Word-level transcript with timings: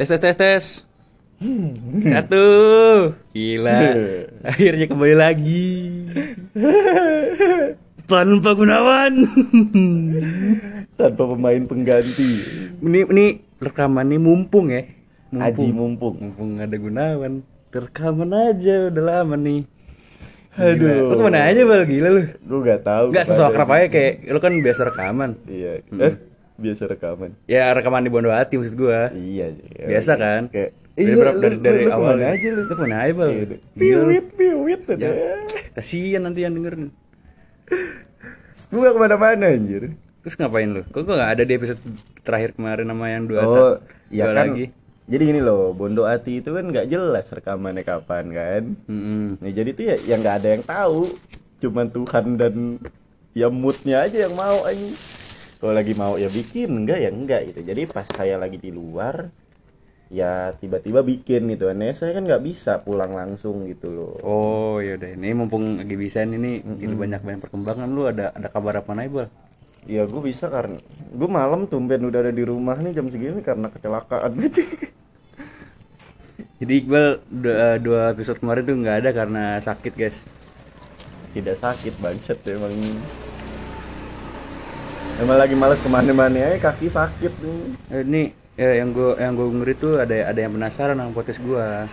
Tes 0.00 0.08
tes 0.08 0.16
tes 0.16 0.32
tes. 0.32 0.64
Satu. 2.08 2.44
Gila. 3.36 3.80
Akhirnya 4.48 4.88
kembali 4.88 5.12
lagi. 5.12 5.68
Tanpa 8.08 8.56
Gunawan. 8.56 9.12
tanpa 10.96 11.22
pemain 11.36 11.60
pengganti 11.68 12.32
ini 12.80 13.04
ini 13.12 13.26
rekaman 13.60 14.08
ini 14.08 14.16
mumpung 14.16 14.72
ya. 14.72 14.88
Aji 15.36 15.68
mumpung 15.68 16.16
Mumpung 16.16 16.56
ada 16.56 16.80
Gunawan. 16.80 17.44
Rekaman 17.68 18.32
aja 18.32 18.88
udah 18.88 19.04
lama 19.04 19.36
nih. 19.36 19.68
Aduh. 20.56 21.12
Lu 21.12 21.20
ke 21.20 21.24
mana 21.28 21.44
aja 21.44 21.60
bal 21.68 21.84
gila 21.84 22.08
lu? 22.08 22.22
gue 22.24 22.60
gak 22.64 22.88
tahu 22.88 23.12
Enggak 23.12 23.28
sesuai 23.28 23.48
akrab 23.52 23.68
aja 23.76 23.86
kayak 23.92 24.12
lu 24.32 24.40
kan 24.40 24.52
biasa 24.64 24.80
rekaman. 24.88 25.30
iya 25.44 25.84
eh 25.84 26.14
biasa 26.60 26.82
rekaman 26.86 27.30
Ya 27.44 27.66
rekaman 27.70 28.00
di 28.00 28.08
Bondo 28.08 28.28
Hati 28.28 28.54
maksud 28.54 28.76
gua. 28.76 29.08
iya 29.10 29.50
iya. 29.50 29.84
Biasa 29.88 30.12
kan? 30.14 30.42
kayak 30.46 30.70
Dari 30.90 31.06
iya, 31.06 31.14
berapa- 31.16 31.32
lu- 31.32 31.42
dari- 31.42 31.58
dari 31.58 31.82
lu- 31.82 31.92
awal. 31.92 32.16
aja 32.18 32.48
lu 32.50 32.60
Lu 32.60 32.68
ke 32.68 32.74
mana 32.78 32.96
aja, 33.00 33.12
Bal? 33.14 33.28
Iya, 33.30 33.46
piwit 33.72 34.26
piwit 34.34 34.80
Ya, 34.92 35.08
ya. 35.08 35.34
kasihan 35.72 36.22
nanti 36.22 36.40
yang 36.40 36.52
dengerin. 36.52 36.92
gue 38.66 38.78
gak 38.78 38.92
ke 38.92 39.00
mana-mana 39.00 39.46
anjir 39.48 39.94
Terus 40.20 40.36
ngapain 40.36 40.68
lu? 40.68 40.82
Kok 40.84 41.00
gua 41.00 41.16
gak 41.18 41.32
ada 41.32 41.42
di 41.42 41.52
episode 41.54 41.80
terakhir 42.20 42.52
kemarin 42.52 42.84
sama 42.84 43.06
yang 43.08 43.24
dua 43.24 43.40
oh 43.40 43.74
ya 44.08 44.26
dua 44.26 44.34
kan 44.36 44.46
lagi? 44.52 44.64
jadi 45.06 45.22
gini 45.24 45.40
loh 45.40 45.72
Bondo 45.72 46.04
Ati 46.04 46.38
itu 46.38 46.50
kan 46.50 46.64
nggak 46.64 46.86
jelas 46.86 47.26
rekamannya 47.28 47.82
kapan 47.82 48.24
kan 48.28 48.62
Mm-mm. 48.84 49.40
Nah, 49.40 49.50
jadi 49.50 49.70
tuh 49.70 49.84
ya 49.84 49.96
yang 50.06 50.20
nggak 50.20 50.36
ada 50.36 50.48
yang 50.50 50.62
tahu, 50.62 51.08
cuman 51.58 51.86
Tuhan 51.88 52.24
dan 52.36 52.54
ya 53.32 53.48
moodnya 53.48 54.02
aja 54.02 54.16
yang 54.20 54.34
mau 54.34 54.60
aja. 54.62 54.86
Kalau 55.60 55.76
lagi 55.76 55.92
mau 55.92 56.16
ya 56.16 56.32
bikin, 56.32 56.72
enggak 56.72 56.98
ya 57.04 57.12
enggak 57.12 57.52
gitu. 57.52 57.60
Jadi 57.60 57.84
pas 57.84 58.08
saya 58.08 58.40
lagi 58.40 58.56
di 58.56 58.72
luar, 58.72 59.28
ya 60.08 60.56
tiba-tiba 60.56 61.04
bikin 61.04 61.52
gitu. 61.52 61.68
Aneh 61.68 61.92
saya 61.92 62.16
kan 62.16 62.24
nggak 62.24 62.40
bisa 62.40 62.80
pulang 62.80 63.12
langsung 63.12 63.68
gitu 63.68 63.92
loh. 63.92 64.14
Oh 64.24 64.80
ya 64.80 64.96
udah 64.96 65.12
ini 65.12 65.36
mumpung 65.36 65.76
lagi 65.76 66.00
bisa 66.00 66.24
ini 66.24 66.64
ini 66.64 66.94
banyak 66.96 67.20
banyak 67.20 67.40
perkembangan 67.44 67.88
lu 67.92 68.08
ada 68.08 68.32
ada 68.32 68.48
kabar 68.48 68.80
apa 68.80 68.96
nih 68.96 69.12
bal? 69.12 69.28
Ya 69.84 70.08
gue 70.08 70.22
bisa 70.24 70.48
karena 70.48 70.80
gue 71.12 71.28
malam 71.28 71.68
tumben 71.68 72.08
udah 72.08 72.20
ada 72.24 72.32
di 72.32 72.44
rumah 72.44 72.80
nih 72.80 72.96
jam 72.96 73.12
segini 73.12 73.44
karena 73.44 73.68
kecelakaan 73.68 74.32
gitu. 74.40 74.64
Jadi 76.60 76.72
Iqbal 76.84 77.24
dua, 77.28 77.80
dua 77.80 78.02
episode 78.12 78.36
kemarin 78.40 78.64
tuh 78.64 78.76
nggak 78.80 78.96
ada 79.04 79.10
karena 79.12 79.42
sakit 79.60 79.92
guys. 79.92 80.24
Tidak 81.36 81.56
sakit 81.56 82.00
bangset 82.00 82.40
emang. 82.48 82.72
Emang 85.18 85.38
lagi 85.40 85.58
males 85.58 85.82
ke 85.82 85.88
mana-mana 85.90 86.36
ya 86.38 86.60
kaki 86.62 86.86
sakit 86.86 87.32
nih. 87.42 87.60
Eh, 87.90 88.02
ini 88.06 88.22
ya, 88.54 88.78
yang 88.78 88.94
gua 88.94 89.18
yang 89.18 89.34
gua 89.34 89.50
ngeri 89.50 89.74
tuh 89.74 89.98
ada 89.98 90.14
ada 90.30 90.38
yang 90.38 90.54
penasaran 90.54 90.94
sama 90.94 91.10
podcast 91.10 91.40
gua. 91.42 91.90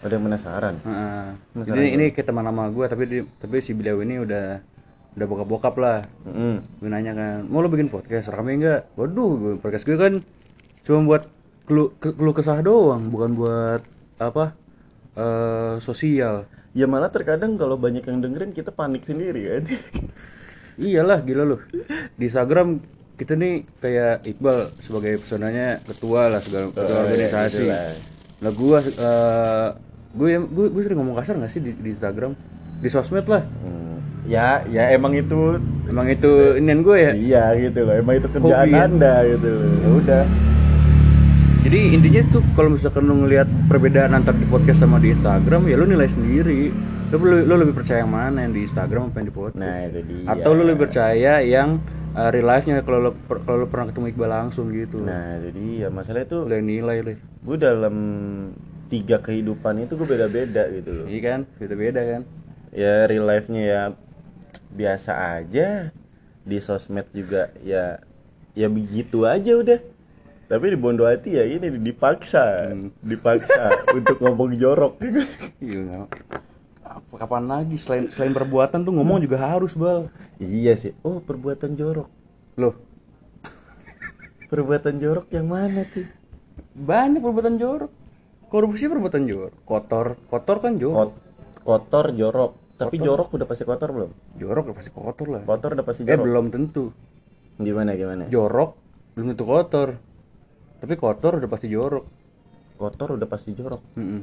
Ada 0.00 0.12
yang 0.16 0.24
penasaran. 0.24 0.74
Heeh. 0.80 1.24
Jadi 1.68 1.84
ini 1.92 2.04
ke 2.14 2.24
teman 2.24 2.46
lama 2.46 2.70
gua 2.72 2.88
tapi 2.88 3.04
di, 3.04 3.18
tapi 3.36 3.60
si 3.60 3.76
beliau 3.76 4.00
ini 4.00 4.24
udah 4.24 4.62
udah 5.18 5.26
bokap-bokap 5.26 5.74
lah. 5.76 5.98
Mm. 6.24 6.62
gue 6.78 6.86
nanya 6.86 7.10
kan 7.10 7.42
mau 7.50 7.58
lo 7.58 7.66
bikin 7.66 7.90
podcast 7.90 8.30
rame 8.30 8.54
enggak 8.54 8.86
waduh 8.94 9.34
gue 9.34 9.52
podcast 9.58 9.82
gue 9.82 9.98
kan 9.98 10.22
cuma 10.86 11.02
buat 11.02 11.26
kelu, 11.66 11.90
ke- 11.98 12.14
keluh 12.14 12.30
kesah 12.30 12.62
doang 12.62 13.10
bukan 13.10 13.34
buat 13.34 13.82
apa 14.22 14.54
eh 15.18 15.74
sosial 15.82 16.46
Ya 16.70 16.86
malah 16.86 17.10
terkadang 17.10 17.58
kalau 17.58 17.74
banyak 17.74 18.06
yang 18.06 18.22
dengerin 18.22 18.54
kita 18.54 18.70
panik 18.70 19.02
sendiri 19.02 19.42
kan. 19.50 19.62
iyalah 20.78 21.18
gila 21.26 21.44
lo 21.44 21.56
di 22.14 22.24
Instagram 22.30 22.78
kita 23.18 23.34
nih 23.34 23.66
kayak 23.82 24.22
Iqbal 24.30 24.70
sebagai 24.78 25.18
personanya 25.18 25.82
ketua 25.82 26.30
lah 26.30 26.38
segala 26.38 26.70
ketua 26.70 26.86
iya, 26.86 26.98
organisasi 27.02 27.50
gitu 27.50 27.62
lah. 27.66 27.90
lah 28.38 28.52
gue 28.54 28.78
eh 28.78 29.68
gue 30.08 30.28
gue 30.40 30.66
gue 30.70 30.82
sering 30.86 30.98
ngomong 31.02 31.18
kasar 31.18 31.34
gak 31.36 31.50
sih 31.50 31.60
di, 31.60 31.74
di 31.74 31.90
Instagram 31.90 32.32
di 32.78 32.88
sosmed 32.88 33.26
lah 33.26 33.42
Hmm, 33.42 33.98
ya, 34.30 34.62
ya 34.70 34.94
emang 34.94 35.18
itu 35.18 35.58
emang 35.90 36.06
itu 36.06 36.60
inian 36.60 36.86
gue 36.86 36.96
ya 37.00 37.12
iya 37.16 37.42
gitu 37.58 37.82
loh. 37.82 37.94
Emang 37.96 38.20
itu 38.20 38.28
kerjaan 38.30 38.68
Hobi 38.68 38.76
ya? 38.76 38.84
Anda 38.86 39.14
gitu 39.24 39.48
loh. 39.50 39.72
Ya 39.72 39.88
udah. 39.98 40.24
Jadi 41.68 41.80
intinya 41.92 42.22
tuh 42.32 42.42
kalau 42.54 42.70
misalkan 42.72 43.02
lu 43.08 43.26
ngelihat 43.26 43.48
perbedaan 43.66 44.14
antar 44.14 44.32
di 44.36 44.46
podcast 44.46 44.78
sama 44.80 45.02
di 45.02 45.12
Instagram 45.12 45.66
ya 45.66 45.74
lu 45.74 45.84
nilai 45.88 46.06
sendiri. 46.06 46.70
Lu, 47.08 47.16
lu, 47.18 47.40
lu 47.48 47.54
lebih 47.56 47.72
percaya 47.72 48.04
yang 48.04 48.12
mana 48.12 48.44
yang 48.44 48.52
di 48.52 48.68
Instagram 48.68 49.08
apa 49.08 49.16
yang 49.16 49.28
di 49.28 49.34
podcast? 49.34 49.56
Nah, 49.56 49.76
itu 49.88 50.00
dia. 50.04 50.24
Atau 50.28 50.50
lu 50.52 50.62
lebih 50.62 50.80
percaya 50.84 51.32
yang 51.40 51.80
uh, 52.12 52.28
real 52.28 52.44
life-nya 52.46 52.84
kalau 52.84 53.00
lu 53.00 53.10
kalau 53.40 53.64
lu 53.64 53.66
pernah 53.66 53.88
ketemu 53.88 54.06
Iqbal 54.12 54.28
langsung 54.30 54.66
gitu. 54.70 55.00
Nah, 55.00 55.40
jadi 55.40 55.64
ya 55.78 55.88
masalah 55.88 56.28
itu 56.28 56.44
Lu 56.44 56.52
yang 56.52 56.68
nilai 56.68 56.96
lu. 57.00 57.12
gue 57.16 57.56
dalam 57.56 57.96
tiga 58.92 59.16
kehidupan 59.18 59.88
itu 59.88 59.96
gue 59.96 60.04
beda-beda 60.04 60.68
gitu 60.68 60.90
loh. 60.92 61.06
Iya 61.08 61.20
kan? 61.24 61.40
Beda-beda 61.56 62.00
kan? 62.04 62.22
Ya 62.76 63.08
real 63.08 63.24
life-nya 63.24 63.62
ya 63.64 63.82
biasa 64.68 65.12
aja. 65.40 65.88
Di 66.44 66.60
sosmed 66.60 67.08
juga 67.10 67.48
ya 67.64 68.04
ya 68.52 68.68
begitu 68.68 69.24
aja 69.24 69.56
udah. 69.56 69.80
Tapi 70.44 70.64
di 70.72 70.76
Bondo 70.76 71.04
Hati 71.04 71.36
ya 71.36 71.44
ini 71.44 71.72
dipaksa, 71.74 72.68
Hmm. 72.68 72.92
dipaksa 73.00 73.72
untuk 73.96 74.20
ngomong 74.20 74.52
jorok. 74.56 75.00
Iya 75.56 76.04
kapan 77.10 77.44
lagi 77.44 77.76
selain 77.76 78.08
selain 78.08 78.32
perbuatan 78.32 78.84
tuh 78.84 78.92
ngomong 78.92 79.22
juga 79.22 79.40
harus, 79.40 79.72
Bal. 79.72 80.12
iya 80.36 80.74
sih. 80.74 80.92
Oh, 81.00 81.18
perbuatan 81.18 81.72
jorok. 81.72 82.08
Loh, 82.56 82.74
Perbuatan 84.48 84.96
jorok 84.96 85.28
yang 85.28 85.44
mana 85.44 85.84
tuh? 85.84 86.08
banyak 86.72 87.20
perbuatan 87.20 87.56
jorok. 87.56 87.92
Korupsi 88.48 88.88
perbuatan 88.88 89.28
jorok. 89.28 89.52
Kotor, 89.62 90.16
kotor 90.26 90.56
kan 90.58 90.76
jorok. 90.76 91.12
Kot- 91.12 91.20
kotor 91.62 92.06
jorok. 92.12 92.52
Tapi 92.78 92.96
jorok 92.96 93.28
udah 93.34 93.44
pasti 93.44 93.66
kotor 93.66 93.90
belum? 93.90 94.10
Jorok 94.38 94.70
udah 94.70 94.76
pasti 94.78 94.90
kotor 94.90 95.26
lah. 95.28 95.42
Kotor 95.44 95.70
udah 95.74 95.84
pasti 95.84 96.00
Eh 96.02 96.08
jorok. 96.08 96.24
belum 96.24 96.44
tentu. 96.48 96.84
Gimana 97.58 97.92
gimana? 97.92 98.24
jorok 98.30 98.78
belum 99.12 99.34
tentu 99.34 99.44
kotor 99.44 99.88
tapi 100.78 100.94
kotor 100.94 101.42
udah 101.42 101.50
pasti 101.50 101.66
jorok 101.66 102.06
Kotor 102.78 103.18
udah 103.18 103.26
pasti 103.26 103.50
jorok. 103.50 103.82
Mm-mm. 103.98 104.22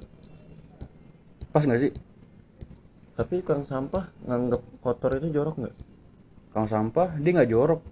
pas 1.52 1.60
nggak 1.60 1.76
sih 1.78 1.92
Tapi 3.16 3.40
tukang 3.40 3.64
sampah 3.64 4.12
nganggap 4.28 4.62
kotor 4.84 5.12
itu 5.16 5.32
jorok 5.32 5.56
nggak? 5.64 5.76
kalau 6.52 6.72
sampah 6.72 7.20
dia 7.20 7.32
nggak 7.36 7.52
jorok. 7.52 7.84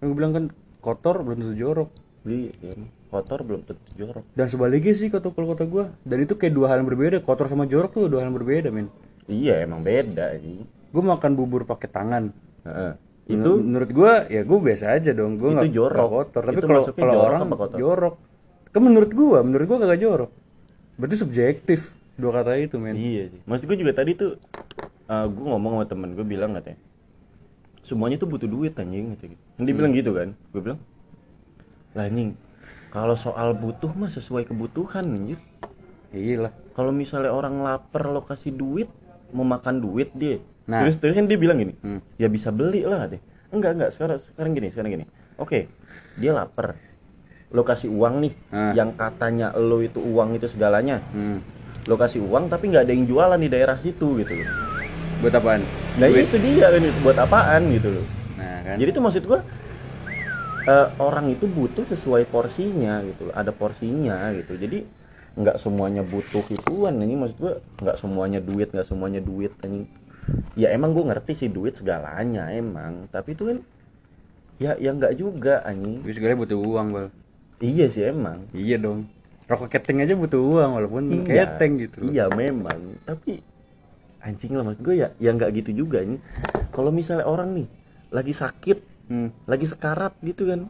Yang 0.00 0.06
gue 0.12 0.16
bilang 0.16 0.32
kan 0.36 0.44
kotor 0.80 1.24
belum 1.24 1.40
tentu 1.40 1.56
jorok. 1.56 1.88
Di 2.20 2.52
ya, 2.60 2.72
kotor 3.08 3.40
belum 3.40 3.60
tentu 3.64 3.88
jorok. 3.96 4.24
dan 4.36 4.46
sebaliknya 4.48 4.92
sih 4.92 5.08
kata 5.08 5.32
kalau 5.32 5.56
kata 5.56 5.64
gue 5.64 5.84
dan 6.04 6.18
itu 6.20 6.36
kayak 6.36 6.52
dua 6.52 6.66
hal 6.72 6.84
yang 6.84 6.88
berbeda. 6.88 7.24
Kotor 7.24 7.48
sama 7.48 7.64
jorok 7.64 7.96
tuh 7.96 8.08
dua 8.12 8.20
hal 8.24 8.28
yang 8.28 8.36
berbeda 8.36 8.68
men. 8.68 8.92
Iya 9.24 9.64
emang 9.64 9.80
beda 9.80 10.36
ini. 10.36 10.64
gue 10.64 11.02
makan 11.02 11.32
bubur 11.32 11.64
pakai 11.64 11.88
tangan. 11.88 12.24
Heeh. 12.68 12.92
itu 13.24 13.40
Itu? 13.40 13.52
menurut 13.56 13.88
gue 13.88 14.12
ya 14.28 14.40
gue 14.44 14.58
biasa 14.60 14.84
aja 15.00 15.10
dong. 15.16 15.40
Gue 15.40 15.48
Itu 15.52 15.56
nggak 15.56 15.72
jorok. 15.72 16.08
kotor. 16.12 16.42
Tapi 16.44 16.60
kalau 16.60 16.82
kalau 16.92 17.14
orang 17.24 17.40
jorok. 17.72 18.14
Kan 18.68 18.80
menurut 18.84 19.10
gue 19.16 19.38
menurut 19.40 19.64
gue 19.64 19.78
kagak 19.80 20.00
jorok. 20.00 20.30
Berarti 21.00 21.16
subjektif 21.16 21.96
dua 22.14 22.30
kata 22.30 22.54
itu 22.56 22.76
men 22.78 22.94
iya 22.94 23.26
sih. 23.28 23.40
Maksud 23.44 23.64
gue 23.66 23.78
juga 23.80 23.92
tadi 23.92 24.14
tuh 24.14 24.38
uh, 25.06 25.26
gue 25.26 25.44
ngomong 25.44 25.80
sama 25.80 25.84
temen 25.86 26.08
gue 26.14 26.22
bilang 26.22 26.54
katanya 26.54 26.78
semuanya 27.84 28.16
tuh 28.16 28.28
butuh 28.30 28.48
duit 28.48 28.72
anjing 28.74 29.12
gitu. 29.14 29.34
Dia 29.60 29.74
bilang 29.74 29.92
gitu 29.92 30.10
kan. 30.14 30.32
Gue 30.54 30.60
bilang 30.62 30.78
lah 31.94 32.06
anjing 32.06 32.34
kalau 32.90 33.18
soal 33.18 33.54
butuh 33.54 33.90
mah 33.94 34.10
sesuai 34.10 34.46
kebutuhan 34.46 35.04
anjir. 35.04 35.38
iya 36.14 36.46
lah 36.46 36.52
Kalau 36.74 36.94
misalnya 36.94 37.30
orang 37.30 37.58
lapar 37.60 38.06
lo 38.06 38.22
kasih 38.22 38.54
duit 38.54 38.86
mau 39.34 39.42
makan 39.42 39.82
duit 39.82 40.14
dia. 40.14 40.38
Nah. 40.64 40.80
Terus 40.86 40.96
terus 41.02 41.14
kan 41.18 41.26
dia 41.26 41.36
bilang 41.36 41.58
gini, 41.58 41.74
Hmm. 41.82 42.00
ya 42.16 42.30
bisa 42.30 42.48
beli 42.48 42.86
lah 42.86 43.10
deh. 43.10 43.18
Enggak 43.52 43.76
enggak 43.76 43.90
sekarang 43.92 44.18
sekarang 44.22 44.50
gini 44.54 44.68
sekarang 44.70 44.90
gini. 44.94 45.04
Oke, 45.36 45.66
dia 46.16 46.30
lapar. 46.32 46.78
Lo 47.50 47.62
kasih 47.62 47.90
uang 47.92 48.22
nih, 48.24 48.32
Ah. 48.48 48.72
yang 48.72 48.94
katanya 48.94 49.52
lo 49.54 49.82
itu 49.82 49.98
uang 50.00 50.38
itu 50.38 50.46
segalanya. 50.48 51.02
hmm. 51.12 51.38
Lo 51.84 52.00
kasih 52.00 52.24
uang 52.24 52.48
tapi 52.48 52.72
nggak 52.72 52.88
ada 52.88 52.92
yang 52.96 53.04
jualan 53.04 53.40
di 53.40 53.48
daerah 53.52 53.76
situ 53.76 54.16
gitu 54.20 54.32
loh. 54.32 54.48
buat 55.20 55.34
apaan? 55.40 55.60
Nah 56.00 56.06
itu 56.10 56.36
dia 56.40 56.68
kan 56.68 56.82
buat 57.00 57.16
apaan 57.16 57.62
gitu 57.72 57.88
loh. 57.92 58.06
nah 58.40 58.58
kan. 58.64 58.76
Jadi 58.80 58.88
itu 58.92 59.00
maksud 59.00 59.22
gua 59.28 59.40
eh, 60.64 60.88
orang 61.00 61.32
itu 61.32 61.44
butuh 61.44 61.84
sesuai 61.88 62.28
porsinya 62.28 63.04
gitu 63.04 63.28
loh. 63.28 63.34
Ada 63.36 63.52
porsinya 63.52 64.32
gitu. 64.32 64.56
Jadi 64.56 64.84
nggak 65.34 65.60
semuanya 65.60 66.00
butuh 66.00 66.44
ituan 66.48 66.96
ini 67.04 67.20
maksud 67.20 67.36
gua 67.36 67.54
nggak 67.84 67.96
semuanya 68.00 68.40
duit 68.40 68.68
nggak 68.72 68.86
semuanya 68.86 69.20
duit 69.20 69.50
ini 69.66 69.84
ya 70.54 70.70
emang 70.70 70.94
gue 70.94 71.04
ngerti 71.04 71.32
sih 71.36 71.48
duit 71.52 71.76
segalanya 71.76 72.48
emang. 72.48 73.12
Tapi 73.12 73.36
itu 73.36 73.44
kan 73.44 73.58
ya 74.56 74.72
ya 74.80 74.96
nggak 74.96 75.20
juga 75.20 75.60
anjing. 75.68 76.00
Sebenarnya 76.00 76.40
butuh 76.40 76.58
uang 76.64 76.88
bal. 76.96 77.06
Iya 77.60 77.92
sih 77.92 78.08
emang. 78.08 78.48
Iya 78.56 78.80
dong 78.80 79.04
rokok 79.44 79.68
keteng 79.68 80.00
aja 80.00 80.16
butuh 80.16 80.40
uang 80.40 80.70
walaupun 80.80 81.02
keteng 81.28 81.76
gitu. 81.80 82.04
Iya 82.08 82.32
memang. 82.32 82.98
Tapi 83.04 83.40
anjing 84.24 84.56
lah 84.56 84.64
maksud 84.64 84.80
gue 84.80 84.96
ya 85.04 85.12
ya 85.20 85.36
nggak 85.36 85.52
gitu 85.60 85.84
juga 85.84 86.00
nih 86.00 86.16
kalau 86.72 86.88
misalnya 86.88 87.28
orang 87.28 87.52
nih 87.52 87.68
lagi 88.08 88.32
sakit 88.32 88.96
Hmm. 89.04 89.28
lagi 89.44 89.68
sekarat 89.68 90.16
gitu 90.24 90.48
kan 90.48 90.64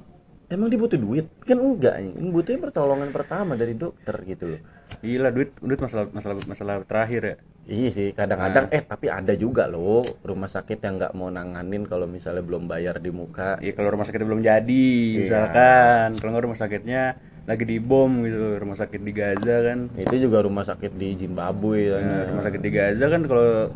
emang 0.50 0.66
dia 0.66 0.74
butuh 0.74 0.98
duit? 0.98 1.30
Kan 1.46 1.62
enggak 1.62 2.02
ini 2.02 2.34
butuhnya 2.34 2.66
pertolongan 2.66 3.14
pertama 3.14 3.54
dari 3.54 3.78
dokter 3.78 4.18
gitu 4.26 4.58
loh. 4.58 4.60
Gila 4.98 5.30
duit 5.30 5.54
duit 5.62 5.78
masalah 5.78 6.10
masalah 6.10 6.34
masalah 6.50 6.74
terakhir 6.82 7.22
ya? 7.22 7.36
Iya 7.64 7.88
sih, 7.94 8.08
kadang-kadang 8.12 8.68
eh 8.74 8.82
tapi 8.84 9.06
ada 9.08 9.32
juga 9.38 9.70
loh 9.70 10.04
rumah 10.20 10.50
sakit 10.50 10.82
yang 10.84 11.00
nggak 11.00 11.12
mau 11.16 11.30
nanganin 11.32 11.88
kalau 11.88 12.04
misalnya 12.04 12.42
belum 12.42 12.68
bayar 12.68 12.98
di 12.98 13.08
muka. 13.08 13.56
Iya 13.62 13.72
kalau 13.72 13.94
rumah 13.94 14.04
sakitnya 14.04 14.28
belum 14.28 14.42
jadi, 14.44 14.90
misalkan. 15.16 16.08
Kalau 16.20 16.42
rumah 16.44 16.58
sakitnya 16.58 17.16
lagi 17.44 17.64
dibom 17.68 18.24
gitu, 18.24 18.56
rumah 18.56 18.76
sakit 18.76 19.00
di 19.04 19.12
Gaza 19.12 19.56
kan. 19.60 19.78
Itu 20.00 20.16
juga 20.16 20.40
rumah 20.40 20.64
sakit 20.64 20.96
di 20.96 21.12
Zimbabwe 21.20 21.92
kan. 21.92 22.02
Nah, 22.02 22.22
rumah 22.32 22.44
sakit 22.48 22.60
di 22.64 22.70
Gaza 22.72 23.04
kan 23.12 23.22
kalau 23.28 23.68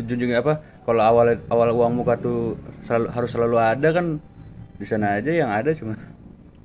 ujung-ujungnya 0.00 0.40
apa? 0.40 0.64
Kalau 0.82 1.02
awal 1.04 1.36
awal 1.52 1.68
uang 1.76 1.92
muka 2.00 2.16
tuh 2.16 2.56
selalu, 2.88 3.06
harus 3.12 3.30
selalu 3.30 3.56
ada 3.60 3.88
kan 3.92 4.06
di 4.80 4.86
sana 4.88 5.20
aja 5.20 5.30
yang 5.30 5.52
ada 5.52 5.70
cuma 5.76 5.94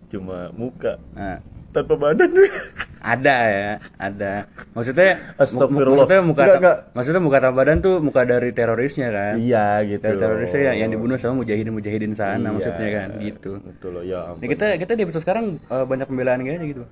cuma 0.07 0.49
muka. 0.55 0.95
nah, 1.13 1.43
Tanpa 1.75 1.93
badan. 1.99 2.31
ada 2.99 3.35
ya, 3.45 3.71
ada. 3.95 4.33
Maksudnya 4.71 5.35
maksudnya 5.37 6.21
muka 6.21 6.43
Enggak, 6.43 6.57
enggak. 6.57 6.77
maksudnya 6.91 7.19
muka 7.19 7.37
tanpa 7.39 7.55
badan 7.57 7.77
tuh 7.79 7.95
muka 7.99 8.21
dari 8.23 8.49
terorisnya 8.51 9.07
kan. 9.09 9.33
iya 9.35 9.81
gitu. 9.81 9.99
Dari 9.99 10.13
loh. 10.13 10.21
terorisnya 10.23 10.61
yang, 10.65 10.77
yang 10.77 10.89
dibunuh 10.91 11.15
sama 11.15 11.37
mujahidin-mujahidin 11.37 12.13
sana 12.13 12.39
Iya. 12.39 12.49
maksudnya 12.51 12.89
kan 12.91 13.09
gitu. 13.19 13.51
Betul 13.59 13.89
loh 13.91 14.03
ya 14.03 14.19
ampun. 14.27 14.39
Nah, 14.39 14.49
kita 14.49 14.65
kita 14.77 14.91
di 14.93 15.01
episode 15.03 15.23
sekarang 15.23 15.45
eh, 15.59 15.85
banyak 15.85 16.05
pembelaan 16.05 16.41
kayaknya 16.41 16.67
gitu. 16.69 16.83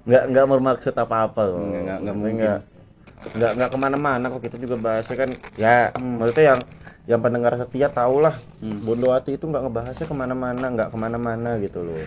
nggak 0.00 0.22
nggak 0.28 0.44
bermaksud 0.46 0.94
apa-apa 0.94 1.42
loh. 1.44 1.60
Nggak- 1.60 1.82
nggak- 1.82 2.00
nggak 2.00 2.14
Maksudnya 2.14 2.14
mungkin. 2.16 2.46
nggak 2.46 2.60
nggak 3.30 3.50
nggak 3.52 3.68
ke 3.68 3.78
mana-mana 3.78 4.24
kok 4.26 4.42
kita 4.42 4.56
juga 4.56 4.76
bahasnya 4.78 5.16
kan 5.18 5.30
ya 5.54 5.92
Hmm. 5.92 6.16
maksudnya 6.16 6.46
yang 6.50 6.60
yang 7.06 7.20
pendengar 7.20 7.52
setia 7.54 7.88
tau 7.88 8.16
lah 8.16 8.32
Bondo 8.80 9.12
Hati 9.12 9.36
itu 9.36 9.44
nggak 9.44 9.60
ngebahasnya 9.60 10.06
ke 10.06 10.14
mana-mana 10.14 10.66
nggak 10.66 10.88
ke 10.88 10.96
mana-mana 10.96 11.50
gitu 11.58 11.84
loh 11.84 12.00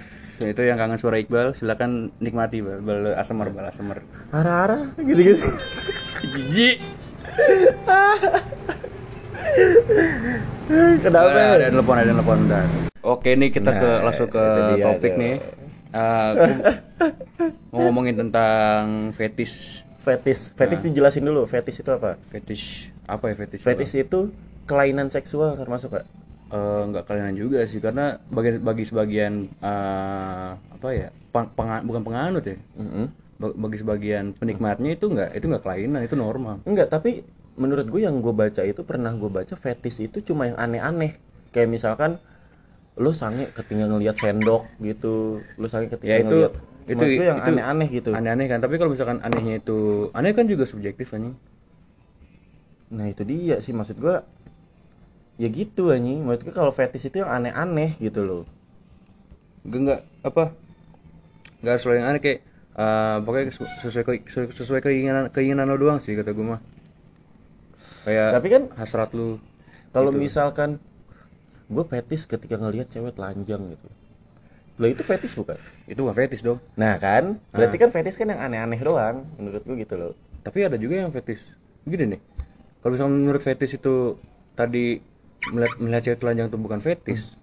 So, 0.44 0.52
itu 0.52 0.60
yang 0.68 0.76
kangen 0.76 1.00
suara 1.00 1.16
Iqbal, 1.16 1.56
silakan 1.56 2.12
nikmati 2.20 2.60
bal, 2.60 2.84
bal 2.84 3.16
asemer, 3.16 3.48
bal 3.48 3.64
asemer. 3.64 4.04
hara-hara 4.28 4.92
gitu-gitu 5.00 5.48
Jijik. 6.36 6.84
kenapa 11.00 11.28
Ada, 11.32 11.44
ada 11.56 11.66
telepon, 11.72 11.96
ada 11.96 12.12
telepon 12.12 12.38
bentar. 12.44 12.66
Oke 13.04 13.36
nih 13.36 13.50
kita 13.52 13.72
ke 13.72 13.90
Nah, 13.90 14.00
langsung 14.04 14.28
ke 14.28 14.40
itu 14.40 14.62
dia 14.76 14.84
topik 14.84 15.14
nih. 15.16 15.36
Aku 15.94 16.52
mau 17.70 17.80
ngomongin 17.88 18.16
tentang 18.18 19.12
fetish. 19.12 19.84
fetis 20.04 20.52
fetis 20.52 20.84
dijelasin 20.84 21.24
dulu 21.24 21.48
fetis 21.48 21.80
itu 21.80 21.88
apa 21.88 22.20
Fetish 22.28 22.92
apa 23.08 23.32
ya 23.32 23.36
fetish? 23.40 23.64
fetis 23.64 23.96
itu 23.96 24.36
kelainan 24.68 25.08
seksual 25.08 25.56
termasuk 25.56 25.96
gak? 25.96 26.04
Eh, 26.54 26.82
nggak 26.94 27.10
kalian 27.10 27.34
juga 27.34 27.66
sih 27.66 27.82
karena 27.82 28.22
bagi 28.30 28.62
bagi 28.62 28.86
sebagian 28.86 29.50
eh, 29.58 30.50
apa 30.54 30.88
ya 30.94 31.10
peng- 31.34 31.50
penga- 31.58 31.82
bukan 31.82 32.02
penganut 32.06 32.46
ya 32.46 32.58
Ba- 33.42 33.58
bagi 33.58 33.78
sebagian 33.82 34.38
penikmatnya 34.38 34.94
itu 34.94 35.10
nggak 35.10 35.34
itu 35.34 35.46
nggak 35.50 35.64
kelainan 35.66 36.06
itu 36.06 36.14
normal 36.14 36.62
Enggak, 36.70 36.94
tapi 36.94 37.26
menurut 37.58 37.90
gue 37.90 38.02
yang 38.06 38.22
gue 38.22 38.34
baca 38.34 38.62
itu 38.62 38.82
pernah 38.86 39.10
gue 39.18 39.30
baca 39.34 39.54
fetis 39.58 39.98
itu 40.02 40.22
cuma 40.22 40.50
yang 40.50 40.58
aneh-aneh. 40.58 41.18
Kayak 41.54 41.70
misalkan 41.74 42.12
lu 42.98 43.10
sange 43.18 43.50
ketika 43.58 43.90
ngelihat 43.90 44.18
sendok 44.22 44.70
gitu, 44.78 45.42
lu 45.58 45.68
sange 45.70 45.90
ketika 45.90 46.06
ya 46.14 46.22
itu 46.22 46.30
ngelihat 46.30 46.54
itu 46.86 47.06
gue 47.18 47.26
yang 47.26 47.40
itu 47.42 47.50
aneh-aneh 47.50 47.88
gitu. 47.90 48.10
aneh-aneh 48.14 48.46
kan 48.46 48.60
tapi 48.62 48.78
kalau 48.78 48.94
misalkan 48.94 49.18
anehnya 49.26 49.58
itu 49.58 50.10
aneh 50.14 50.32
kan 50.38 50.46
juga 50.46 50.70
subjektif 50.70 51.10
anjing 51.18 51.34
Nah, 52.94 53.10
itu 53.10 53.26
dia 53.26 53.58
sih 53.58 53.74
maksud 53.74 53.98
gue 53.98 54.16
ya 55.38 55.48
gitu 55.50 55.90
anjing. 55.90 56.24
Gue 56.24 56.38
kalau 56.54 56.70
fetis 56.70 57.04
itu 57.06 57.22
yang 57.22 57.32
aneh-aneh 57.32 57.98
gitu 57.98 58.22
loh. 58.22 58.44
Gak 59.64 59.80
nggak 59.80 60.02
apa 60.24 60.44
nggak 61.64 61.72
harus 61.80 61.84
yang 61.88 62.08
aneh 62.12 62.20
kayak 62.20 62.40
eh, 62.76 63.18
pokoknya 63.24 63.44
sesu- 63.56 63.72
sesuai 63.80 64.04
ke- 64.04 64.26
sesuai, 64.28 64.48
sesuai 64.52 64.82
keinginan 64.84 65.24
keinginan 65.32 65.64
lo 65.72 65.80
doang 65.80 66.00
sih 66.04 66.12
kata 66.14 66.36
gue 66.36 66.44
mah 66.44 66.60
kayak 68.04 68.30
Tapi 68.36 68.48
kan 68.52 68.64
hasrat 68.76 69.10
lu 69.16 69.40
kalau 69.96 70.12
Gitu. 70.12 70.20
misalkan 70.20 70.70
gue 71.72 71.84
fetis 71.88 72.28
ketika 72.28 72.60
ngelihat 72.60 72.92
cewek 72.92 73.16
telanjang 73.16 73.64
gitu. 73.64 73.88
Lo 74.82 74.90
itu 74.90 75.06
fetis 75.06 75.38
bukan? 75.38 75.56
itu 75.86 76.00
gak 76.02 76.18
fetish 76.18 76.42
dong 76.42 76.58
Nah 76.74 76.98
kan, 76.98 77.38
berarti 77.54 77.78
kan 77.78 77.94
fetis 77.94 78.18
kan 78.18 78.26
yang 78.28 78.42
aneh-aneh 78.42 78.80
doang 78.82 79.24
menurut 79.38 79.62
gue 79.64 79.76
gitu 79.80 79.96
loh. 79.96 80.14
tapi 80.42 80.66
ada 80.68 80.76
juga 80.76 81.00
yang 81.00 81.12
fetish 81.14 81.56
gini 81.86 82.18
nih 82.18 82.22
kalau 82.82 82.98
misalnya 82.98 83.16
menurut 83.16 83.40
fetish 83.40 83.80
itu 83.80 84.20
tadi 84.60 85.00
melihat 85.50 85.74
melihat 85.78 86.04
cewek 86.06 86.20
telanjang 86.20 86.48
itu 86.48 86.58
bukan 86.58 86.80
fetish 86.80 87.36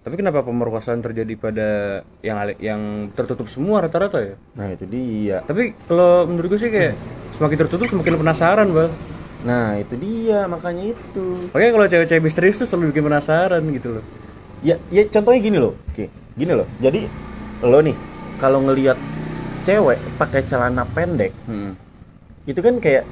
tapi 0.00 0.14
kenapa 0.14 0.38
pemerkosaan 0.40 1.02
terjadi 1.02 1.34
pada 1.34 1.68
yang 2.20 2.38
yang 2.58 2.80
tertutup 3.10 3.50
semua 3.50 3.82
rata-rata 3.82 4.22
ya 4.22 4.34
Nah, 4.54 4.70
itu 4.70 4.86
dia. 4.86 5.42
tapi 5.42 5.74
kalau 5.82 6.24
menurut 6.24 6.54
gue 6.54 6.60
sih 6.60 6.70
kayak 6.70 6.94
semakin 7.34 7.56
tertutup 7.58 7.86
semakin 7.88 8.14
penasaran 8.16 8.70
bang 8.70 8.92
Nah, 9.36 9.78
itu 9.78 9.94
dia 9.94 10.42
makanya 10.46 10.90
itu. 10.90 11.26
Makanya 11.54 11.70
kalau 11.70 11.86
cewek-cewek 11.86 12.22
misterius 12.24 12.58
tuh 12.58 12.66
selalu 12.66 12.90
bikin 12.90 13.06
penasaran 13.06 13.62
gitu 13.70 13.94
loh. 13.94 14.04
Ya, 14.58 14.74
ya 14.90 15.06
contohnya 15.06 15.38
gini 15.38 15.58
loh. 15.60 15.78
Oke, 15.86 16.10
gini 16.34 16.50
loh. 16.50 16.66
Jadi 16.82 17.06
lo 17.62 17.78
nih 17.78 17.94
kalau 18.42 18.58
ngelihat 18.60 18.98
cewek 19.62 20.02
pakai 20.18 20.42
celana 20.42 20.82
pendek, 20.90 21.30
Hmm. 21.46 21.78
itu 22.42 22.58
kan 22.58 22.82
kayak 22.82 23.06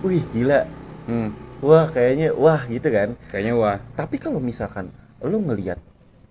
wih, 0.00 0.24
gila. 0.32 0.64
Hmm. 1.04 1.36
Wah, 1.58 1.86
kayaknya 1.90 2.34
wah 2.34 2.62
gitu 2.66 2.88
kan. 2.88 3.18
Kayaknya 3.28 3.54
wah. 3.58 3.76
Tapi 3.94 4.16
kalau 4.16 4.38
misalkan 4.38 4.90
lo 5.18 5.38
ngelihat 5.42 5.78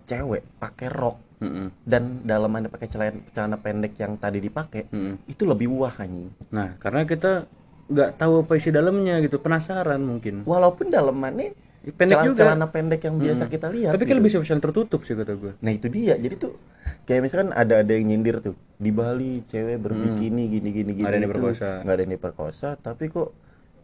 cewek 0.07 0.43
pakai 0.57 0.87
rok 0.87 1.19
Mm-mm. 1.43 1.67
dan 1.83 2.23
dalamannya 2.23 2.71
pakai 2.71 2.87
celana, 2.87 3.19
celana 3.35 3.57
pendek 3.59 3.99
yang 3.99 4.15
tadi 4.15 4.39
dipakai, 4.39 4.87
Mm-mm. 4.87 5.27
itu 5.27 5.43
lebih 5.43 5.67
wah 5.75 5.91
anjing. 5.91 6.31
Nah, 6.49 6.79
karena 6.79 7.03
kita 7.03 7.43
nggak 7.87 8.15
tahu 8.15 8.47
apa 8.47 8.53
isi 8.55 8.71
dalamnya 8.71 9.19
gitu, 9.19 9.37
penasaran 9.39 9.99
mungkin. 9.99 10.47
Walaupun 10.47 10.87
dalamannya 10.89 11.53
Pendek 11.87 12.19
celana, 12.19 12.27
juga. 12.27 12.39
celana 12.43 12.67
pendek 12.67 12.99
yang 13.07 13.15
biasa 13.15 13.43
kita 13.47 13.67
lihat. 13.71 13.95
Tapi 13.95 14.03
kan 14.03 14.11
gitu. 14.11 14.19
lebih 14.19 14.31
spesial 14.35 14.59
tertutup 14.59 15.07
sih 15.07 15.15
kata 15.15 15.39
gue. 15.39 15.55
Nah 15.63 15.71
itu 15.71 15.87
dia, 15.87 16.19
jadi 16.19 16.35
tuh 16.35 16.59
kayak 17.07 17.21
misalkan 17.23 17.55
ada 17.55 17.79
ada 17.79 17.91
yang 17.95 18.11
nyindir 18.11 18.43
tuh 18.43 18.59
di 18.75 18.91
Bali 18.91 19.39
cewek 19.47 19.79
berbikini 19.79 20.51
gini 20.51 20.69
gini 20.75 20.91
gini 20.91 20.99
Nggak 20.99 21.07
ada 21.07 21.15
yang 21.15 21.23
itu, 21.23 21.31
diperkosa. 21.31 21.69
nggak 21.87 21.95
ada 21.95 22.03
yang 22.03 22.13
diperkosa, 22.19 22.69
tapi 22.83 23.03
kok 23.07 23.29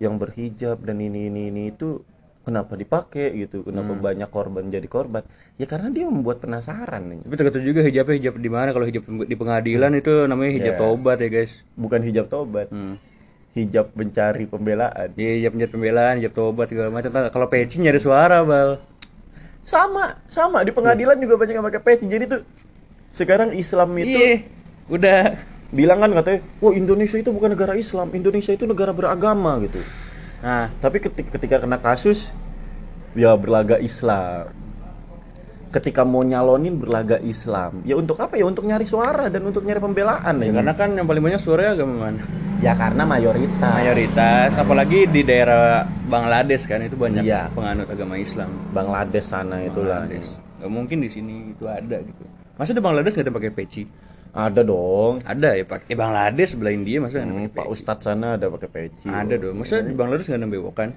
yang 0.03 0.19
berhijab 0.19 0.83
dan 0.83 1.00
ini 1.00 1.31
ini 1.31 1.47
ini 1.47 1.63
itu 1.71 2.03
kenapa 2.44 2.75
dipakai 2.75 3.31
gitu, 3.39 3.63
kenapa 3.63 3.95
Hmm. 3.95 4.03
banyak 4.03 4.27
korban 4.27 4.67
jadi 4.67 4.83
korban? 4.83 5.23
Ya 5.55 5.63
karena 5.63 5.88
dia 5.88 6.03
membuat 6.05 6.44
penasaran 6.44 7.07
nih. 7.07 7.19
Tapi 7.23 7.35
tergantung 7.39 7.63
juga 7.63 7.79
hijabnya 7.81 8.15
hijab 8.19 8.33
di 8.35 8.51
mana. 8.51 8.69
Kalau 8.69 8.83
hijab 8.83 9.03
di 9.07 9.35
pengadilan 9.35 9.91
itu 9.95 10.27
namanya 10.27 10.51
hijab 10.51 10.75
Ya. 10.75 10.80
tobat 10.81 11.18
ya 11.18 11.30
guys. 11.30 11.63
Bukan 11.73 12.04
hijab 12.04 12.28
tobat, 12.28 12.68
Hmm. 12.68 12.99
hijab 13.54 13.95
mencari 13.95 14.44
pembelaan. 14.44 15.07
Iya 15.16 15.31
hijab 15.39 15.51
hijab 15.56 15.69
pembelaan, 15.71 16.13
hijab 16.19 16.33
tobat 16.33 16.68
segala 16.68 16.92
macam. 16.92 17.09
Kalau 17.16 17.47
peci 17.47 17.80
nyari 17.80 17.97
suara 17.97 18.44
bal. 18.44 18.83
Sama, 19.63 20.19
sama 20.28 20.59
di 20.61 20.75
pengadilan 20.75 21.16
juga 21.16 21.39
banyak 21.39 21.56
yang 21.56 21.63
pakai 21.63 21.80
peci. 21.80 22.06
Jadi 22.06 22.28
tuh 22.28 22.42
sekarang 23.09 23.56
Islam 23.56 23.95
itu 23.95 24.11
Iya. 24.11 24.33
Udah. 24.92 25.23
Bilang 25.73 25.99
kan 25.99 26.13
katanya, 26.13 26.39
wah 26.61 26.73
Indonesia 26.73 27.18
itu 27.18 27.33
bukan 27.33 27.57
negara 27.57 27.73
Islam, 27.73 28.13
Indonesia 28.13 28.53
itu 28.53 28.63
negara 28.69 28.94
beragama 28.94 29.57
gitu. 29.65 29.81
Nah, 30.44 30.69
Tapi 30.77 31.01
ketika, 31.01 31.39
ketika 31.39 31.56
kena 31.65 31.81
kasus 31.81 32.30
ya 33.18 33.33
berlaga 33.33 33.81
Islam. 33.81 34.53
Ketika 35.73 36.06
mau 36.06 36.21
nyalonin 36.21 36.77
berlaga 36.77 37.18
Islam. 37.18 37.81
Ya 37.81 37.97
untuk 37.97 38.21
apa 38.21 38.37
ya? 38.37 38.45
Untuk 38.45 38.61
nyari 38.69 38.85
suara 38.85 39.25
dan 39.33 39.42
untuk 39.42 39.65
nyari 39.65 39.81
pembelaan 39.81 40.37
ya 40.37 40.45
ya. 40.45 40.51
karena 40.61 40.73
kan 40.77 40.94
yang 40.94 41.09
paling 41.09 41.23
banyak 41.25 41.42
suaranya 41.42 41.73
agama 41.73 41.94
mana? 41.97 42.21
Ya 42.61 42.77
karena 42.77 43.03
mayoritas. 43.03 43.73
mayoritas 43.73 44.53
apalagi 44.56 45.09
di 45.09 45.25
daerah 45.25 45.83
Bangladesh 46.06 46.69
kan 46.69 46.80
itu 46.85 46.94
banyak 46.95 47.25
Iya. 47.25 47.49
penganut 47.51 47.89
agama 47.89 48.15
Islam 48.21 48.53
Bangladesh 48.69 49.25
sana 49.25 49.65
itulah. 49.65 50.06
Bangladesh 50.06 50.44
mungkin 50.68 51.03
di 51.03 51.09
sini 51.11 51.51
itu 51.51 51.68
ada 51.68 51.99
gitu 51.99 52.23
masa 52.56 52.71
di 52.71 52.80
Bangladesh 52.80 53.18
nggak 53.18 53.25
ada 53.27 53.33
pakai 53.35 53.51
peci 53.51 53.83
Ada 54.33 54.61
dong. 54.61 55.21
ada 55.23 55.54
ya 55.54 55.61
pakai 55.61 55.87
eh, 55.87 55.95
Bangladesh 55.95 56.57
sebelah 56.57 56.73
India 56.73 56.97
masa 56.97 57.21
ada 57.21 57.30
Hmm, 57.30 57.47
Pak 57.47 57.69
Ustadz 57.69 58.02
sana 58.04 58.33
ada 58.33 58.49
pakai 58.49 58.66
peci. 58.68 59.06
ada 59.06 59.37
dong 59.37 59.56
masa 59.56 59.80
di 59.80 59.94
Bangladesh 59.94 60.25
nggak 60.25 60.40
ada 60.40 60.49
bewokan 60.49 60.90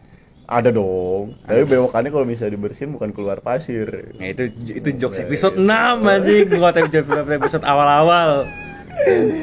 Ada 0.47 0.71
dong. 0.71 1.35
Tapi 1.43 1.66
bewokannya 1.66 2.09
kalau 2.09 2.23
bisa 2.23 2.47
dibersihin 2.47 2.95
bukan 2.95 3.11
keluar 3.11 3.38
pasir. 3.40 4.14
nah 4.14 4.25
itu 4.25 4.47
itu 4.71 4.88
jokes 4.97 5.21
episode 5.21 5.59
6 5.59 5.66
anjing 6.00 6.47
gua 6.55 6.71
kata 6.71 6.87
episode 7.35 7.61
awal-awal 7.62 8.47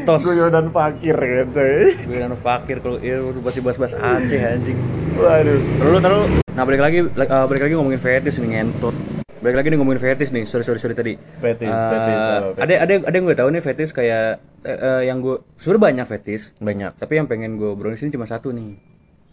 tos 0.04 0.24
Guyonan 0.24 0.72
fakir 0.72 1.14
gitu. 1.14 1.68
gue 2.10 2.18
nano 2.18 2.34
fakir 2.34 2.82
kalau 2.82 2.98
ya 2.98 3.22
udah 3.22 3.42
bahas-bahas 3.44 3.94
Aceh 3.94 4.42
anjing 4.42 4.80
Waduh. 5.14 5.60
Terus 5.78 6.00
terus 6.02 6.26
nah 6.54 6.64
balik 6.66 6.82
lagi 6.82 6.98
uh, 7.06 7.46
balik 7.46 7.62
lagi 7.62 7.74
ngomongin 7.76 8.02
fetish 8.02 8.42
nih 8.42 8.58
ngentot. 8.58 9.23
Balik 9.44 9.56
lagi 9.60 9.68
nih 9.68 9.78
ngomongin 9.78 10.00
fetish 10.00 10.32
nih. 10.32 10.48
Sorry 10.48 10.64
sorry 10.64 10.80
sorry 10.80 10.96
tadi. 10.96 11.14
Fetish, 11.20 11.68
Uh, 11.68 11.90
fetish, 11.92 12.16
apa 12.16 12.34
fetish? 12.48 12.64
Ada 12.64 12.74
ada 12.80 12.94
ada 13.04 13.14
yang 13.14 13.26
gue 13.28 13.36
tahu 13.36 13.50
nih 13.50 13.62
fetish 13.62 13.92
kayak 13.92 14.26
eh, 14.64 14.72
eh, 14.72 15.02
yang 15.04 15.20
gue 15.20 15.44
sebenarnya 15.60 15.84
banyak 15.84 16.06
fetish. 16.08 16.44
Banyak. 16.58 16.92
Tapi 16.96 17.14
yang 17.14 17.28
pengen 17.28 17.60
gue 17.60 17.68
obrolin 17.68 18.00
sini 18.00 18.10
cuma 18.10 18.24
satu 18.24 18.50
nih. 18.50 18.80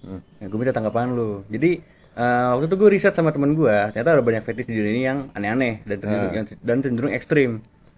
Hmm. 0.02 0.20
Ya, 0.36 0.50
gue 0.50 0.58
minta 0.58 0.74
tanggapan 0.74 1.14
lu. 1.14 1.46
Jadi 1.46 1.78
eh, 2.10 2.48
waktu 2.50 2.66
itu 2.66 2.76
gue 2.76 2.90
riset 2.90 3.14
sama 3.14 3.30
temen 3.30 3.54
gue 3.54 3.70
ternyata 3.94 4.10
ada 4.12 4.20
banyak 4.20 4.42
fetish 4.42 4.66
di 4.66 4.74
dunia 4.74 4.90
ini 4.90 5.02
yang 5.04 5.18
aneh-aneh 5.30 5.86
dan 5.86 5.96
cenderung, 5.96 6.32
yang- 6.34 6.46
dan 6.60 6.76
cenderung 6.82 7.12
ekstrim 7.12 7.50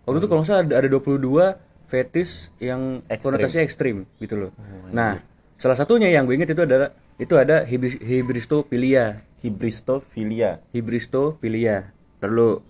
waktu 0.05 0.19
itu 0.21 0.29
kalau 0.29 0.41
nggak 0.43 0.51
salah 0.53 0.63
ada, 0.63 0.75
ada 0.77 0.89
22 0.93 1.57
fetish 1.89 2.33
yang 2.59 3.01
konotasinya 3.25 3.65
ekstrim 3.65 4.05
gitu 4.19 4.37
loh 4.37 4.51
nah 4.93 5.17
salah 5.57 5.75
satunya 5.75 6.13
yang 6.13 6.29
gue 6.29 6.37
inget 6.37 6.53
itu 6.53 6.61
adalah 6.61 6.93
itu 7.17 7.35
ada 7.35 7.65
hibris, 7.65 7.97
hibristopilia 7.99 9.25
Hibristofilia. 9.41 10.61
hibristopilia 10.71 11.89
terlalu 12.23 12.63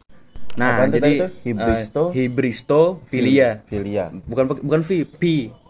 nah 0.56 0.80
Apaan 0.80 0.92
jadi 0.92 1.12
tuh? 1.16 1.30
Hibristo? 1.44 2.02
eh, 2.08 2.24
hibristopilia 2.24 3.60
Filia. 3.68 4.08
bukan 4.24 4.44
pake- 4.48 4.64
bukan 4.64 4.80
V 4.80 4.90
P 5.04 5.22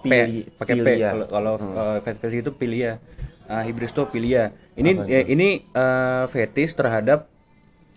P. 0.03 0.13
Pakai 0.59 0.75
P. 0.75 0.87
Pilia. 0.87 1.11
kalau 1.11 1.27
kalau 1.27 1.55
uh, 1.59 1.99
fetish 2.03 2.47
itu 2.47 2.51
pilia. 2.55 3.03
Uh, 3.43 3.63
hibristopilia 3.67 4.55
ini 4.79 4.95
ya, 5.07 5.21
ini 5.27 5.67
uh, 5.75 6.25
fetish 6.31 6.79
terhadap 6.79 7.27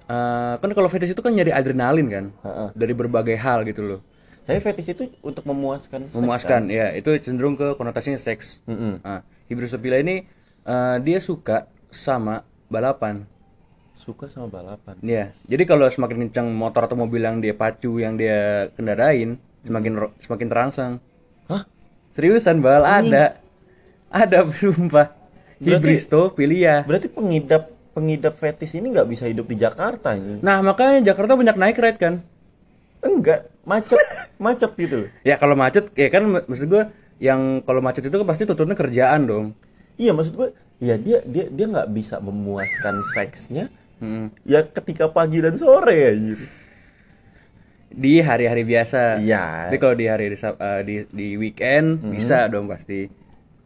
uh, 0.10 0.58
kan 0.58 0.70
kalau 0.74 0.90
fetish 0.90 1.14
itu 1.14 1.22
kan 1.22 1.32
nyari 1.32 1.54
adrenalin 1.54 2.08
kan? 2.10 2.26
Heeh. 2.44 2.70
dari 2.74 2.94
berbagai 2.98 3.38
hal 3.38 3.62
gitu 3.66 3.86
loh. 3.86 4.00
Tapi 4.46 4.62
fetish 4.62 4.94
itu 4.94 5.10
untuk 5.26 5.46
memuaskan 5.50 6.06
seks, 6.06 6.18
memuaskan 6.18 6.70
ya. 6.70 6.94
Itu 6.94 7.14
cenderung 7.18 7.58
ke 7.58 7.74
konotasinya 7.78 8.22
seks. 8.22 8.62
Mm-mm. 8.70 9.02
Nah, 9.02 9.26
hibristopilia 9.50 10.06
ini 10.06 10.30
uh, 10.70 11.02
dia 11.02 11.18
suka 11.18 11.66
sama 11.90 12.46
balapan 12.70 13.26
Suka 13.96 14.30
sama 14.30 14.52
balapan. 14.52 14.96
Iya, 15.02 15.34
jadi 15.50 15.64
kalau 15.66 15.90
semakin 15.90 16.28
kencang 16.30 16.48
motor 16.54 16.86
atau 16.86 16.94
mobil 16.94 17.26
yang 17.26 17.42
dia 17.42 17.58
pacu, 17.58 17.98
yang 17.98 18.14
dia 18.16 18.70
kendarain, 18.78 19.40
semakin 19.66 19.94
ro- 19.98 20.14
semakin 20.22 20.48
terangsang. 20.48 20.94
Hah? 21.50 21.66
Seriusan 22.14 22.62
bal 22.62 22.86
ada, 22.86 23.40
ada 24.08 24.40
sumpah. 24.62 25.10
Hibristopilia. 25.58 26.84
Berarti 26.84 27.08
pengidap 27.10 27.72
pengidap 27.96 28.36
fetish 28.36 28.76
ini 28.76 28.92
nggak 28.92 29.08
bisa 29.08 29.26
hidup 29.26 29.48
di 29.48 29.56
Jakarta 29.56 30.12
ini. 30.14 30.44
Nah 30.44 30.60
makanya 30.60 31.16
Jakarta 31.16 31.40
banyak 31.40 31.56
naik 31.56 31.80
ride 31.80 32.00
kan? 32.00 32.14
Enggak, 33.00 33.48
macet, 33.64 33.96
macet 34.44 34.72
gitu. 34.76 35.08
Ya 35.24 35.40
kalau 35.40 35.56
macet, 35.56 35.88
ya 35.96 36.12
kan 36.12 36.28
mak- 36.28 36.46
maksud 36.46 36.68
gue 36.68 36.84
yang 37.24 37.64
kalau 37.64 37.80
macet 37.80 38.04
itu 38.04 38.12
kan 38.12 38.28
pasti 38.28 38.44
tutupnya 38.44 38.76
kerjaan 38.76 39.24
dong. 39.24 39.46
Iya 39.96 40.12
maksud 40.12 40.36
gue, 40.36 40.50
ya 40.84 41.00
dia 41.00 41.24
dia 41.24 41.48
dia 41.48 41.66
nggak 41.72 41.88
bisa 41.96 42.20
memuaskan 42.20 43.00
seksnya. 43.16 43.72
Hmm. 43.98 44.28
Ya 44.44 44.62
ketika 44.62 45.10
pagi 45.10 45.40
dan 45.40 45.56
sore 45.56 45.96
ya. 45.96 46.12
Di 47.88 48.20
hari-hari 48.20 48.64
biasa. 48.64 49.20
Iya. 49.20 49.72
Tapi 49.72 49.78
kalau 49.78 49.96
di 49.96 50.06
hari 50.06 50.28
di, 50.28 50.38
eh, 50.38 50.82
di, 50.84 50.96
di 51.08 51.28
weekend 51.36 52.04
bisa 52.04 52.48
dong 52.48 52.68
pasti. 52.68 53.08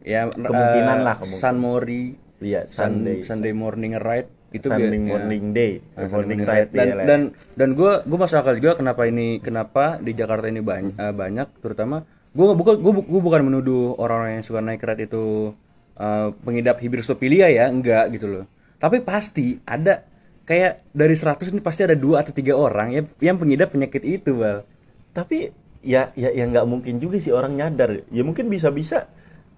Ya 0.00 0.30
Kemungkinan 0.30 0.96
eh, 0.96 1.04
lah, 1.04 1.16
kemungkinan. 1.18 1.42
Sun 1.42 1.56
Mori, 1.58 2.04
Iya, 2.40 2.64
Sun- 2.64 3.04
Sunday. 3.04 3.18
Sunday 3.20 3.52
morning 3.52 3.92
ride 3.94 4.30
itu 4.50 4.66
Sunday 4.66 4.88
bi- 4.88 4.98
ya. 4.98 5.06
morning 5.06 5.44
day, 5.52 5.72
Ah, 5.94 6.08
morning 6.08 6.40
Sunday 6.40 6.50
ride 6.56 6.70
dan 6.72 6.86
ya, 6.88 6.94
dan 7.06 7.20
dan 7.54 7.68
gue 7.70 7.92
gue 8.02 8.18
masuk 8.18 8.40
akal 8.40 8.54
juga 8.56 8.74
kenapa 8.74 9.06
ini 9.06 9.38
kenapa 9.38 10.00
di 10.00 10.10
Jakarta 10.10 10.48
ini 10.48 10.58
banyak 10.58 10.98
banyak 10.98 11.48
terutama 11.60 12.02
gue 12.32 12.46
bukan 12.50 12.82
gue 12.82 13.20
bukan 13.20 13.42
menuduh 13.44 13.94
orang-orang 13.94 14.40
yang 14.40 14.44
suka 14.44 14.58
naik 14.58 14.82
ride 14.82 15.06
itu 15.06 15.54
eh, 15.94 16.28
pengidap 16.40 16.80
hibristopilia 16.80 17.46
ya 17.46 17.68
enggak 17.68 18.10
gitu 18.10 18.26
loh 18.26 18.44
tapi 18.74 18.98
pasti 18.98 19.60
ada 19.62 20.02
kayak 20.50 20.82
dari 20.90 21.14
100 21.14 21.54
ini 21.54 21.62
pasti 21.62 21.86
ada 21.86 21.94
dua 21.94 22.26
atau 22.26 22.34
tiga 22.34 22.58
orang 22.58 22.90
yang 22.90 23.06
yang 23.22 23.36
pengidap 23.38 23.70
penyakit 23.70 24.02
itu 24.02 24.34
bal 24.34 24.66
Tapi 25.10 25.54
ya 25.80 26.10
ya 26.12 26.34
ya 26.34 26.44
nggak 26.44 26.66
mungkin 26.66 26.98
juga 26.98 27.22
sih 27.22 27.30
orang 27.30 27.54
nyadar. 27.54 28.02
Ya 28.10 28.26
mungkin 28.26 28.50
bisa-bisa 28.50 29.06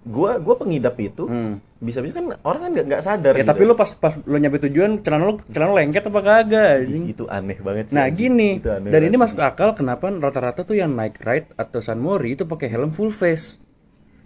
gua 0.04 0.36
gua 0.36 0.60
pengidap 0.60 0.98
itu 0.98 1.24
bisa-bisa 1.78 2.20
kan 2.20 2.36
orang 2.42 2.60
kan 2.68 2.72
nggak 2.74 3.02
sadar 3.02 3.32
Hmm. 3.34 3.40
ya 3.40 3.44
gitu. 3.46 3.50
tapi 3.54 3.62
lo 3.64 3.74
pas 3.74 3.90
pas 3.96 4.14
lo 4.18 4.36
nyampe 4.36 4.58
tujuan 4.62 5.00
celana 5.00 5.24
lo 5.26 5.34
celana 5.48 5.70
lo 5.70 5.76
lengket 5.78 6.04
apa 6.06 6.20
kagak 6.20 6.68
anjing? 6.84 7.04
itu 7.10 7.24
aneh 7.26 7.58
banget 7.58 7.84
sih. 7.90 7.94
Nah 7.96 8.06
gini, 8.06 8.62
dan 8.62 8.86
banget. 8.86 9.02
ini 9.02 9.16
masuk 9.16 9.40
akal 9.40 9.74
kenapa 9.74 10.06
rata-rata 10.10 10.62
tuh 10.62 10.74
yang 10.74 10.92
naik 10.92 11.18
ride 11.18 11.50
atau 11.54 11.80
sunmori 11.80 12.34
itu 12.34 12.44
pakai 12.44 12.68
helm 12.68 12.90
full 12.90 13.10
face 13.10 13.58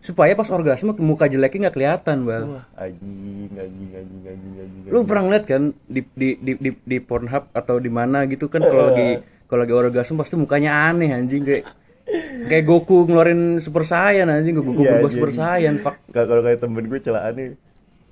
supaya 0.06 0.38
pas 0.38 0.46
orgasme 0.54 0.94
muka 1.02 1.26
jeleknya 1.26 1.66
nggak 1.66 1.74
kelihatan 1.74 2.16
bal. 2.22 2.42
Wah, 2.46 2.64
anjing, 2.78 3.50
anjing, 3.58 3.90
anjing, 3.90 4.22
anjing, 4.22 4.54
anjing. 4.62 4.92
Lu 4.94 5.02
pernah 5.02 5.22
ngeliat 5.26 5.44
kan 5.50 5.62
di 5.90 6.06
di 6.14 6.38
di 6.38 6.52
di, 6.54 6.70
di 6.70 6.96
Pornhub 7.02 7.50
atau 7.50 7.82
di 7.82 7.90
mana 7.90 8.22
gitu 8.30 8.46
kan 8.46 8.62
kalau 8.62 8.94
lagi 8.94 9.18
kalau 9.50 9.60
lagi 9.66 9.74
orgasme 9.74 10.22
pasti 10.22 10.38
mukanya 10.38 10.94
aneh 10.94 11.10
anjing 11.10 11.42
kayak 11.42 11.66
kayak 12.46 12.62
Goku 12.62 13.10
ngeluarin 13.10 13.58
Super 13.58 13.82
Saiyan 13.82 14.30
anjing 14.30 14.54
Goku 14.54 14.78
Iya, 14.78 15.02
berubah. 15.02 15.10
Super 15.10 15.30
Saiyan 15.34 15.82
fuck 15.82 15.98
kalau 16.14 16.42
kayak 16.46 16.62
temen 16.62 16.86
gue 16.86 17.00
celaan 17.02 17.34
nih 17.34 17.48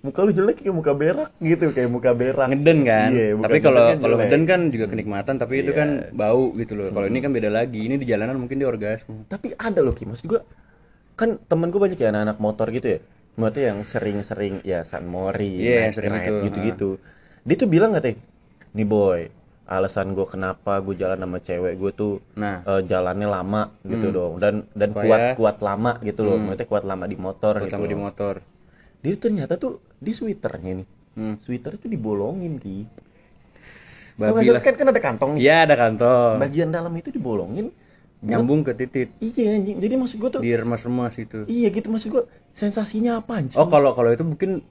muka 0.04 0.20
lu 0.20 0.36
jelek 0.36 0.60
kayak 0.60 0.76
muka 0.76 0.92
berak 0.92 1.30
gitu 1.40 1.72
kayak 1.72 1.88
muka 1.88 2.12
berak 2.12 2.52
ngeden 2.52 2.78
kan. 2.84 3.08
Iya, 3.08 3.40
bukan 3.40 3.46
tapi 3.48 3.58
kalau 3.64 3.82
kan 3.88 3.96
kalau 4.04 4.16
ngeden 4.20 4.42
kan 4.44 4.60
juga 4.68 4.86
kenikmatan 4.92 5.34
tapi 5.40 5.54
itu 5.64 5.72
kan 5.72 6.12
bau 6.12 6.52
gitu 6.60 6.76
loh. 6.76 6.92
Kalau 6.92 7.06
ini 7.08 7.24
kan 7.24 7.32
beda 7.32 7.48
lagi. 7.48 7.88
Ini 7.88 7.96
di 7.96 8.04
jalanan 8.04 8.36
mungkin 8.36 8.60
dia 8.60 8.68
orgasme. 8.68 9.24
tapi 9.32 9.56
ada 9.56 9.80
loh 9.80 9.96
Ki 9.96 10.04
maksud 10.04 10.28
gue 10.28 10.40
kan 11.14 11.38
temen 11.40 11.68
gue 11.68 11.78
banyak 11.78 11.97
ya 11.97 12.11
anak-anak 12.11 12.38
motor 12.38 12.66
gitu 12.71 12.88
ya. 12.88 13.00
Maksudnya 13.35 13.64
yang 13.68 13.80
sering-sering 13.83 14.54
ya 14.62 14.83
San 14.83 15.04
Mori 15.04 15.59
naik 15.59 15.92
sering 15.92 16.14
itu, 16.16 16.35
gitu-gitu. 16.44 16.90
dia 17.42 17.56
tuh 17.56 17.66
bilang 17.66 17.90
katanya 17.92 18.23
nih 18.73 18.85
boy 18.85 19.21
alasan 19.64 20.12
gue 20.12 20.25
kenapa 20.25 20.78
gue 20.78 20.94
jalan 20.94 21.16
sama 21.16 21.38
cewek 21.38 21.75
gue 21.75 21.90
tuh 21.90 22.14
Nah. 22.35 22.62
eh, 22.62 22.83
jalannya 22.85 23.26
lama 23.26 23.62
gitu 23.83 24.06
dong. 24.11 24.38
Dan 24.38 24.68
dan 24.73 24.90
Supaya- 24.90 25.06
kuat 25.06 25.21
kuat 25.35 25.56
lama 25.61 25.92
gitu 26.00 26.21
loh. 26.23 26.37
Maksudnya 26.37 26.68
kuat 26.68 26.85
lama 26.85 27.04
di 27.04 27.16
motor 27.16 27.54
gitu 27.59 27.66
Pertama 27.68 27.87
di 27.87 27.97
motor. 27.97 28.35
dia 29.00 29.11
tuh 29.12 29.21
ternyata 29.21 29.54
tuh 29.56 29.73
di 29.97 30.12
sweaternya 30.12 30.73
nih 30.76 30.88
Hmm. 31.14 31.35
sweater 31.38 31.75
tuh 31.75 31.87
dibolongin 31.87 32.56
ki. 32.56 32.87
Babi 34.14 34.47
nggak 34.47 34.62
kan 34.62 34.75
kan 34.75 34.87
ada 34.88 35.00
kantong 35.00 35.30
nih. 35.35 35.40
Iya 35.42 35.56
ada 35.64 35.75
kantong. 35.76 36.35
bagian 36.38 36.71
dalam 36.71 36.92
itu 36.94 37.11
dibolongin 37.11 37.75
Nyambung 38.25 38.64
ke 38.64 38.73
titik. 38.73 39.09
iya 39.21 39.52
anjing 39.52 39.76
jadi 39.78 39.95
maksud 39.95 40.16
gue 40.16 40.31
tuh 40.31 40.40
Di 40.40 40.52
remas-remas 40.52 41.14
itu. 41.16 41.45
iya 41.45 41.69
gitu 41.69 41.88
maksud 41.88 42.09
gue 42.09 42.25
sensasinya 42.50 43.21
apa 43.21 43.38
anjing 43.38 43.57
Oh 43.57 43.69
kalau 43.69 43.93
kalau 43.93 44.11
itu 44.11 44.25
mungkin 44.25 44.64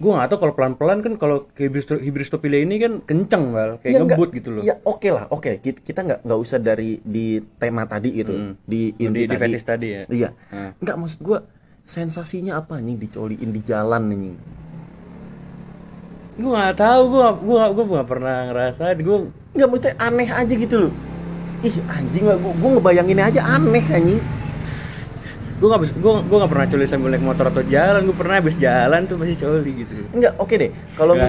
gua 0.00 0.16
nggak 0.16 0.32
tahu 0.32 0.38
kalau 0.40 0.54
pelan-pelan 0.56 0.98
kan 1.00 1.12
kalau 1.14 1.44
hibristo, 1.54 2.00
hibristopilia 2.00 2.64
ini 2.64 2.80
kan 2.80 2.92
kenceng 3.00 3.52
bal 3.52 3.76
kayak 3.78 3.92
Ya, 3.92 3.98
enggak. 4.00 4.16
ngebut 4.16 4.30
gitu 4.32 4.48
loh. 4.50 4.62
Ya 4.64 4.80
oke 4.80 5.04
lah, 5.06 5.28
oke. 5.28 5.60
Kita, 5.60 5.76
kita 5.84 6.00
nggak 6.00 6.20
nggak 6.24 6.40
usah 6.40 6.56
dari 6.56 7.04
di 7.04 7.36
tema 7.60 7.84
tadi 7.84 8.16
gitu, 8.16 8.32
di 8.64 8.96
di, 8.96 9.04
inti 9.04 9.28
di 9.28 9.36
fetish 9.36 9.60
tadi 9.60 9.86
ya. 9.92 10.02
Iya. 10.08 10.28
Hmm. 10.48 10.72
Enggak 10.80 10.96
maksud 10.96 11.20
gua 11.20 11.44
sensasinya 11.84 12.56
apa 12.56 12.80
nih 12.80 12.96
dicoliin 12.96 13.52
di 13.52 13.60
jalan 13.60 14.02
nih. 14.08 14.34
Gua 16.40 16.52
nggak 16.56 16.76
tahu 16.80 17.02
gua 17.12 17.28
gua 17.36 17.62
gua 17.68 17.84
nggak 17.92 18.08
pernah 18.08 18.36
ngerasain 18.48 18.98
gua 19.04 19.16
Enggak 19.52 19.68
maksudnya 19.68 19.94
aneh 20.00 20.28
aja 20.32 20.54
gitu 20.56 20.76
loh. 20.80 20.92
Ih 21.60 21.74
anjing 21.92 22.24
lah, 22.24 22.36
gua, 22.40 22.52
gua 22.56 22.70
ngebayanginnya 22.78 23.24
aja 23.28 23.40
aneh 23.44 23.84
anjing. 23.90 24.20
gua 25.60 25.76
nggak 25.76 25.82
bisa 25.84 25.92
gua 26.00 26.48
pernah 26.48 26.64
coli 26.72 26.88
sambil 26.88 27.12
naik 27.12 27.20
motor 27.20 27.52
atau 27.52 27.60
jalan 27.68 28.00
gua 28.08 28.16
pernah 28.16 28.40
habis 28.40 28.56
jalan 28.56 29.04
tuh 29.04 29.20
masih 29.20 29.36
coli 29.36 29.84
gitu. 29.84 29.92
Enggak, 30.16 30.32
oke 30.40 30.54
deh. 30.56 30.72
Kalau 30.96 31.12
gua 31.12 31.28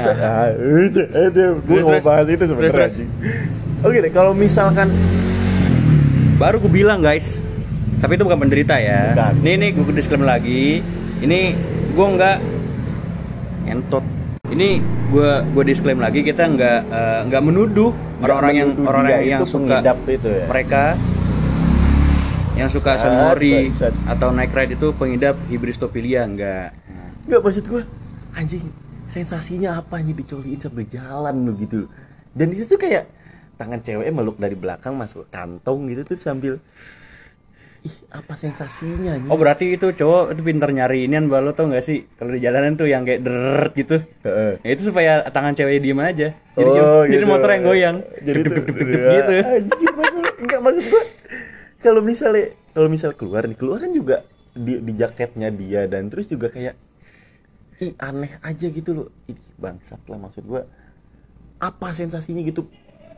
Terus, 1.84 1.84
mau 1.84 2.00
bahas 2.00 2.28
itu 2.32 2.44
sebenarnya. 2.48 2.90
Oke 3.84 3.98
deh, 4.00 4.12
kalau 4.16 4.32
misalkan 4.32 4.88
Baru 6.42 6.58
gue 6.58 6.74
bilang 6.74 7.06
guys, 7.06 7.38
tapi 8.02 8.18
itu 8.18 8.26
bukan 8.26 8.42
penderita 8.42 8.74
ya. 8.82 9.14
Bukan. 9.14 9.46
Nih 9.46 9.62
nih 9.62 9.70
gue 9.78 9.94
disclaimer 9.94 10.26
lagi. 10.26 10.82
Ini 11.22 11.54
gue 11.94 12.08
nggak 12.18 12.38
entot. 13.70 14.02
Ini 14.52 14.84
gue 15.12 15.32
gue 15.56 15.64
disclaim 15.64 16.00
lagi 16.04 16.28
kita 16.28 16.44
nggak 16.44 16.80
eh, 16.92 17.20
nggak 17.32 17.44
menuduh 17.44 17.92
orang-orang 18.20 18.54
yang 18.56 18.70
menuduh 18.76 18.92
orang 18.92 19.04
dia 19.08 19.20
yang 19.24 19.42
suka 19.48 19.78
itu 20.08 20.30
ya. 20.30 20.46
mereka 20.48 20.84
yang 22.60 22.68
suka 22.68 23.00
set. 23.00 23.96
atau 24.12 24.28
naik 24.36 24.52
ride 24.52 24.76
itu 24.76 24.92
pengidap 24.96 25.36
hibristopilia 25.48 26.28
enggak. 26.28 26.76
Enggak 27.28 27.42
maksud 27.48 27.64
gua 27.72 27.84
anjing 28.36 28.64
sensasinya 29.12 29.76
apa 29.76 30.00
nih 30.00 30.16
dicoliin 30.16 30.60
sambil 30.60 30.88
jalan 30.88 31.36
lo 31.44 31.52
gitu 31.60 31.92
dan 32.32 32.48
itu 32.56 32.64
tuh 32.64 32.80
kayak 32.80 33.12
tangan 33.60 33.84
ceweknya 33.84 34.14
meluk 34.16 34.40
dari 34.40 34.56
belakang 34.56 34.96
masuk 34.96 35.28
kantong 35.28 35.92
gitu 35.92 36.08
tuh 36.08 36.18
sambil 36.18 36.54
ih 37.82 37.96
apa 38.14 38.38
sensasinya 38.38 39.18
nih 39.18 39.30
Oh 39.34 39.42
berarti 39.42 39.74
itu 39.74 39.90
cowok 39.90 40.38
itu 40.38 40.42
pintar 40.46 40.70
nyari 40.70 41.10
inian 41.10 41.26
balo 41.26 41.50
tau 41.58 41.66
gak 41.66 41.82
sih 41.82 42.06
kalau 42.14 42.30
di 42.30 42.38
jalanan 42.38 42.78
tuh 42.78 42.86
yang 42.86 43.02
kayak 43.02 43.26
deret 43.26 43.74
gitu. 43.74 44.06
Heeh. 44.22 44.62
Ya, 44.62 44.70
itu 44.70 44.84
supaya 44.94 45.26
tangan 45.34 45.58
ceweknya 45.58 45.82
diem 45.82 45.98
aja. 45.98 46.28
Jadi, 46.54 46.70
Oh, 46.78 47.04
jadi 47.10 47.26
gitu. 47.26 47.32
motor 47.34 47.50
yang 47.50 47.64
goyang. 47.66 47.98
jadi 48.22 48.40
duk, 48.46 48.54
duk, 48.54 48.66
duk, 48.70 48.78
duk, 48.86 49.02
ya, 49.02 49.12
gitu. 49.18 49.34
enggak 50.46 50.60
maksud 50.62 50.84
gua 50.90 51.04
kalau 51.82 52.02
misalnya 52.06 52.46
kalau 52.78 52.88
misal 52.90 53.12
keluar 53.18 53.50
nih 53.50 53.58
keluar 53.58 53.78
kan 53.82 53.90
juga 53.90 54.22
di, 54.54 54.78
di 54.78 54.94
jaketnya 54.94 55.50
dia 55.50 55.90
dan 55.90 56.06
terus 56.14 56.30
juga 56.30 56.54
kayak 56.54 56.78
ih 57.82 57.98
aneh 57.98 58.38
aja 58.46 58.68
gitu 58.70 58.94
loh 58.94 59.08
ih 59.26 59.38
bangsat 59.58 60.02
lah 60.06 60.22
maksud 60.22 60.46
gua 60.46 60.70
apa 61.58 61.88
sensasinya 61.98 62.46
gitu 62.46 62.70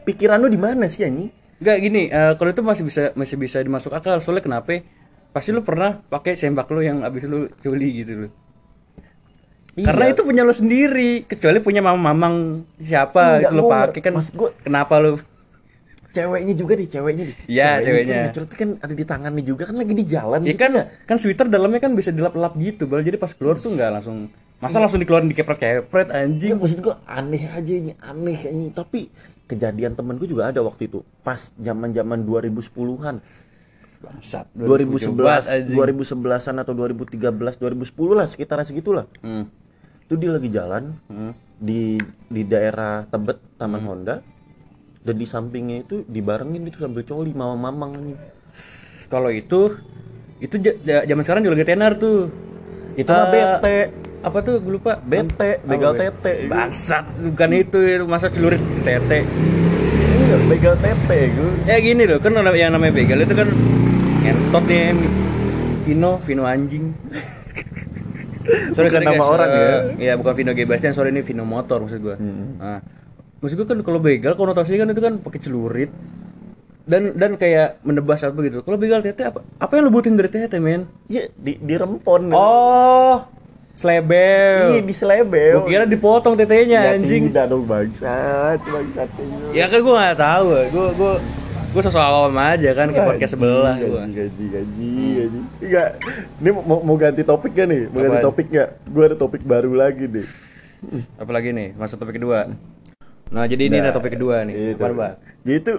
pikiran 0.07 0.39
lu 0.39 0.47
di 0.47 0.59
mana 0.59 0.87
sih 0.87 1.03
anjing 1.03 1.31
Enggak 1.63 1.77
gini, 1.79 2.03
eh, 2.05 2.33
kalau 2.35 2.49
itu 2.51 2.59
masih 2.59 2.83
bisa 2.83 3.01
masih 3.15 3.39
bisa 3.39 3.57
dimasuk 3.57 3.89
akal. 3.89 4.19
Soalnya 4.19 4.43
kenapa? 4.43 4.83
Pasti 5.31 5.49
lu 5.49 5.63
pernah 5.63 5.95
pakai 6.03 6.35
sembak 6.35 6.67
lu 6.69 6.83
yang 6.83 7.01
abis 7.01 7.23
lu 7.23 7.47
culi 7.57 8.03
gitu 8.03 8.27
loh. 8.27 8.31
Iya. 9.73 9.89
Karena 9.89 10.05
itu 10.11 10.21
punya 10.21 10.43
lo 10.43 10.53
sendiri, 10.53 11.25
kecuali 11.25 11.57
punya 11.57 11.81
mamang 11.81 12.61
siapa 12.77 13.39
Enggak, 13.39 13.47
itu 13.47 13.53
lo 13.55 13.61
gua- 13.63 13.73
pakai 13.89 14.01
kan. 14.03 14.13
maksud 14.13 14.33
gua- 14.35 14.53
kenapa 14.59 14.99
lo? 14.99 15.17
ceweknya 16.13 16.53
juga 16.53 16.77
nih 16.77 16.85
ceweknya 16.85 17.23
nih 17.25 17.35
Iya, 17.49 17.69
ceweknya. 17.81 18.13
kan 18.13 18.25
lucu 18.37 18.53
kan 18.53 18.69
ada 18.85 18.93
di 18.93 19.01
tangannya 19.01 19.41
juga 19.41 19.65
kan 19.65 19.81
lagi 19.81 19.97
di 19.97 20.05
jalan 20.05 20.45
Ya 20.45 20.53
gitu 20.53 20.61
kan, 20.61 20.71
kan 21.09 21.17
sweater 21.17 21.49
dalamnya 21.49 21.81
kan 21.81 21.97
bisa 21.97 22.13
dilap-lap 22.13 22.53
gitu, 22.53 22.85
bal. 22.85 23.01
Jadi 23.01 23.17
pas 23.17 23.33
keluar 23.33 23.57
tuh 23.57 23.73
nggak 23.73 23.89
langsung, 23.89 24.29
masa 24.61 24.77
langsung 24.77 25.01
dikeluarin 25.01 25.25
dikepret-kepret 25.25 26.13
Ya, 26.13 26.21
anjing. 26.21 26.53
maksud 26.61 26.85
gua 26.85 27.01
aneh 27.09 27.49
aja 27.49 27.73
ini 27.73 27.97
aneh 27.97 28.37
ini 28.45 28.69
tapi 28.69 29.09
kejadian 29.53 29.93
temen 29.93 30.17
gue 30.17 30.25
juga 30.25 30.49
ada 30.49 30.59
waktu 30.59 30.87
itu 30.87 30.99
pas 31.21 31.53
zaman 31.55 31.89
zaman 31.89 32.19
2010-an 32.21 33.21
Bangsat. 34.01 34.51
2011 34.51 35.15
anjing. 35.47 35.77
2011-an 35.79 36.55
atau 36.59 36.73
2013 36.73 37.23
2010 37.55 37.87
lah 38.11 38.27
sekitaran 38.27 38.65
segitulah 38.65 39.05
Hmm. 39.19 39.47
itu 40.03 40.13
dia 40.17 40.31
lagi 40.31 40.49
jalan 40.49 40.91
di 41.55 41.95
di 42.27 42.41
daerah 42.43 43.05
Tebet 43.05 43.39
Taman 43.55 43.79
Hmm. 43.79 43.87
Honda 43.87 44.15
dan 44.99 45.15
di 45.15 45.23
sampingnya 45.23 45.77
itu 45.81 46.03
dibarengin 46.03 46.63
itu 46.63 46.77
sambil 46.77 47.03
coli 47.03 47.31
mama 47.31 47.55
mamang 47.61 47.91
ini 47.97 48.15
Kalau 49.05 49.29
itu, 49.29 49.77
itu 50.39 50.55
zaman 50.81 51.21
sekarang 51.21 51.41
juga 51.41 51.53
lagi 51.53 51.69
tenar 51.69 51.95
tuh. 51.95 52.33
itu 52.93 53.05
mah 53.05 53.23
Eh, 53.23 53.31
bete 53.31 53.77
Apa 54.23 54.39
tuh? 54.39 54.63
Gue 54.63 54.79
lupa. 54.79 54.95
bete 55.03 55.59
begal 55.67 55.91
Be? 55.93 56.07
tete 56.07 56.47
Bangsat, 56.47 57.05
bukan 57.19 57.49
itu 57.51 57.79
masa 58.07 58.31
celurit 58.31 58.63
tete. 58.87 59.27
Iya, 59.27 60.35
begal 60.47 60.75
tete 60.79 61.19
gue 61.35 61.51
Ya 61.67 61.75
gini 61.83 62.07
loh, 62.07 62.23
kan 62.23 62.31
yang 62.55 62.71
namanya 62.71 62.95
begal 62.95 63.19
itu 63.19 63.35
kan 63.35 63.47
ngentot 64.23 64.65
ya 64.71 64.95
Vino, 65.83 66.15
Vino 66.23 66.47
anjing. 66.47 66.95
sorry, 68.75 68.87
Bukan 68.87 69.03
sorry 69.03 69.05
nama 69.05 69.19
guys. 69.19 69.33
orang 69.35 69.49
ya? 69.51 69.67
Iya, 69.99 70.13
bukan 70.15 70.33
Vino 70.39 70.51
G. 70.55 70.63
Bastian, 70.63 70.95
sorry 70.95 71.11
ini 71.11 71.19
Vino 71.27 71.43
motor 71.43 71.83
maksud 71.83 71.99
gua. 71.99 72.15
Nah, 72.15 72.79
maksud 73.43 73.59
gua 73.59 73.67
kan 73.67 73.77
kalau 73.83 73.99
begal 73.99 74.39
konotasinya 74.39 74.87
kan 74.87 74.89
itu 74.95 75.01
kan 75.03 75.13
pakai 75.19 75.39
celurit 75.43 75.91
dan 76.87 77.15
dan 77.19 77.35
kayak 77.35 77.83
menebas 77.83 78.23
apa 78.23 78.39
gitu. 78.47 78.63
Kalau 78.63 78.79
begal 78.79 79.03
tete 79.03 79.27
apa? 79.27 79.43
Apa 79.59 79.71
yang 79.75 79.87
lu 79.87 79.91
butuhin 79.91 80.15
dari 80.15 80.31
tete, 80.31 80.63
men? 80.63 80.87
Iya, 81.11 81.27
di 81.35 81.59
di 81.59 81.73
rempon. 81.75 82.31
Oh, 82.31 83.27
slebel. 83.73 84.77
Iya, 84.77 84.81
di 84.85 84.95
selebel. 84.95 85.53
Gua 85.59 85.69
kira 85.69 85.85
dipotong 85.89 86.37
tetenya 86.37 86.79
Ya, 86.79 86.93
anjing. 86.97 87.29
Tidak 87.29 87.45
dong 87.49 87.65
bangsat, 87.65 88.61
bangsat. 88.61 89.09
Ya 89.51 89.65
kan 89.69 89.79
gua 89.81 89.93
nggak 89.99 90.19
tahu. 90.21 90.47
Gua 90.69 90.87
gua 90.93 91.13
gua 91.73 91.81
sosok 91.81 92.03
awam 92.05 92.37
aja 92.37 92.69
kan 92.77 92.93
ke 92.93 93.01
podcast 93.01 93.33
sebelah 93.33 93.75
gua. 93.81 94.05
Gaji, 94.05 94.45
gaji, 94.53 94.89
gaji. 95.17 95.41
Enggak. 95.63 95.89
Ini 96.37 96.49
mau, 96.53 96.79
mau 96.85 96.95
ganti 96.95 97.21
topik 97.25 97.51
gak 97.57 97.67
nih? 97.67 97.81
Mau 97.89 97.99
ganti 98.01 98.17
Apaan? 98.21 98.27
topik 98.29 98.47
gak? 98.53 98.69
Gue 98.85 99.03
ada 99.09 99.17
topik 99.17 99.41
baru 99.41 99.71
lagi 99.73 100.05
deh. 100.05 100.27
Apalagi 101.17 101.49
nih, 101.55 101.73
masuk 101.73 101.97
topik 101.97 102.21
kedua. 102.21 102.51
Nah, 103.33 103.49
jadi 103.49 103.65
ini 103.71 103.81
Nah, 103.81 103.89
ada 103.89 103.95
topik 103.95 104.13
kedua 104.13 104.45
nih. 104.45 104.77
Itu. 104.77 104.83
Apa, 104.83 104.93
Pak? 104.93 105.13
Jadi 105.41 105.57
itu 105.57 105.73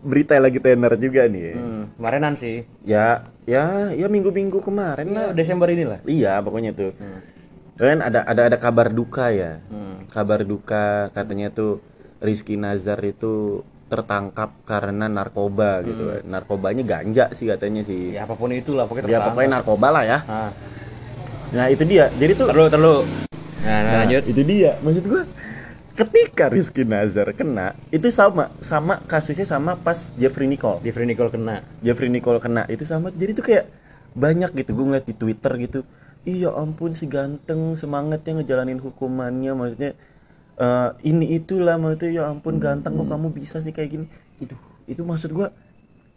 berita 0.00 0.36
lagi 0.40 0.58
tenar 0.58 0.96
juga 0.96 1.28
nih. 1.28 1.54
Hmm, 1.56 1.82
kemarinan 1.96 2.34
sih. 2.36 2.64
Ya, 2.82 3.28
ya, 3.44 3.92
ya 3.92 4.06
minggu-minggu 4.08 4.60
kemarin 4.64 5.12
lah. 5.12 5.30
Nah, 5.30 5.36
Desember 5.36 5.68
inilah. 5.68 6.00
Iya, 6.08 6.40
pokoknya 6.40 6.72
tuh. 6.72 6.92
Kan 7.80 8.04
ada 8.04 8.24
ada 8.28 8.52
ada 8.52 8.56
kabar 8.60 8.92
duka 8.92 9.32
ya. 9.32 9.60
Hmm. 9.72 10.04
Kabar 10.12 10.44
duka 10.44 11.08
katanya 11.16 11.48
tuh 11.48 11.80
Rizky 12.20 12.60
Nazar 12.60 13.00
itu 13.04 13.64
tertangkap 13.88 14.52
karena 14.68 15.08
narkoba 15.08 15.80
gitu. 15.84 16.12
Hmm. 16.12 16.28
Narkobanya 16.28 16.84
ganja 16.84 17.32
sih 17.32 17.48
katanya 17.48 17.82
sih. 17.84 18.12
Ya 18.12 18.28
apa 18.28 18.36
pun 18.36 18.52
itulah 18.52 18.84
pokoknya 18.84 19.08
Ya 19.08 19.18
pokoknya 19.24 19.50
narkoba 19.60 19.88
lah 19.92 20.04
ya. 20.04 20.18
Nah, 20.28 20.50
Nah, 21.50 21.66
itu 21.66 21.82
dia. 21.82 22.06
Jadi 22.14 22.32
tuh 22.38 22.46
terlalu 22.46 22.70
terlalu. 22.70 22.98
Nah, 23.02 23.66
nah, 23.66 23.82
Nah, 23.82 23.96
lanjut. 24.06 24.22
itu 24.30 24.42
dia. 24.46 24.78
Maksud 24.86 25.04
gua 25.10 25.22
ketika 26.00 26.48
Rizky 26.48 26.88
Nazar 26.88 27.28
kena, 27.36 27.76
itu 27.92 28.08
sama 28.08 28.48
sama 28.64 28.96
kasusnya 29.04 29.44
sama 29.44 29.76
pas 29.76 30.16
Jeffrey 30.16 30.48
Nicole. 30.48 30.80
Jeffrey 30.80 31.04
Nicole 31.04 31.28
kena. 31.28 31.60
Jeffrey 31.84 32.08
Nicole 32.08 32.40
kena 32.40 32.64
itu 32.72 32.88
sama. 32.88 33.12
Jadi 33.12 33.36
tuh 33.36 33.44
kayak 33.44 33.68
banyak 34.16 34.50
gitu 34.56 34.72
gue 34.72 34.84
ngeliat 34.88 35.06
di 35.06 35.14
Twitter 35.14 35.52
gitu. 35.60 35.80
Iya 36.24 36.52
ampun 36.56 36.92
si 36.96 37.08
ganteng 37.08 37.76
semangatnya 37.76 38.40
ngejalanin 38.40 38.80
hukumannya 38.80 39.52
maksudnya 39.56 39.90
eh, 40.60 40.90
ini 41.04 41.36
itulah 41.36 41.80
maksudnya 41.80 42.10
ya 42.12 42.22
ampun 42.28 42.60
ganteng 42.60 42.96
kok 42.96 43.08
kamu 43.08 43.28
bisa 43.32 43.60
sih 43.60 43.72
kayak 43.72 43.90
gini. 43.92 44.06
Itu 44.40 44.56
itu 44.88 45.04
maksud 45.04 45.30
gua 45.32 45.52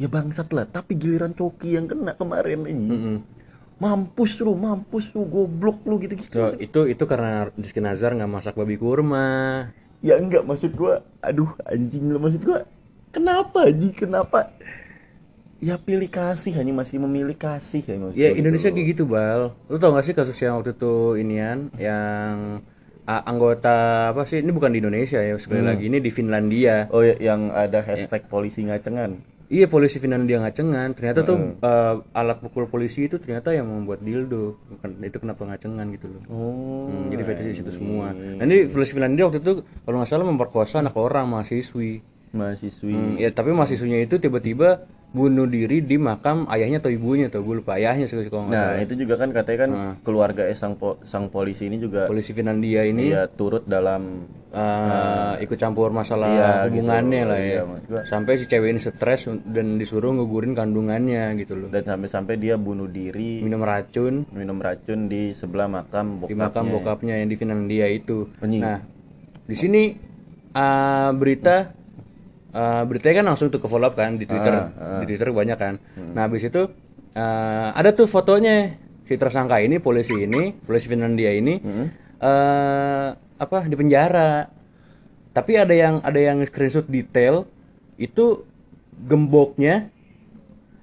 ya 0.01 0.09
bangsat 0.09 0.49
lah 0.51 0.65
tapi 0.65 0.97
giliran 0.97 1.37
Coki 1.37 1.77
yang 1.77 1.85
kena 1.85 2.17
kemarin 2.17 2.65
ini 2.65 2.87
Mm-mm. 2.89 3.17
Mampus 3.81 4.41
lu 4.41 4.53
mampus 4.55 5.11
lu 5.13 5.25
goblok 5.25 5.81
lu 5.85 5.97
gitu-gitu 5.99 6.29
Tuh, 6.29 6.53
itu 6.57 6.79
itu 6.87 7.03
karena 7.03 7.49
Rizky 7.53 7.79
Nazar 7.79 8.13
nggak 8.13 8.31
masak 8.31 8.53
babi 8.55 8.77
kurma. 8.77 9.69
ya 10.03 10.19
enggak 10.19 10.43
maksud 10.43 10.75
gua 10.75 10.99
aduh 11.19 11.47
anjing 11.63 12.11
lu 12.11 12.19
maksud 12.19 12.43
gua 12.43 12.67
kenapa 13.09 13.67
anjing 13.71 13.95
kenapa 13.95 14.51
ya 15.63 15.79
pilih 15.79 16.11
kasih 16.11 16.51
hanya 16.59 16.75
masih 16.75 16.99
memilih 16.99 17.39
kasih 17.39 17.79
ya 17.81 17.95
maksud 17.95 18.19
Ya 18.19 18.29
Indonesia 18.35 18.67
gitu. 18.67 18.75
kayak 18.75 18.87
gitu 18.95 19.03
bal. 19.07 19.55
Lu 19.71 19.79
tau 19.79 19.95
gak 19.95 20.03
sih 20.03 20.11
kasus 20.11 20.35
yang 20.43 20.59
waktu 20.59 20.75
itu 20.75 21.15
inian 21.15 21.71
yang 21.79 22.59
a- 23.07 23.23
anggota 23.23 24.11
apa 24.11 24.27
sih? 24.27 24.43
Ini 24.43 24.51
bukan 24.51 24.75
di 24.75 24.83
Indonesia 24.83 25.23
ya 25.23 25.39
sekali 25.39 25.63
lagi 25.63 25.87
ini 25.87 26.03
di 26.03 26.11
Finlandia. 26.11 26.91
oh 26.91 26.99
ya 26.99 27.15
yang 27.15 27.47
ada 27.55 27.79
hashtag 27.79 28.27
polisi 28.27 28.67
ngacengan 28.67 29.23
Iya 29.53 29.69
polisi 29.69 30.01
Finlandia 30.01 30.41
ngacengan. 30.41 30.97
Ternyata 30.97 31.21
tuh 31.21 31.37
eh, 31.61 31.95
alat 32.17 32.41
pukul 32.41 32.65
polisi 32.65 33.05
itu 33.05 33.21
ternyata 33.21 33.53
yang 33.53 33.69
membuat 33.69 34.01
dildo. 34.01 34.57
Bukan 34.57 34.97
itu 35.05 35.17
kenapa 35.21 35.45
ngacengan 35.45 35.85
gitu 35.93 36.09
loh. 36.09 36.21
oh 36.33 36.89
Hmm, 36.89 37.13
jadi 37.13 37.23
fetish 37.23 37.61
itu 37.61 37.71
semua. 37.71 38.11
Nah 38.11 38.43
ini 38.43 38.65
polisi 38.65 38.91
Finlandia 38.97 39.29
waktu 39.29 39.39
itu 39.39 39.53
kalau 39.85 40.01
nggak 40.01 40.09
salah 40.09 40.25
memperkosa 40.25 40.81
anak 40.81 40.97
orang 40.97 41.29
mahasiswi. 41.29 42.01
mahasiswi 42.33 42.91
Hmm, 42.97 43.13
ya 43.21 43.29
tapi 43.29 43.53
mahasiswinya 43.53 44.01
itu 44.01 44.17
tiba-tiba 44.17 44.89
bunuh 45.13 45.45
diri 45.45 45.85
di 45.85 46.01
makam 46.01 46.49
ayahnya 46.49 46.81
atau 46.81 46.89
ibunya 46.89 47.29
tuh 47.29 47.45
gue 47.45 47.61
lupa 47.61 47.77
ayahnya 47.77 48.09
sih 48.09 48.17
kalau 48.25 48.49
nggak 48.49 48.57
salah. 48.57 48.73
nah 48.73 48.81
itu 48.81 48.93
juga 48.97 49.13
kan 49.21 49.29
katanya 49.29 49.59
kan 49.61 49.71
keluarga 50.01 50.49
eh, 50.49 50.57
sang 50.57 50.73
po- 50.73 50.97
sang 51.05 51.29
polisi 51.29 51.69
ini 51.69 51.77
juga 51.77 52.09
Polisi 52.09 52.33
Finlandia 52.33 52.81
ini 52.89 53.13
ya 53.13 53.29
turut 53.29 53.61
dalam 53.69 54.25
eh, 54.53 55.33
ikut 55.41 55.57
campur 55.57 55.89
masalah 55.89 56.29
Iya, 56.29 56.49
hubungannya 56.63 57.19
gitu. 57.19 57.27
lah 57.27 57.39
ya. 57.39 57.53
Iya. 57.65 58.01
Sampai 58.05 58.37
si 58.37 58.45
cewek 58.45 58.69
ini 58.69 58.79
stres 58.79 59.21
dan 59.43 59.75
disuruh 59.75 60.13
ngugurin 60.13 60.53
kandungannya 60.53 61.33
gitu 61.35 61.57
loh. 61.57 61.67
dan 61.67 61.81
sampai-sampai 61.83 62.37
dia 62.37 62.53
bunuh 62.55 62.85
diri 62.85 63.41
Minum 63.41 63.59
racun 63.59 64.29
minum 64.29 64.57
racun 64.57 65.07
di 65.07 65.33
sebelah 65.33 65.65
makam 65.67 66.21
di 66.21 66.29
bokapnya 66.29 66.37
makam 66.39 66.65
bokapnya 66.69 67.15
yang 67.17 67.27
di 67.27 67.35
Finlandia 67.35 67.87
itu. 67.87 68.29
Anjing. 68.39 68.61
Nah, 68.61 68.77
di 69.43 69.55
sini 69.55 69.83
eh, 70.51 71.09
berita 71.11 71.55
eh, 72.49 72.83
beritanya 72.85 73.15
kan 73.15 73.25
langsung 73.27 73.49
tuh 73.49 73.57
ke 73.57 73.65
follow 73.65 73.89
up 73.89 73.95
kan 73.95 74.15
di 74.15 74.23
Twitter. 74.23 74.53
Ah, 74.53 75.01
Di 75.01 75.09
Twitter 75.09 75.27
banyak 75.27 75.57
kan. 75.57 75.81
Hmm. 75.97 76.13
Nah, 76.13 76.29
habis 76.29 76.45
itu 76.45 76.69
eh, 77.11 77.67
ada 77.73 77.89
tuh 77.91 78.05
fotonya 78.05 78.69
si 79.03 79.17
tersangka 79.17 79.57
ini, 79.59 79.77
polisi 79.77 80.15
ini, 80.15 80.53
polisi 80.55 80.85
Finlandia 80.85 81.33
ini 81.33 81.57
Hmm. 81.57 81.87
Apa 83.43 83.63
di 83.63 83.75
penjara. 83.75 84.47
Tapi 85.31 85.51
ada 85.55 85.73
yang 85.73 85.97
ada 85.99 86.15
yang 86.15 86.37
screenshot 86.43 86.85
detail 86.85 87.49
itu 87.95 88.45
gemboknya 88.93 89.89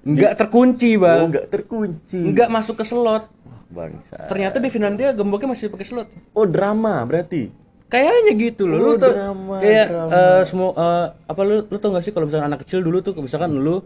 nggak 0.01 0.33
terkunci, 0.35 0.97
oh 0.97 1.05
Bang. 1.05 1.29
nggak 1.29 1.47
terkunci 1.47 2.19
Nggak 2.31 2.49
masuk 2.49 2.75
ke 2.77 2.85
slot. 2.85 3.29
bangsa 3.71 4.27
Ternyata 4.27 4.59
di 4.59 4.67
Finlandia 4.67 5.13
gemboknya 5.13 5.55
masih 5.55 5.71
pakai 5.71 5.85
slot. 5.85 6.07
oh 6.31 6.43
drama 6.43 6.99
berarti 7.05 7.47
Kayaknya 7.87 8.31
gitu 8.39 8.71
loh. 8.71 8.77
Oh, 8.79 8.83
lu 8.87 8.91
tuh 8.95 9.11
drama, 9.11 9.55
kayak 9.59 9.87
drama. 9.91 10.11
eh, 10.15 10.41
semua 10.47 10.69
eh, 10.71 11.05
apa 11.27 11.41
lu 11.43 11.55
lu 11.67 11.75
tau 11.75 11.91
gak 11.91 11.99
sih 12.01 12.11
kalau 12.11 12.23
misalkan 12.23 12.47
anak 12.47 12.63
kecil 12.63 12.79
dulu 12.79 13.03
tuh 13.03 13.11
misalkan 13.19 13.51
lu 13.51 13.83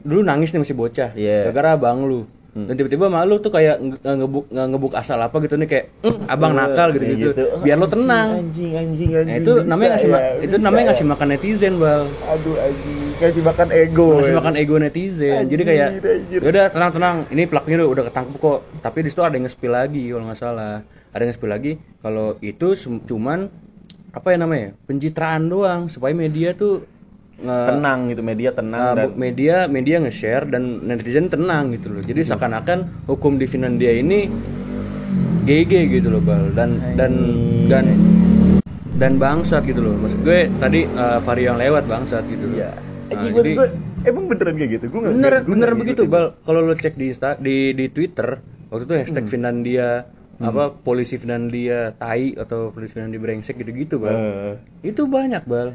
dulu 0.00 0.20
nangis 0.22 0.54
nih 0.54 0.62
masih 0.62 0.78
bocah. 0.78 1.10
Iya. 1.18 1.50
Gara-gara 1.50 1.74
abang 1.74 2.06
lu. 2.06 2.30
Dan 2.50 2.74
tiba-tiba 2.74 3.06
malu 3.06 3.38
tuh 3.38 3.48
kayak 3.48 3.78
nge- 3.78 4.02
ngebuk 4.02 4.44
nge- 4.46 4.68
ngebuk 4.68 4.92
asal 4.92 5.16
apa 5.16 5.38
gitu 5.38 5.54
nih 5.54 5.66
kayak 5.66 5.84
"Mm, 6.00 6.18
abang 6.26 6.50
nakal 6.50 6.88
gitu 6.90 7.04
gitu. 7.08 7.30
Biar 7.60 7.76
lo 7.76 7.86
tenang. 7.86 8.28
anjing 8.36 8.74
anjing 8.74 9.10
anjing 9.12 9.28
Nah, 9.28 9.36
itu 9.36 9.52
bisa 9.54 9.64
namanya 9.64 9.90
ngasih 9.92 10.08
ya, 10.08 10.20
itu 10.36 10.50
bisa 10.52 10.58
namanya 10.60 10.82
ya. 10.82 10.88
ngasih 10.90 11.06
makan 11.06 11.26
netizen, 11.28 11.74
Bal. 11.76 12.02
aduh 12.04 12.56
anjing 12.58 12.98
kasih 13.16 13.42
makan 13.44 13.68
ego 13.70 14.08
Ngasih 14.12 14.26
ya. 14.26 14.36
makan 14.36 14.54
ego 14.56 14.74
netizen. 14.76 15.42
Jadi 15.46 15.62
kayak 15.62 15.88
ya 16.28 16.38
udah 16.40 16.64
tenang-tenang, 16.68 17.16
ini 17.28 17.42
pelakunya 17.44 17.76
udah, 17.78 17.88
udah 17.88 18.04
ketangkep 18.06 18.34
kok. 18.36 18.58
Tapi 18.80 18.98
di 18.98 19.08
situ 19.08 19.20
ada 19.20 19.32
yang 19.32 19.44
nge-spill 19.44 19.70
lagi 19.70 20.02
kalau 20.06 20.24
nggak 20.26 20.40
salah. 20.40 20.74
Ada 21.08 21.20
yang 21.20 21.30
nge-spill 21.30 21.52
lagi 21.52 21.72
kalau 21.98 22.26
itu 22.40 22.66
cuman 23.04 23.46
apa 24.10 24.26
ya 24.26 24.36
namanya? 24.36 24.68
pencitraan 24.82 25.46
doang 25.46 25.86
supaya 25.86 26.10
media 26.10 26.50
tuh 26.52 26.82
nge- 27.40 27.66
tenang 27.66 28.00
gitu 28.06 28.22
media 28.22 28.50
tenang 28.50 28.80
Uh, 28.82 28.94
dan 28.94 29.08
media 29.14 29.56
media 29.66 29.96
nge-share 29.98 30.44
dan 30.44 30.62
netizen 30.82 31.26
tenang 31.26 31.72
gitu 31.72 31.88
loh. 31.88 32.00
Jadi 32.00 32.20
seakan-akan 32.22 32.78
hukum 33.06 33.34
di 33.34 33.44
Finlandia 33.44 33.90
ini 33.92 34.28
GG 35.42 35.72
gitu 35.90 36.08
loh, 36.08 36.20
Bal. 36.20 36.52
Dan 36.52 36.78
dan 36.94 37.12
dan 37.66 37.84
dan 38.94 39.12
bangsat 39.16 39.64
gitu 39.64 39.80
loh. 39.80 39.96
Maksud 39.96 40.20
gue 40.20 40.52
tadi 40.58 40.84
uh, 40.86 41.18
Vario 41.18 41.50
yang 41.50 41.58
lewat 41.58 41.84
bangsat 41.84 42.24
gitu 42.26 42.46
loh. 42.46 42.58
ya 42.58 42.70
Nah, 43.10 43.18
Anjing, 43.18 43.34
jadi 43.34 43.50
gue, 43.52 43.68
emang 44.06 44.24
beneran 44.24 44.54
kayak 44.54 44.70
gitu 44.70 44.84
gue 44.86 45.00
bener 45.02 45.42
bener 45.42 45.70
begitu, 45.74 46.06
Bal. 46.06 46.38
Kalau 46.38 46.62
lo 46.62 46.72
cek 46.72 46.94
di 46.94 47.10
Insta- 47.10 47.34
di 47.36 47.74
di 47.74 47.90
Twitter 47.90 48.38
waktu 48.68 48.86
itu 48.86 48.94
hashtag 48.96 49.26
Finlandia 49.26 50.06
apa 50.38 50.72
polisi 50.72 51.18
Finlandia 51.18 51.90
tai 51.92 52.32
atau 52.32 52.70
polisi 52.70 52.94
Finlandia 52.94 53.18
brengsek 53.18 53.58
gitu-gitu 53.58 53.98
bal 53.98 54.14
Eh, 54.14 54.52
itu 54.86 55.04
banyak 55.04 55.42
bal 55.42 55.74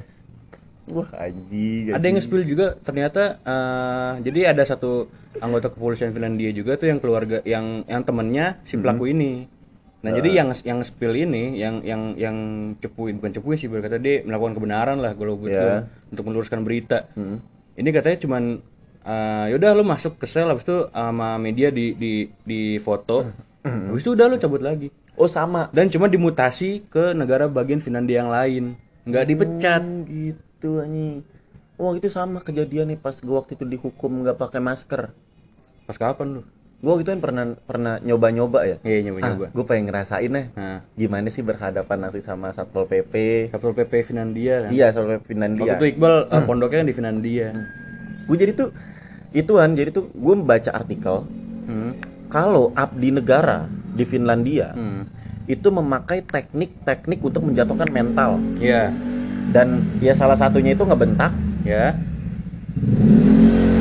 wah 0.86 1.10
anjing 1.18 1.90
ada 1.90 2.04
yang 2.04 2.16
nge-spill 2.18 2.46
juga 2.46 2.78
ternyata 2.78 3.42
eh, 3.42 4.12
jadi 4.22 4.54
ada 4.54 4.64
satu 4.64 5.10
anggota 5.42 5.68
kepolisian 5.70 6.14
Finlandia 6.14 6.52
juga 6.52 6.78
tuh 6.78 6.88
yang 6.88 7.00
keluarga 7.02 7.42
yang 7.44 7.84
yang 7.86 8.02
temennya 8.06 8.62
si 8.64 8.78
pelaku 8.78 9.12
ini. 9.12 9.50
Nah 10.06 10.14
jadi 10.14 10.38
yang 10.38 10.54
yang 10.62 10.80
spill 10.86 11.18
ini 11.18 11.58
yang 11.58 11.82
yang 11.82 12.14
yang 12.14 12.38
cepuin 12.78 13.18
bukan 13.18 13.34
cepuin 13.34 13.58
sih 13.58 13.66
berkata 13.66 13.98
dia 13.98 14.22
melakukan 14.22 14.54
kebenaran 14.54 15.02
lah 15.02 15.18
kalau 15.18 15.42
gitu 15.42 15.58
Ya. 15.58 15.90
untuk 16.14 16.30
meluruskan 16.30 16.62
berita. 16.62 17.10
Ini 17.76 17.90
katanya 17.90 18.18
cuman 18.22 18.44
eh, 19.02 19.46
yaudah 19.50 19.72
lu 19.74 19.84
masuk 19.84 20.22
ke 20.22 20.30
sel 20.30 20.46
habis 20.48 20.62
itu 20.64 20.88
sama 20.94 21.42
media 21.42 21.74
di 21.74 21.98
di 21.98 22.30
di 22.46 22.78
foto. 22.78 23.26
Habis 23.66 24.06
itu 24.06 24.14
udah 24.14 24.30
lu 24.30 24.38
cabut 24.38 24.62
lagi. 24.62 24.94
Oh 25.18 25.26
sama. 25.26 25.74
Dan 25.74 25.90
cuma 25.90 26.06
dimutasi 26.06 26.86
ke 26.86 27.18
negara 27.18 27.50
bagian 27.50 27.82
Finlandia 27.82 28.22
yang 28.22 28.30
lain. 28.30 28.64
Nggak 29.10 29.26
dipecat. 29.26 29.82
Hmm, 29.82 30.06
gitu 30.06 30.38
anjing. 30.62 31.24
Wah 31.76 31.92
itu 31.92 32.08
sama 32.08 32.40
kejadian 32.40 32.88
nih 32.88 32.98
pas 32.98 33.20
gua 33.20 33.44
waktu 33.44 33.54
itu 33.54 33.66
dihukum 33.66 34.24
nggak 34.24 34.38
pakai 34.38 34.60
masker. 34.60 35.12
Pas 35.84 35.98
kapan 35.98 36.40
lu? 36.40 36.42
Gua 36.78 36.96
gitu 36.96 37.10
kan 37.10 37.20
pernah 37.20 37.44
pernah 37.58 37.94
nyoba 38.00 38.28
nyoba 38.30 38.60
ya. 38.64 38.78
Iya 38.82 39.00
nyoba 39.06 39.20
nyoba 39.24 39.46
gue 39.50 39.66
pengen 39.66 39.86
ngerasain 39.88 40.28
nih 40.28 40.46
nah 40.54 40.84
gimana 40.94 41.28
sih 41.30 41.42
berhadapan 41.42 41.98
nanti 42.00 42.20
sama 42.20 42.52
satpol 42.52 42.86
pp 42.86 43.14
Satpol 43.50 43.74
PP 43.74 43.92
Finlandia 44.04 44.56
kan. 44.62 44.70
iya 44.70 44.88
satpol 44.90 45.08
pp 45.10 45.18
Waktu 45.18 45.28
Finlandia. 45.28 45.72
Itu 45.74 45.86
Iqbal 45.88 46.16
eh, 46.30 46.44
pondoknya 46.44 46.78
kan 46.78 46.88
di 46.88 46.94
Finlandia. 46.94 47.48
gue 48.26 48.36
jadi 48.36 48.52
tuh 48.54 48.70
ituan 49.32 49.72
jadi 49.72 49.90
tuh 49.92 50.10
gue 50.10 50.34
membaca 50.36 50.72
artikel 50.72 51.26
Hmm. 51.66 51.98
kalau 52.28 52.70
abdi 52.74 53.10
negara 53.10 53.66
di 53.90 54.04
Finlandia 54.04 54.70
Hmm. 54.72 55.10
itu 55.46 55.68
memakai 55.68 56.22
teknik-teknik 56.22 57.18
untuk 57.20 57.42
menjatuhkan 57.42 57.90
mental. 57.90 58.38
Ya, 58.58 58.94
dan 59.54 59.82
ya 60.02 60.14
salah 60.14 60.38
satunya 60.38 60.74
itu 60.74 60.84
ngebentak 60.84 61.32
ya. 61.66 61.94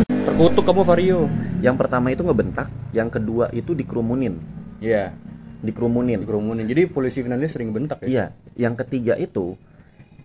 Terkutuk 0.05 0.65
kamu 0.67 0.83
Vario. 0.83 1.21
yang 1.65 1.81
pertama 1.81 2.13
itu 2.13 2.21
ngebentak 2.21 2.69
yang 2.93 3.09
kedua 3.09 3.49
itu 3.57 3.73
dikerumunin 3.73 4.37
Iya, 4.77 5.17
dikerumunin 5.65 6.21
dikerumunin. 6.21 6.69
Jadi 6.69 6.93
polisi 6.93 7.25
Finlandia 7.25 7.49
sering 7.49 7.73
bentak 7.73 8.05
ya. 8.05 8.09
iya 8.09 8.25
yang 8.59 8.77
ketiga 8.77 9.17
itu 9.17 9.57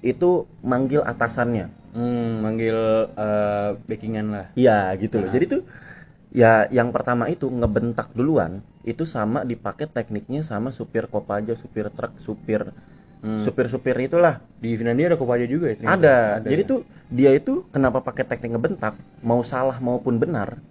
itu 0.02 0.48
manggil 0.64 1.04
atasannya 1.04 1.72
Hmm, 1.90 2.46
manggil 2.46 2.78
eh, 3.18 3.70
backingan 3.88 4.28
lah. 4.30 4.46
iya 4.54 4.94
gitu 5.02 5.18
loh 5.24 5.30
jadi 5.32 5.46
tuh 5.50 5.62
ya 6.30 6.70
yang 6.70 6.94
pertama 6.94 7.26
itu 7.32 7.50
ngebentak 7.50 8.14
duluan 8.14 8.62
itu 8.86 9.04
sama 9.10 9.42
dipakai 9.42 9.90
tekniknya 9.90 10.46
sama 10.46 10.70
supir 10.70 11.10
kopaja 11.10 11.58
supir 11.58 11.90
truk 11.90 12.14
supir 12.22 12.70
supir-supir 13.20 14.00
itulah 14.00 14.40
Di 14.64 14.80
Finlandia 14.80 15.12
ada 15.12 15.18
Kopaja 15.20 15.44
juga 15.44 15.72
ya? 15.72 15.76
ternyata? 15.76 15.96
ada. 16.00 16.18
Jadi 16.44 16.62
tuh 16.64 16.80
dia 17.12 17.36
itu 17.36 17.68
kenapa 17.72 18.00
pakai 18.00 18.24
teknik 18.24 18.56
ngebentak, 18.56 18.96
mau 19.20 19.44
salah 19.44 19.76
maupun 19.84 20.16
benar, 20.22 20.62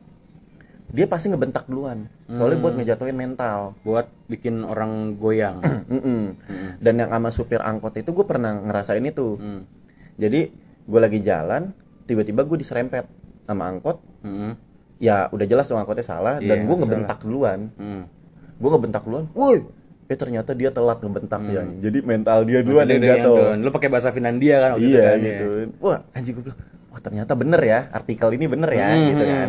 dia 0.89 1.05
pasti 1.05 1.29
ngebentak 1.29 1.69
duluan. 1.69 2.09
Soalnya 2.29 2.59
buat 2.65 2.75
ngejatuhin 2.81 3.17
mental. 3.17 3.77
buat 3.85 4.09
bikin 4.29 4.65
orang 4.65 5.17
goyang. 5.21 5.61
Mm-mm. 5.93 6.37
Dan 6.81 6.95
yang 7.01 7.13
sama 7.13 7.29
supir 7.29 7.61
angkot 7.61 7.93
itu 8.01 8.13
gue 8.13 8.25
pernah 8.25 8.57
ngerasain 8.57 9.05
itu. 9.05 9.37
Hmm. 9.37 9.69
Jadi 10.17 10.49
gue 10.89 11.01
lagi 11.01 11.21
jalan, 11.21 11.77
tiba-tiba 12.09 12.49
gue 12.49 12.57
diserempet 12.57 13.05
sama 13.45 13.69
angkot. 13.69 14.01
Hmm. 14.25 14.57
Ya 14.99 15.29
udah 15.29 15.47
jelas 15.47 15.69
dong 15.69 15.79
angkotnya 15.79 16.03
salah 16.03 16.41
Iya, 16.41 16.57
dan 16.57 16.59
gue 16.65 16.77
ngebentak 16.81 17.19
duluan. 17.21 17.69
Hmm. 17.77 18.09
Gue 18.57 18.71
ngebentak 18.73 19.05
duluan. 19.05 19.29
Woi, 19.37 19.61
eh 20.09 20.17
ternyata 20.17 20.51
dia 20.51 20.69
telat 20.69 20.99
ngebentak 20.99 21.41
ya. 21.47 21.63
Jadi 21.63 21.99
mental 22.01 22.43
dia 22.43 22.61
duluan 22.61 22.85
yang 22.87 22.99
jatuh. 22.99 23.53
Lu 23.55 23.69
pakai 23.69 23.89
bahasa 23.89 24.09
Finlandia 24.09 24.57
kan 24.59 24.71
waktu 24.75 24.83
itu 24.83 24.91
iya 24.91 25.05
kan, 25.05 25.19
ya? 25.19 25.27
gitu 25.29 25.47
wah 25.79 25.99
anjing 26.11 26.33
gue 26.33 26.45
bilang 26.45 26.59
wah 26.89 26.99
ternyata 26.99 27.33
bener 27.35 27.61
ya 27.63 27.81
artikel 27.91 28.29
ini 28.31 28.47
bener 28.47 28.71
ya 28.73 28.89
Hmm, 28.89 29.05
gitu 29.07 29.23
hmm. 29.23 29.35
kan 29.35 29.49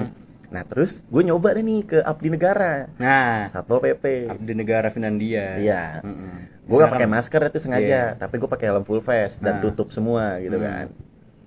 nah 0.50 0.63
terus 0.63 1.06
gue 1.06 1.22
nyoba 1.22 1.54
deh 1.54 1.62
nih 1.62 1.80
ke 1.86 1.98
abdi 2.02 2.28
negara 2.28 2.89
Nah, 2.98 3.48
satpol 3.48 3.80
pp 3.80 4.04
di 4.36 4.54
negara 4.54 4.89
Finlandia. 4.89 5.56
iya 5.56 6.02
Mm-mm. 6.02 6.65
gue 6.65 6.76
gak 6.76 6.89
pakai 6.91 7.08
masker 7.08 7.41
itu 7.45 7.60
sengaja 7.60 7.86
Iya. 7.86 8.04
tapi 8.15 8.36
gue 8.36 8.50
pakai 8.50 8.65
helm 8.67 8.82
full 8.82 9.00
face 9.00 9.38
dan 9.38 9.58
Nah. 9.58 9.62
tutup 9.63 9.89
semua 9.89 10.38
gitu 10.39 10.58
kan 10.58 10.89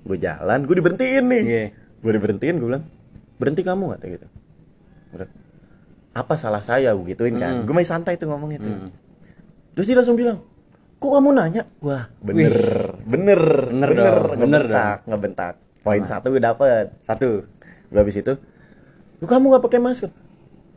gue 0.03 0.17
jalan 0.17 0.59
gue 0.63 0.75
diberhentiin 0.75 1.25
nih 1.27 1.43
Iya. 1.45 1.65
gue 1.99 2.13
diberhentiin 2.13 2.55
gue 2.57 2.69
bilang 2.69 2.85
berhenti 3.37 3.61
kamu 3.61 3.85
kata 3.93 4.07
gitu 4.09 4.27
Udah. 5.13 5.29
apa 6.13 6.35
salah 6.37 6.63
saya 6.63 6.93
gue 6.93 7.07
gituin 7.09 7.37
kan 7.37 7.61
gue 7.61 7.73
masih 7.73 7.91
santai 7.91 8.15
tuh 8.15 8.27
ngomong 8.27 8.55
itu 8.55 8.71
terus 9.73 9.87
dia 9.89 9.97
langsung 9.97 10.19
bilang 10.19 10.39
kok 11.03 11.11
kamu 11.11 11.31
nanya? 11.35 11.63
Wah 11.83 12.07
bener. 12.23 12.55
bener. 13.03 13.41
Bener 13.75 13.91
dong, 13.91 14.39
bener 14.39 14.63
ngebentak 14.69 14.99
ngebentak. 15.11 15.55
Poin 15.83 16.03
satu 16.07 16.31
gue 16.31 16.43
dapet. 16.43 16.95
Satu. 17.03 17.47
gue 17.93 18.01
habis 18.01 18.17
itu 18.17 18.33
lu 19.23 19.31
kamu 19.31 19.55
nggak 19.55 19.65
pakai 19.71 19.79
masker? 19.79 20.11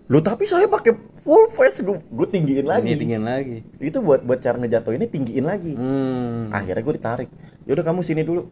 Lu 0.06 0.22
tapi 0.22 0.46
saya 0.46 0.70
pakai 0.70 0.94
full 1.26 1.50
face. 1.50 1.82
Gue 1.82 1.98
gue 1.98 2.28
tinggiin 2.30 2.70
lagi. 2.70 2.94
Ini 2.94 3.02
tinggian 3.02 3.26
lagi. 3.26 3.66
itu 3.82 3.98
buat 4.06 4.22
buat 4.22 4.38
cara 4.38 4.62
ngejatuhinnya 4.62 5.10
tinggiin 5.10 5.46
lagi. 5.46 5.74
Hmm. 5.74 6.54
akhirnya 6.54 6.86
gue 6.86 6.94
ditarik. 6.94 7.30
Yaudah 7.66 7.82
kamu 7.82 8.06
sini 8.06 8.22
dulu 8.22 8.46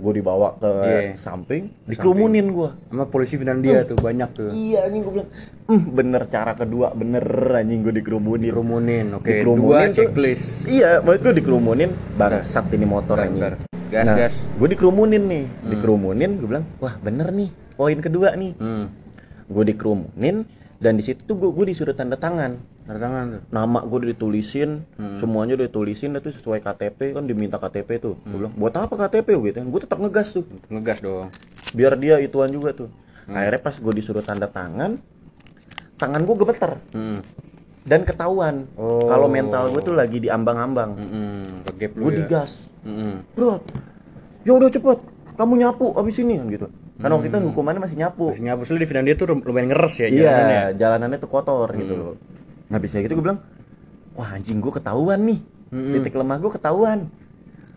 gue 0.00 0.12
dibawa 0.14 0.56
ke 0.56 0.72
Iya. 0.80 1.00
samping 1.14 1.68
dikerumunin 1.84 2.48
gue 2.48 2.70
Sama 2.88 3.04
polisi 3.04 3.36
Finlandia 3.36 3.84
tuh 3.84 3.94
banyak 3.94 4.28
tuh. 4.30 4.50
iya 4.50 4.82
anjing 4.82 5.02
gue 5.02 5.12
bilang 5.14 5.30
"Hmm, 5.66 5.82
bener 5.90 6.22
cara 6.26 6.52
kedua 6.54 6.90
bener 6.90 7.22
anjing 7.54 7.80
gue 7.80 7.94
dikerumunin 7.94 8.48
Kerumunin, 8.50 9.06
oke. 9.12 9.28
Dikerumunin 9.28 9.60
Dua 9.62 9.80
tuh- 9.84 9.94
checklist. 9.94 10.64
iya 10.66 10.98
maksud 10.98 11.20
gue 11.22 11.34
dikerumunin 11.36 11.90
bangsat 12.14 12.64
ini 12.70 12.84
motor 12.84 13.16
anjing. 13.16 13.60
Gas, 13.86 14.04
nah, 14.04 14.16
gas. 14.16 14.34
gue 14.40 14.68
dikerumunin 14.68 15.20
nih 15.20 15.44
dikerumunin 15.68 16.30
gue 16.34 16.48
bilang 16.48 16.64
wah 16.78 16.94
bener 16.96 17.28
nih 17.28 17.48
poin 17.72 17.98
kedua 17.98 18.32
nih 18.32 18.54
Hmm. 18.56 18.86
gue 19.46 19.64
dikerumunin 19.66 20.46
dan 20.80 20.96
di 20.96 21.04
situ 21.04 21.20
tuh 21.22 21.36
gue, 21.36 21.50
gue 21.50 21.66
disuruh 21.68 21.92
tanda 21.92 22.16
tangan 22.16 22.56
Tanda 22.82 22.98
tangan 22.98 23.24
tuh. 23.28 23.40
nama 23.50 23.78
gue 23.80 23.96
udah 23.98 24.10
ditulisin 24.10 24.70
Hmm. 24.96 25.14
semuanya 25.14 25.54
udah 25.54 25.66
ditulisin 25.66 26.10
itu 26.12 26.28
sesuai 26.30 26.58
KTP 26.58 27.12
kan 27.12 27.22
diminta 27.22 27.56
KTP 27.56 27.88
tuh 27.98 28.16
gue 28.18 28.38
bilang 28.38 28.54
buat 28.54 28.72
apa 28.74 28.96
KTP 28.98 29.28
gitu 29.44 29.60
gue 29.60 29.80
tetap 29.80 29.96
ngegas 29.96 30.32
tuh 30.32 30.44
Ngegas 30.66 30.98
dong. 30.98 31.28
biar 31.70 31.94
dia 31.94 32.16
ituan 32.18 32.48
juga 32.48 32.72
tuh 32.74 32.88
Hmm. 33.22 33.36
akhirnya 33.36 33.60
pas 33.60 33.76
gue 33.76 33.92
disuruh 33.92 34.20
tanda 34.20 34.46
tangan 34.46 34.96
tangan 35.96 36.20
gue 36.20 36.34
gemeter 36.34 36.72
Hmm. 36.90 37.20
dan 37.82 38.00
ketahuan 38.02 38.64
Oh. 38.74 39.04
kalau 39.04 39.26
mental 39.26 39.68
gue 39.68 39.82
tuh 39.82 39.92
lagi 39.92 40.16
diambang-ambang 40.18 40.96
Hmm. 40.96 41.60
Gue 41.68 42.10
ya. 42.10 42.16
digas 42.18 42.66
Hmm. 42.80 43.20
bro 43.30 43.60
ya 44.40 44.52
udah 44.52 44.66
cepet 44.66 44.98
kamu 45.36 45.52
nyapu 45.58 45.92
abis 45.94 46.16
ini 46.18 46.36
kan 46.36 46.48
gitu 46.48 46.66
kan 47.00 47.08
waktu 47.16 47.32
itu 47.32 47.36
hukumannya 47.40 47.80
masih 47.80 47.96
nyapu. 47.96 48.36
Terus 48.36 48.44
nyapa 48.44 48.62
di 48.62 48.86
Finlandia 48.86 49.14
tuh 49.16 49.26
lumayan 49.40 49.72
ngeres 49.72 49.94
ya 50.04 50.06
iya 50.06 50.20
jalanannya. 50.20 50.62
jalanannya 50.76 51.18
tuh 51.18 51.30
kotor 51.32 51.68
gitu. 51.74 51.94
Loh 51.96 52.14
habis 52.70 52.94
kayak 52.94 53.10
gitu 53.10 53.18
gue 53.18 53.24
bilang 53.26 53.42
wah 54.14 54.30
anjing 54.36 54.62
gue 54.62 54.72
ketahuan 54.72 55.20
nih. 55.26 55.40
Titik 55.70 56.14
lemah 56.14 56.38
gue 56.38 56.50
ketahuan. 56.50 57.08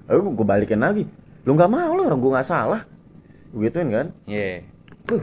Lalu 0.09 0.19
gue 0.33 0.45
balikin 0.45 0.81
lagi. 0.81 1.05
Lu 1.45 1.55
nggak 1.55 1.69
mau 1.71 1.91
lo 1.93 2.09
orang 2.09 2.19
gue 2.19 2.31
nggak 2.33 2.47
salah. 2.47 2.81
Gue 3.53 3.69
gituin 3.69 3.89
kan? 3.93 4.07
Iya. 4.25 4.65
Tuh, 5.05 5.21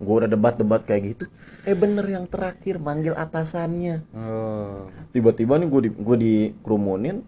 gue 0.00 0.14
udah 0.24 0.30
debat-debat 0.30 0.82
kayak 0.88 1.02
gitu. 1.14 1.24
Eh 1.68 1.76
bener 1.76 2.06
yang 2.08 2.24
terakhir 2.24 2.80
manggil 2.80 3.12
atasannya. 3.12 4.08
Oh. 4.16 4.88
Tiba-tiba 5.12 5.60
nih 5.60 5.68
gue 5.68 5.80
di 5.84 5.90
gue 5.92 6.16
dikerumunin, 6.16 7.20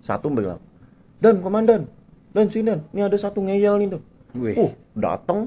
satu 0.00 0.32
bilang, 0.32 0.62
dan 1.20 1.44
komandan, 1.44 1.90
dan 2.32 2.48
sini 2.48 2.70
dan, 2.70 2.80
ini 2.96 3.04
ada 3.04 3.18
satu 3.20 3.44
ngeyel 3.44 3.76
nih 3.76 3.88
tuh. 3.98 4.02
Wih. 4.34 4.54
Uh, 4.58 4.72
dateng, 4.98 5.46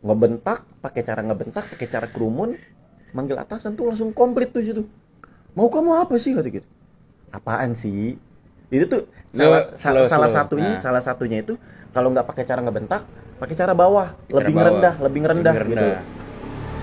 ngebentak, 0.00 0.64
pakai 0.80 1.04
cara 1.04 1.20
ngebentak, 1.20 1.64
pakai 1.76 1.86
cara 1.88 2.06
kerumun, 2.08 2.56
manggil 3.12 3.36
atasan 3.36 3.76
tuh 3.76 3.92
langsung 3.92 4.16
komplit 4.16 4.50
tuh 4.56 4.64
situ. 4.64 4.82
Mau 5.52 5.68
kamu 5.68 6.08
apa 6.08 6.16
sih 6.16 6.32
kata 6.32 6.48
gitu? 6.48 6.64
Apaan 7.28 7.76
sih? 7.76 8.16
Itu 8.72 8.86
tuh 8.88 9.02
salah, 9.36 9.68
Slow, 9.68 9.76
sa- 9.76 9.92
slow, 9.92 10.04
salah 10.08 10.30
slow. 10.30 10.38
satunya, 10.40 10.72
Nah. 10.74 10.80
salah 10.80 11.02
satunya 11.04 11.38
itu 11.44 11.60
kalau 11.92 12.08
nggak 12.14 12.24
pakai 12.24 12.44
cara 12.48 12.64
ngebentak, 12.64 13.02
pakai 13.36 13.54
cara 13.58 13.76
bawah, 13.76 14.16
lebih 14.32 14.54
bawah. 14.56 14.68
rendah, 14.72 14.94
lebih 15.04 15.20
rendah 15.26 15.54
Lebih 15.60 15.70
gitu. 15.76 15.86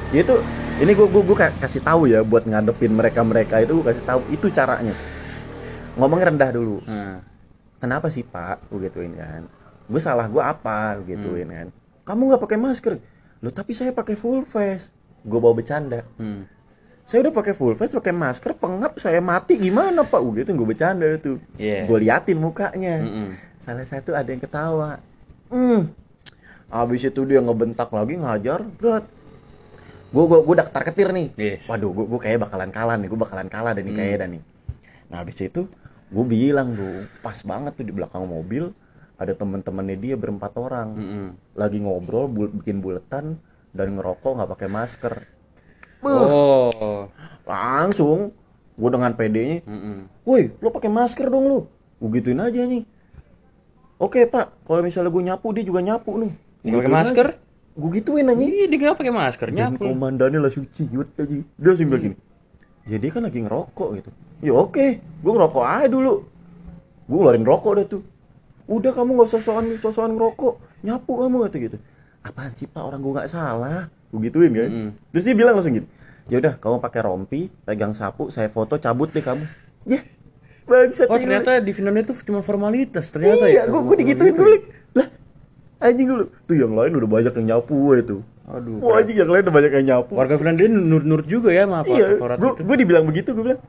Ya 0.08 0.20
itu 0.24 0.36
ini 0.80 0.92
gue 0.94 1.08
gue 1.10 1.24
gue 1.26 1.38
kasih 1.60 1.82
tahu 1.84 2.08
ya 2.08 2.22
buat 2.24 2.46
ngadepin 2.48 2.94
mereka 2.96 3.26
mereka 3.26 3.60
itu 3.60 3.76
gue 3.82 3.86
kasih 3.90 4.04
tahu 4.06 4.22
itu 4.30 4.48
caranya. 4.54 4.94
Ngomong 5.98 6.20
rendah 6.22 6.50
dulu. 6.54 6.78
Nah. 6.86 7.20
Kenapa 7.82 8.08
sih 8.14 8.22
Pak? 8.22 8.70
Gue 8.70 8.86
gituin 8.88 9.18
kan. 9.18 9.48
Gue 9.88 9.98
salah 9.98 10.28
gue 10.28 10.40
apa? 10.40 11.00
Gituin 11.02 11.44
Hmm. 11.44 11.56
kan. 11.56 11.68
Kamu 12.06 12.22
nggak 12.28 12.42
pakai 12.42 12.58
masker? 12.58 12.94
Loh 13.40 13.52
tapi 13.52 13.72
saya 13.72 13.92
pakai 13.92 14.14
full 14.14 14.44
face. 14.44 14.92
Gue 15.22 15.38
bawa 15.38 15.54
bercanda. 15.54 16.04
Hmm. 16.16 16.48
Saya 17.02 17.24
udah 17.24 17.34
pakai 17.34 17.54
full 17.54 17.72
face, 17.74 17.96
pakai 17.96 18.12
masker, 18.12 18.52
pengap 18.54 19.00
saya 19.00 19.20
mati 19.20 19.56
gimana 19.56 20.04
Pak? 20.04 20.20
Gue 20.20 20.34
gitu 20.38 20.52
gue 20.54 20.68
bercanda 20.68 21.08
itu. 21.08 21.40
Iya. 21.56 21.88
Gue 21.88 21.98
liatin 22.02 22.36
mukanya. 22.36 23.00
Mm-mm. 23.00 23.30
Salah 23.58 23.84
satu 23.84 24.12
ada 24.12 24.28
yang 24.28 24.40
ketawa. 24.40 25.00
Hmm. 25.48 25.88
Abis 26.68 27.08
itu 27.08 27.24
dia 27.24 27.40
ngebentak 27.40 27.88
lagi 27.90 28.16
ngajar, 28.16 28.60
berat. 28.76 29.08
gue 30.08 30.24
gue 30.26 30.40
gue 30.40 30.54
udah 30.54 30.64
ketar 30.64 30.84
ketir 30.86 31.12
nih 31.12 31.28
Yes. 31.36 31.68
waduh 31.68 31.92
gue 31.92 32.08
gue 32.08 32.16
kayak 32.18 32.40
bakalan 32.42 32.72
kalah 32.72 32.96
nih 32.96 33.12
gue 33.12 33.20
bakalan 33.20 33.52
kalah 33.52 33.76
dan 33.76 33.84
nih 33.84 33.92
kayak 33.92 34.18
dan 34.18 34.30
nih 34.32 34.44
nah 35.12 35.20
habis 35.20 35.36
itu 35.38 35.68
gue 36.08 36.26
bilang 36.26 36.72
tuh 36.72 37.04
pas 37.20 37.36
banget 37.44 37.76
tuh 37.76 37.84
di 37.84 37.92
belakang 37.92 38.24
mobil 38.24 38.72
ada 39.18 39.34
temen-temennya 39.34 39.98
dia 39.98 40.16
berempat 40.16 40.54
orang. 40.56 40.88
Mm-mm. 40.94 41.28
lagi 41.54 41.78
ngobrol 41.78 42.30
bul- 42.30 42.54
bikin 42.54 42.80
buletan 42.80 43.42
dan 43.74 43.88
ngerokok 43.94 44.32
nggak 44.38 44.52
pakai 44.52 44.70
masker. 44.70 45.14
Oh. 46.00 47.10
langsung 47.42 48.30
gue 48.78 48.90
dengan 48.92 49.10
pedenya 49.12 49.66
Mm-mm. 49.66 50.06
woi 50.22 50.54
lo 50.62 50.70
pakai 50.70 50.88
masker 50.88 51.26
dong 51.28 51.46
lu. 51.48 51.60
Gue 51.98 52.22
gituin 52.22 52.38
aja 52.38 52.62
nih. 52.62 52.86
Oke 53.98 54.30
pak 54.30 54.54
kalau 54.62 54.86
misalnya 54.86 55.10
gue 55.10 55.24
nyapu 55.26 55.48
dia 55.52 55.66
juga 55.66 55.82
nyapu 55.82 56.22
nih. 56.22 56.32
Nggak 56.62 56.78
pakai 56.78 56.94
masker? 56.94 57.28
gue 57.78 57.90
gituin 57.94 58.26
aja 58.26 58.42
Iya, 58.42 58.66
dia 58.66 58.78
nggak 58.80 58.98
pakai 58.98 59.14
masker 59.14 59.48
dan 59.50 59.58
nyapu. 59.74 59.86
komandannya 59.86 60.42
langsung 60.42 60.66
ciut 60.68 61.14
aja 61.14 61.30
dia 61.30 61.46
langsung 61.62 61.86
bilang 61.88 62.04
gini 62.10 62.18
ya 62.86 62.98
dia 62.98 63.10
kan 63.12 63.22
lagi 63.22 63.38
ngerokok 63.38 63.90
gitu. 63.98 64.10
Ya 64.42 64.54
oke 64.54 64.86
gue 64.98 65.32
ngerokok 65.34 65.66
aja 65.66 65.86
dulu. 65.86 66.14
Gue 67.06 67.18
ngeluarin 67.18 67.46
rokok 67.46 67.72
dah 67.74 67.86
tuh 67.88 68.02
udah 68.68 68.92
kamu 68.94 69.10
nggak 69.16 69.28
usah 69.32 69.42
sosokan 69.42 69.66
sosokan 69.80 70.12
ngerokok. 70.16 70.56
Nyapu 70.84 71.12
kamu 71.18 71.36
kata 71.48 71.58
gitu. 71.58 71.78
Apaan 72.22 72.52
sih 72.54 72.68
pak? 72.68 72.84
Orang 72.84 73.00
gue 73.00 73.12
nggak 73.16 73.32
salah. 73.32 73.88
Gue 74.12 74.20
gituin 74.28 74.52
kan? 74.52 74.70
Terus 75.12 75.24
dia 75.26 75.36
bilang 75.36 75.56
langsung 75.58 75.76
gini 75.76 75.88
ya 76.28 76.44
udah 76.44 76.60
kamu 76.60 76.84
pakai 76.84 77.02
rompi 77.08 77.48
pegang 77.64 77.96
sapu 77.96 78.28
saya 78.28 78.52
foto 78.52 78.76
cabut 78.76 79.08
deh 79.12 79.24
kamu. 79.24 79.48
Ya 79.88 80.04
bangsat 80.68 81.08
Oh 81.08 81.16
ternyata 81.16 81.64
di 81.64 81.72
Finlandia 81.72 82.04
itu 82.04 82.14
cuma 82.28 82.44
formalitas 82.44 83.08
ternyata 83.08 83.48
iya 83.48 83.64
ya. 83.64 83.72
gue 83.72 83.80
gue 83.80 83.96
digituin 84.04 84.36
gue 84.36 84.54
lah 85.00 85.08
anjing 85.80 86.12
gue 86.12 86.28
tuh 86.44 86.56
yang 86.60 86.76
lain 86.76 86.92
udah 86.92 87.08
banyak 87.08 87.32
yang 87.40 87.48
nyapu 87.56 87.96
itu 87.96 88.20
Aduh. 88.48 88.80
Wah 88.84 89.00
anjing 89.00 89.16
yang 89.16 89.32
lain 89.32 89.48
udah 89.48 89.56
banyak 89.56 89.72
yang 89.80 89.86
nyapu. 89.96 90.12
Warga 90.20 90.36
Finlandia 90.36 90.68
nur-nur 90.68 91.24
juga 91.24 91.56
ya 91.56 91.64
sama 91.64 91.88
iya 91.88 92.20
gue 92.20 92.20
itu. 92.20 92.64
gue 92.68 92.76
dibilang 92.84 93.08
begitu 93.08 93.32
gue 93.32 93.44
bilang. 93.48 93.62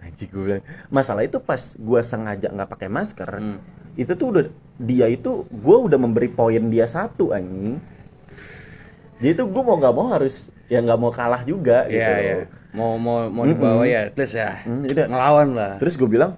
Anjing 0.00 0.28
gue 0.32 0.42
bilang 0.48 0.64
masalah 0.88 1.22
itu 1.28 1.36
pas 1.44 1.60
gue 1.60 2.00
sengaja 2.00 2.48
nggak 2.48 2.68
pakai 2.72 2.88
masker 2.88 3.28
Hmm. 3.36 3.60
Itu 3.96 4.12
tuh 4.12 4.26
udah 4.28 4.44
dia 4.76 5.06
itu 5.06 5.30
gue 5.46 5.76
udah 5.82 5.96
memberi 5.96 6.28
poin 6.28 6.62
dia 6.66 6.84
satu 6.86 7.32
anjing 7.32 7.80
jadi 9.16 9.32
itu 9.32 9.42
gue 9.42 9.62
mau 9.62 9.74
nggak 9.74 9.90
mau 9.90 10.06
harus 10.10 10.34
ya 10.66 10.78
nggak 10.78 10.98
mau 10.98 11.08
kalah 11.08 11.42
juga 11.42 11.84
gitu 11.86 11.96
Iya, 11.96 12.10
loh. 12.10 12.20
iya. 12.20 12.36
Mau 12.70 12.90
mau 12.96 13.24
mau 13.26 13.42
dibawa 13.42 13.82
ya, 13.82 14.12
terus 14.12 14.36
ya. 14.36 14.60
Hmm, 14.62 14.84
iya. 14.84 15.08
ngelawan 15.08 15.48
lah. 15.50 15.72
terus 15.78 15.96
gue 15.96 16.04
bilang 16.06 16.36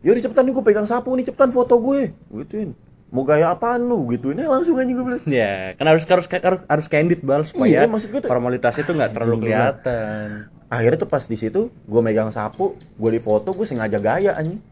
yaudah 0.00 0.22
cepetan 0.22 0.42
nih 0.42 0.54
gue 0.54 0.64
pegang 0.64 0.88
sapu 0.88 1.12
nih 1.12 1.26
cepetan 1.26 1.50
foto 1.50 1.76
gue 1.76 2.08
gituin 2.34 2.72
mau 3.06 3.20
gaya 3.20 3.50
apaan 3.50 3.82
lu 3.82 4.08
gituin 4.08 4.38
aja 4.38 4.48
langsung 4.48 4.72
anjing 4.74 4.96
gue 4.96 5.04
bilang 5.04 5.20
Ya, 5.26 5.74
kan 5.74 5.84
harus 5.84 6.06
harus 6.06 6.24
harus, 6.24 6.60
harus 6.64 6.86
candid 6.86 7.20
bal 7.20 7.44
supaya 7.44 7.84
Iya, 7.84 7.84
maksud 7.84 8.08
gue 8.08 8.20
tuh- 8.20 8.30
formalitas 8.30 8.72
itu 8.74 8.88
nggak 8.88 9.12
terlalu 9.12 9.36
kelihatan. 9.44 10.48
akhirnya 10.66 10.96
tuh 10.96 11.04
pas 11.06 11.20
di 11.20 11.34
situ 11.34 11.60
gue 11.68 12.00
megang 12.00 12.30
sapu 12.30 12.72
gue 12.78 13.10
di 13.10 13.20
foto 13.20 13.50
gue 13.50 13.66
sengaja 13.66 13.98
gaya 13.98 14.32
anjing 14.32 14.62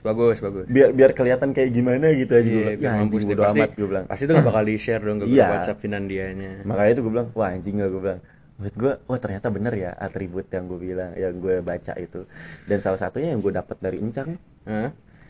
Bagus, 0.00 0.38
bagus. 0.38 0.64
biar 0.66 0.90
biar 0.90 1.10
kelihatan 1.10 1.50
kayak 1.50 1.70
gimana 1.70 2.06
gitu 2.12 2.32
aja 2.32 2.44
gue 2.44 2.60
bilang 2.60 2.76
biar 2.76 2.88
ya 2.88 2.98
mampus 2.98 3.22
deh. 3.22 3.36
Pasti, 3.36 3.58
amat 3.58 3.70
gue 3.72 3.88
bilang 3.88 4.04
pasti 4.04 4.22
itu 4.22 4.32
nggak 4.32 4.46
bakal 4.46 4.62
di 4.62 4.74
share 4.76 5.02
dong 5.02 5.18
ke 5.18 5.24
Iya. 5.26 5.46
WhatsApp 5.48 5.78
Finlandianya. 5.78 6.50
makanya 6.62 6.92
tuh 6.92 7.02
gue 7.02 7.12
bilang 7.12 7.28
wah 7.32 7.48
anjing 7.48 7.74
gak 7.76 7.88
gue 7.88 8.02
bilang 8.02 8.20
maksud 8.54 8.74
gue 8.74 8.92
wah 9.04 9.18
ternyata 9.18 9.46
bener 9.48 9.72
ya 9.72 9.90
atribut 9.92 10.46
yang 10.48 10.64
gue 10.66 10.78
bilang 10.80 11.10
yang 11.14 11.34
gue 11.34 11.54
baca 11.60 11.92
itu 11.94 12.20
dan 12.64 12.78
salah 12.78 12.98
satunya 12.98 13.30
yang 13.30 13.40
gue 13.40 13.50
dapat 13.50 13.76
dari 13.78 13.98
encang 13.98 14.34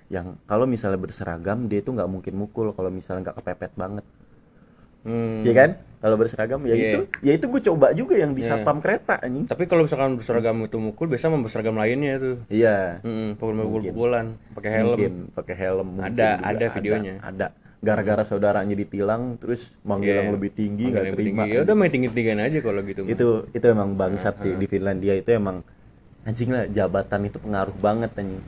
yang 0.08 0.26
kalau 0.42 0.64
misalnya 0.64 0.96
berseragam 0.96 1.64
dia 1.64 1.78
itu 1.78 1.92
nggak 1.92 2.08
mungkin 2.08 2.32
mukul 2.34 2.72
kalau 2.72 2.88
misalnya 2.88 3.28
nggak 3.28 3.36
kepepet 3.38 3.72
banget 3.74 4.04
Hmm. 5.08 5.40
Iya 5.40 5.54
kan 5.56 5.70
kalau 5.98 6.14
berseragam 6.14 6.60
ya 6.62 6.70
Iya. 6.70 6.84
itu 6.86 7.00
ya 7.20 7.32
itu 7.34 7.46
gue 7.48 7.62
coba 7.64 7.90
juga 7.90 8.14
yang 8.14 8.30
di 8.30 8.44
satpam 8.44 8.78
kereta 8.78 9.18
anjing 9.18 9.44
Tapi 9.44 9.64
kalau 9.64 9.82
misalkan 9.82 10.14
berseragam 10.14 10.60
itu 10.62 10.76
mukul, 10.76 11.08
biasa 11.08 11.26
sama 11.26 11.40
berseragam 11.40 11.74
lainnya 11.74 12.14
tuh. 12.16 12.36
iya 12.46 13.00
Hmm, 13.00 13.34
pukul-pukul 13.34 13.80
pukulan, 13.88 14.26
pakai 14.52 14.70
helm. 14.70 14.86
mungkin 14.86 15.12
pakai 15.32 15.54
helm 15.56 15.86
mungkin 15.90 16.12
Ada- 16.12 16.30
juga 16.30 16.46
ada 16.46 16.66
videonya. 16.70 17.14
ada 17.18 17.46
gara-gara 17.78 18.22
saudaranya 18.22 18.74
ditilang 18.74 19.34
terus 19.36 19.72
manggil 19.80 20.12
Iya. 20.12 20.18
yang 20.20 20.30
lebih 20.30 20.50
tinggi 20.52 20.84
nggak 20.88 21.04
terima 21.08 21.42
tinggi. 21.42 21.50
Ya 21.50 21.60
udah 21.62 21.74
main 21.74 21.88
tinggi-tinggian 21.88 22.40
aja 22.40 22.58
kalau 22.60 22.80
gitu. 22.84 23.00
mah. 23.00 23.10
itu 23.10 23.26
itu 23.48 23.66
emang 23.66 23.90
bangsat 23.94 24.34
sih 24.38 24.52
di 24.52 24.66
Finlandia 24.66 25.14
itu 25.14 25.30
emang 25.30 25.62
anjing 26.22 26.50
lah 26.50 26.68
jabatan 26.68 27.24
itu 27.24 27.38
pengaruh 27.38 27.74
banget 27.74 28.10
anjing 28.14 28.42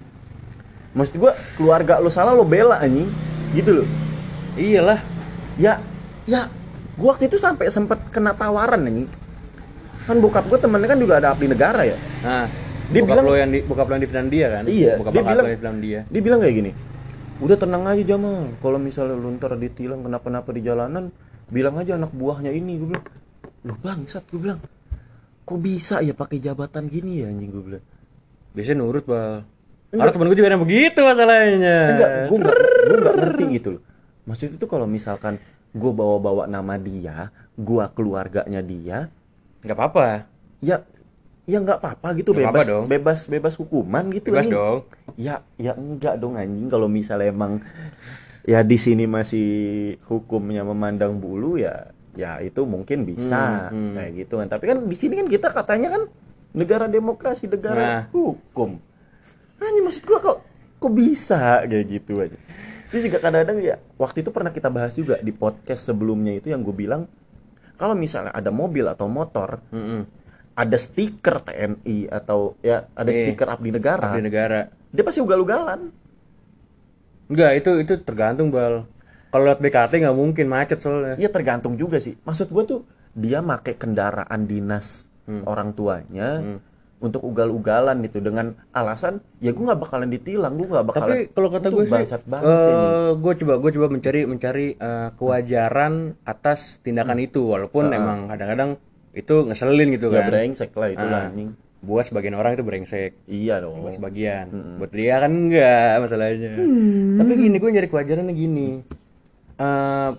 maksud 0.91 1.15
gua 1.17 1.33
keluarga 1.55 1.97
lo 1.97 2.11
salah 2.11 2.31
lo 2.31 2.43
bela 2.43 2.77
anjing 2.77 3.07
gitu 3.53 3.71
loh 3.73 3.89
Iyalah. 4.55 4.99
ya 5.57 5.79
ya 6.25 6.49
gua 6.95 7.09
waktu 7.11 7.27
itu 7.27 7.37
sampai 7.37 7.69
sempet 7.69 8.11
kena 8.11 8.33
tawaran 8.33 8.83
anjing 8.83 9.09
kan 10.03 10.17
bokap 10.17 10.45
gua 10.45 10.59
temennya 10.59 10.89
kan 10.89 10.99
juga 10.99 11.15
ada 11.17 11.29
abdi 11.31 11.47
negara 11.47 11.83
ya 11.85 11.97
Nah, 12.21 12.45
Dia 12.91 13.01
bokap 13.01 13.15
bilang- 13.15 13.27
lo 13.27 13.35
yang 13.35 13.51
di 13.51 13.59
bokap 13.63 13.87
lo 13.87 13.93
yang 13.95 14.03
di 14.03 14.11
Finlandia 14.11 14.47
kan? 14.51 14.63
Iya, 14.67 14.93
Bokap 14.99 15.13
dia 15.13 15.23
bilang- 15.23 15.47
di 15.47 15.57
Finlandia. 15.57 15.99
dia 16.05 16.21
bilang 16.21 16.39
kayak 16.39 16.57
gini 16.57 16.73
udah 17.41 17.57
tenang 17.57 17.85
aja 17.87 18.05
Jamal 18.07 18.53
kalau 18.59 18.77
misalnya 18.77 19.15
lu 19.15 19.33
ntar 19.33 19.57
ditilang 19.57 20.01
kenapa-napa 20.01 20.51
di 20.51 20.61
jalanan 20.61 21.09
bilang 21.49 21.73
aja 21.75 21.97
anak 21.97 22.11
buahnya 22.11 22.51
ini 22.51 22.77
gue 22.77 22.89
bilang 22.91 23.07
lu 23.63 23.75
bangsat 23.77 24.27
gue 24.27 24.37
bilang 24.39 24.61
kok 25.41 25.59
bisa 25.59 25.99
ya 25.99 26.13
pakai 26.13 26.37
jabatan 26.39 26.85
gini 26.87 27.23
ya 27.23 27.27
anjing 27.27 27.49
gue 27.49 27.65
bilang 27.65 27.85
Biasanya 28.51 28.79
nurut, 28.79 29.05
Bal. 29.05 29.47
Karena 29.89 30.11
temen 30.11 30.27
gue 30.27 30.37
juga 30.37 30.49
yang 30.49 30.61
begitu 30.61 31.01
masalahnya. 31.01 31.77
enggak 31.89 32.11
gue 32.27 32.37
enggak 32.37 32.55
gue 32.55 32.93
enggak 32.93 33.15
ngerti 33.17 33.45
gitu 33.53 33.69
loh 33.73 33.83
maksud 34.23 34.49
itu 34.53 34.67
kalau 34.67 34.85
misalkan 34.85 35.35
gue 35.71 35.93
bawa-bawa 35.93 36.45
nama 36.45 36.75
dia 36.75 37.31
gue 37.55 37.85
keluarganya 37.91 38.61
dia 38.61 39.07
Enggak 39.61 39.77
apa-apa. 39.77 40.07
ya 40.59 40.81
ya 41.45 41.59
nggak 41.59 41.79
apa-apa 41.79 42.09
gitu 42.15 42.31
Nggak 42.31 42.41
bebas 42.43 42.55
apa-apa 42.57 42.71
dong. 42.71 42.85
bebas 42.87 43.19
bebas 43.27 43.55
hukuman 43.55 44.05
gitu 44.11 44.31
Bebas 44.31 44.45
anjing. 44.45 44.55
dong. 44.55 44.79
ya 45.17 45.37
ya 45.57 45.73
enggak 45.75 46.15
dong 46.17 46.35
anjing 46.35 46.67
kalau 46.67 46.87
misalnya 46.87 47.29
emang 47.29 47.59
ya 48.43 48.63
di 48.63 48.77
sini 48.77 49.05
masih 49.05 49.49
hukumnya 50.05 50.63
memandang 50.63 51.17
bulu 51.17 51.55
ya 51.55 51.91
ya 52.13 52.39
itu 52.39 52.65
mungkin 52.65 53.05
bisa 53.05 53.69
Hmm, 53.69 53.95
kayak 53.95 54.11
gitu 54.19 54.35
kan 54.37 54.49
tapi 54.49 54.65
kan 54.67 54.79
di 54.81 54.97
sini 54.97 55.15
kan 55.15 55.27
kita 55.27 55.49
katanya 55.49 55.89
kan 55.91 56.03
negara 56.51 56.87
demokrasi 56.87 57.47
negara 57.47 57.79
Nah. 57.79 58.03
hukum 58.11 58.81
anjing 59.57 59.85
maksud 59.85 60.03
gua 60.03 60.19
kok 60.21 60.39
kok 60.77 60.93
bisa 60.93 61.63
kayak 61.63 61.87
gitu 61.89 62.19
aja 62.19 62.39
terus 62.91 63.03
juga 63.03 63.19
kadang-kadang 63.19 63.59
ya 63.61 63.77
waktu 63.97 64.21
itu 64.21 64.31
pernah 64.31 64.51
kita 64.51 64.69
bahas 64.69 64.93
juga 64.93 65.17
di 65.19 65.31
podcast 65.31 65.83
sebelumnya 65.85 66.35
itu 66.35 66.51
yang 66.51 66.61
gue 66.61 66.75
bilang 66.75 67.07
kalau 67.75 67.95
misalnya 67.95 68.31
ada 68.31 68.51
mobil 68.51 68.85
atau 68.85 69.07
motor 69.07 69.63
Mm-mm. 69.71 70.05
ada 70.53 70.77
stiker 70.77 71.41
TNI 71.41 72.11
atau 72.11 72.59
ya 72.61 72.85
ada 72.93 73.09
Iya. 73.09 73.19
stiker 73.25 73.49
abdi 73.49 73.71
negara 73.71 74.11
Abdi 74.11 74.23
negara. 74.23 74.61
dia 74.89 75.01
pasti 75.01 75.19
ugal-ugalan 75.19 75.91
Enggak, 77.27 77.53
itu 77.57 77.71
itu 77.79 77.95
tergantung, 78.03 78.51
Bal. 78.51 78.91
Kalau 79.31 79.47
lihat 79.47 79.63
BKT 79.63 80.03
nggak 80.03 80.19
mungkin 80.19 80.51
macet 80.51 80.83
soalnya. 80.83 81.15
Iya 81.15 81.31
tergantung 81.31 81.79
juga 81.79 82.03
sih. 82.03 82.19
Maksud 82.21 82.51
gue 82.51 82.65
tuh 82.67 82.81
dia 83.13 83.39
make 83.39 83.75
kendaraan 83.77 84.45
dinas 84.45 85.07
Hmm. 85.21 85.47
orang 85.47 85.71
tuanya 85.71 86.43
untuk 87.01 87.25
ugal-ugalan 87.25 88.05
gitu 88.05 88.21
dengan 88.21 88.53
alasan 88.71 89.19
ya 89.41 89.51
gue 89.51 89.65
nggak 89.65 89.81
bakalan 89.81 90.07
ditilang, 90.07 90.53
gue 90.55 90.69
nggak 90.69 90.85
bakalan. 90.85 91.09
Tapi 91.09 91.19
kalau 91.33 91.49
kata 91.49 91.67
gue 91.69 91.85
sih, 91.85 91.97
ini. 91.97 92.07
eh 92.45 93.11
gue 93.17 93.33
coba 93.41 93.55
gue 93.57 93.71
coba 93.73 93.87
mencari 93.89 94.21
mencari 94.25 94.67
eh, 94.77 95.09
kewajaran 95.17 95.93
atas 96.23 96.79
tindakan 96.81 97.19
itu, 97.19 97.41
walaupun 97.43 97.89
emang 97.91 98.29
kadang-kadang 98.29 98.77
itu 99.11 99.35
ngeselin 99.43 99.89
gitu 99.91 100.07
ya 100.09 100.23
kan. 100.23 100.29
brengsek 100.29 100.71
lah 100.73 100.89
itu 100.89 101.01
Ah. 101.03 101.27
anjing. 101.27 101.51
Buat 101.81 102.13
sebagian 102.13 102.37
orang 102.37 102.55
itu 102.55 102.63
brengsek. 102.63 103.17
Iya 103.25 103.65
dong. 103.65 103.81
buat 103.81 103.97
sebagian 103.97 104.53
buat 104.77 104.93
dia 104.93 105.17
kan 105.19 105.33
enggak 105.33 105.97
masalahnya 105.99 106.53
tapi 107.17 107.33
gini 107.35 107.57
gue 107.57 107.71
nyari 107.73 107.89
kewajarannya 107.89 108.35
gini 108.37 108.69
Eh 109.57 110.11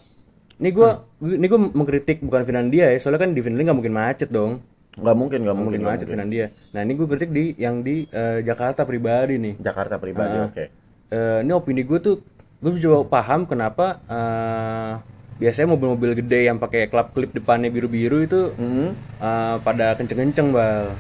ini 0.62 0.70
gue 0.70 0.90
ini 1.24 1.46
gue 1.46 1.60
mengkritik 1.74 2.22
bukan 2.22 2.46
Finlandia 2.46 2.90
ya 2.90 2.98
soalnya 2.98 3.22
kan 3.22 3.34
di 3.34 3.42
Finlandia 3.42 3.70
nggak 3.70 3.80
mungkin 3.82 3.96
macet 3.96 4.30
dong 4.30 4.62
Nggak 4.92 5.16
mungkin, 5.16 5.40
nggak 5.42 5.56
mungkin. 5.56 5.80
mungkin 5.80 5.96
macet 5.96 6.08
Finlandia 6.08 6.46
nah 6.72 6.82
ini 6.82 6.92
gue 6.94 7.08
kritik 7.08 7.32
di 7.32 7.44
yang 7.56 7.80
di 7.80 8.04
eh, 8.06 8.44
Jakarta 8.44 8.84
pribadi 8.84 9.36
nih 9.36 9.54
Jakarta 9.58 9.96
pribadi, 9.96 10.36
Ah. 10.36 10.48
oke. 10.48 10.66
Eh, 11.08 11.38
ini 11.42 11.52
opini 11.52 11.84
gue 11.84 12.00
tuh 12.00 12.20
gue 12.58 12.72
coba 12.78 13.08
paham 13.10 13.46
kenapa 13.46 14.04
eh, 14.06 14.92
biasanya 15.38 15.68
mobil-mobil 15.70 16.14
gede 16.16 16.46
yang 16.46 16.60
pakai 16.60 16.86
klap 16.86 17.12
klip 17.12 17.32
depannya 17.32 17.68
biru-biru 17.68 18.22
itu 18.22 18.52
Hmm. 18.52 18.92
eh, 19.18 19.56
pada 19.60 19.96
kenceng-kenceng 19.96 20.52
bal 20.52 20.92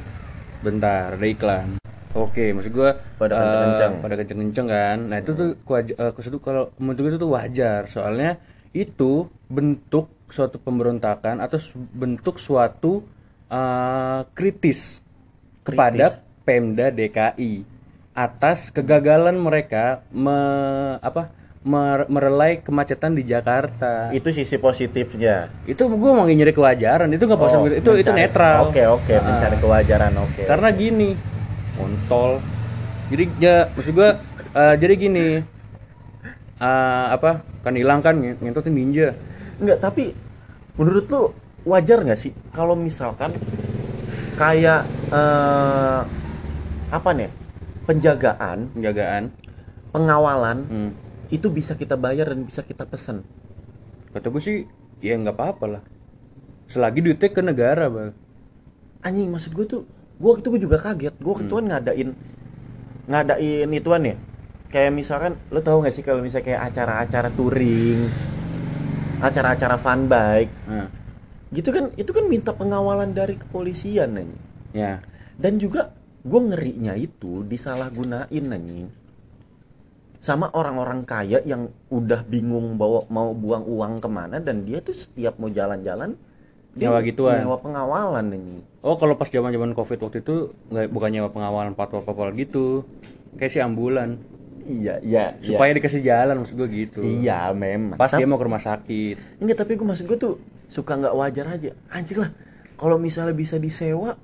bentar 0.61 1.13
ada 1.13 1.27
iklan 1.27 1.67
oke 2.11 2.45
maksud 2.53 2.71
gua 2.71 2.95
Pada 3.17 3.33
kenceng-kenceng. 3.35 3.93
pada 3.99 4.15
kenceng-kenceng 4.15 4.67
kan 4.67 4.97
nah 5.03 5.17
itu 5.17 5.31
tuh 5.31 5.49
gua 5.61 5.83
kalau 6.39 6.71
menurut 6.77 6.97
gue 6.97 7.09
itu 7.09 7.19
tuh 7.19 7.31
wajar 7.31 7.85
soalnya 7.87 8.39
itu 8.71 9.11
bentuk 9.45 10.07
suatu 10.25 10.57
pemberontakan 10.57 11.37
atau 11.37 11.59
bentuk 11.91 12.39
suatu 12.39 13.03
eh, 13.51 14.19
kritis 14.31 15.03
kepada 15.61 16.15
Pemda 16.41 16.87
DKI 16.89 17.67
atas 18.11 18.71
kegagalan 18.71 19.35
mereka 19.35 20.03
me, 20.09 20.35
apa 20.99 21.31
mer- 21.61 22.09
merelai 22.09 22.57
kemacetan 22.57 23.13
di 23.13 23.21
Jakarta. 23.21 24.09
Itu 24.09 24.33
sisi 24.33 24.57
positifnya. 24.57 25.47
Itu 25.63 25.85
gue 25.87 26.11
mau 26.11 26.25
nyari 26.25 26.51
kewajaran, 26.51 27.07
itu 27.07 27.21
nggak 27.21 27.37
Oh, 27.37 27.45
positif, 27.45 27.77
itu 27.77 27.91
itu 27.93 28.09
mencari- 28.09 28.19
netral. 28.19 28.57
Oke, 28.65 28.83
oke, 28.83 29.13
mencari 29.15 29.57
kewajaran, 29.59 30.13
oke. 30.17 30.43
Karena 30.43 30.67
gini, 30.73 31.09
kontol. 31.77 32.41
Jadi 33.07 33.23
ya 33.37 33.67
maksud 33.69 33.93
gue 33.93 34.09
eh, 34.51 34.75
jadi 34.75 34.93
gini. 34.97 35.27
eh, 36.57 37.05
apa? 37.09 37.41
Kan 37.61 37.73
hilang 37.73 38.01
kan 38.01 38.17
ng- 38.17 38.37
ngentotin 38.37 38.73
ninja. 38.73 39.13
Enggak, 39.57 39.77
tapi 39.79 40.13
menurut 40.75 41.05
lu 41.07 41.21
wajar 41.63 42.01
nggak 42.01 42.19
sih 42.19 42.33
kalau 42.51 42.73
misalkan 42.73 43.31
kayak 44.35 44.81
eh, 45.11 46.01
apa 46.91 47.09
nih? 47.13 47.29
Penjagaan, 47.81 48.71
Penjagaan. 48.77 49.33
pengawalan 49.89 50.57
Hmm. 50.69 50.91
itu 51.27 51.49
bisa 51.49 51.73
kita 51.73 51.97
bayar 51.97 52.29
dan 52.31 52.45
bisa 52.45 52.61
kita 52.61 52.85
pesen. 52.85 53.25
Kata 54.13 54.29
gue 54.29 54.41
sih 54.41 54.57
ya 55.01 55.17
nggak 55.17 55.35
apa-apa 55.35 55.65
lah. 55.67 55.83
Selagi 56.67 57.03
duitnya 57.03 57.29
ke 57.29 57.41
negara, 57.41 57.91
Bang. 57.91 58.11
Anjing 59.01 59.27
maksud 59.27 59.51
gue 59.51 59.65
tuh, 59.65 59.81
gue 60.15 60.27
waktu 60.29 60.45
itu 60.45 60.49
gue 60.55 60.61
juga 60.61 60.77
kaget. 60.79 61.15
Gue 61.19 61.31
waktu 61.33 61.45
itu 61.47 61.55
kan 61.57 61.65
ngadain 61.67 62.09
ngadain 63.09 63.69
ituan 63.71 64.03
ya. 64.05 64.15
Kayak 64.71 64.91
misalkan 64.95 65.31
lo 65.51 65.59
tau 65.59 65.83
gak 65.83 65.91
sih 65.91 66.03
kalau 66.05 66.23
misalnya 66.23 66.47
kayak 66.47 66.61
acara-acara 66.71 67.27
touring, 67.33 68.07
acara-acara 69.19 69.75
fun 69.75 70.07
bike, 70.07 70.51
Nah, 70.69 70.87
gitu 71.51 71.69
kan 71.69 71.91
itu 71.95 72.11
kan 72.11 72.25
minta 72.25 72.51
pengawalan 72.51 73.11
dari 73.11 73.35
kepolisian 73.35 74.15
anjing. 74.15 74.39
ya. 74.71 75.03
Dan 75.35 75.57
juga 75.57 75.91
gue 76.21 76.41
ngerinya 76.41 76.93
itu 76.93 77.43
disalahgunain 77.43 78.27
anjing. 78.47 78.87
Sama 80.21 80.53
orang-orang 80.53 81.01
kaya 81.01 81.41
yang 81.41 81.67
udah 81.89 82.21
bingung 82.21 82.77
bawa 82.77 83.09
mau 83.09 83.33
buang 83.33 83.65
uang 83.65 83.93
ke 83.97 84.07
mana 84.07 84.37
dan 84.37 84.63
dia 84.63 84.77
tuh 84.77 84.93
setiap 84.93 85.41
mau 85.41 85.49
jalan-jalan 85.49 86.13
dia 86.71 86.87
Nyewa 86.87 87.01
gituan. 87.03 87.41
nyewa 87.41 87.57
pengawalan 87.57 88.25
anjing. 88.29 88.61
Oh, 88.79 88.95
kalau 88.95 89.17
pas 89.17 89.27
zaman-zaman 89.27 89.73
Covid 89.73 89.99
waktu 89.99 90.21
itu 90.21 90.53
nggak 90.69 90.87
bukan 90.87 91.09
nyewa 91.09 91.29
pengawalan 91.29 91.73
patwal-patwal 91.73 92.31
gitu. 92.33 92.85
Kayak 93.35 93.51
si 93.51 93.59
ambulan. 93.59 94.21
Iya, 94.61 95.01
iya, 95.01 95.35
iya. 95.41 95.57
Supaya 95.57 95.73
dikasih 95.73 95.99
jalan 95.99 96.37
maksud 96.37 96.53
gue 96.53 96.69
gitu. 96.69 97.01
Iya, 97.01 97.49
memang. 97.51 97.97
Pas 97.97 98.13
Tapi- 98.13 98.21
dia 98.21 98.29
mau 98.29 98.37
ke 98.37 98.45
rumah 98.45 98.61
sakit. 98.61 99.41
Enggak, 99.41 99.57
tapi 99.57 99.73
gue 99.73 99.83
maksud 99.83 100.05
gue 100.05 100.15
tuh 100.15 100.37
suka 100.71 100.95
nggak 100.95 101.13
wajar 101.13 101.45
aja. 101.51 101.75
Anjir 101.91 102.23
lah, 102.23 102.31
kalau 102.79 102.95
misalnya 102.95 103.35
bisa 103.35 103.59
disewa, 103.59 104.15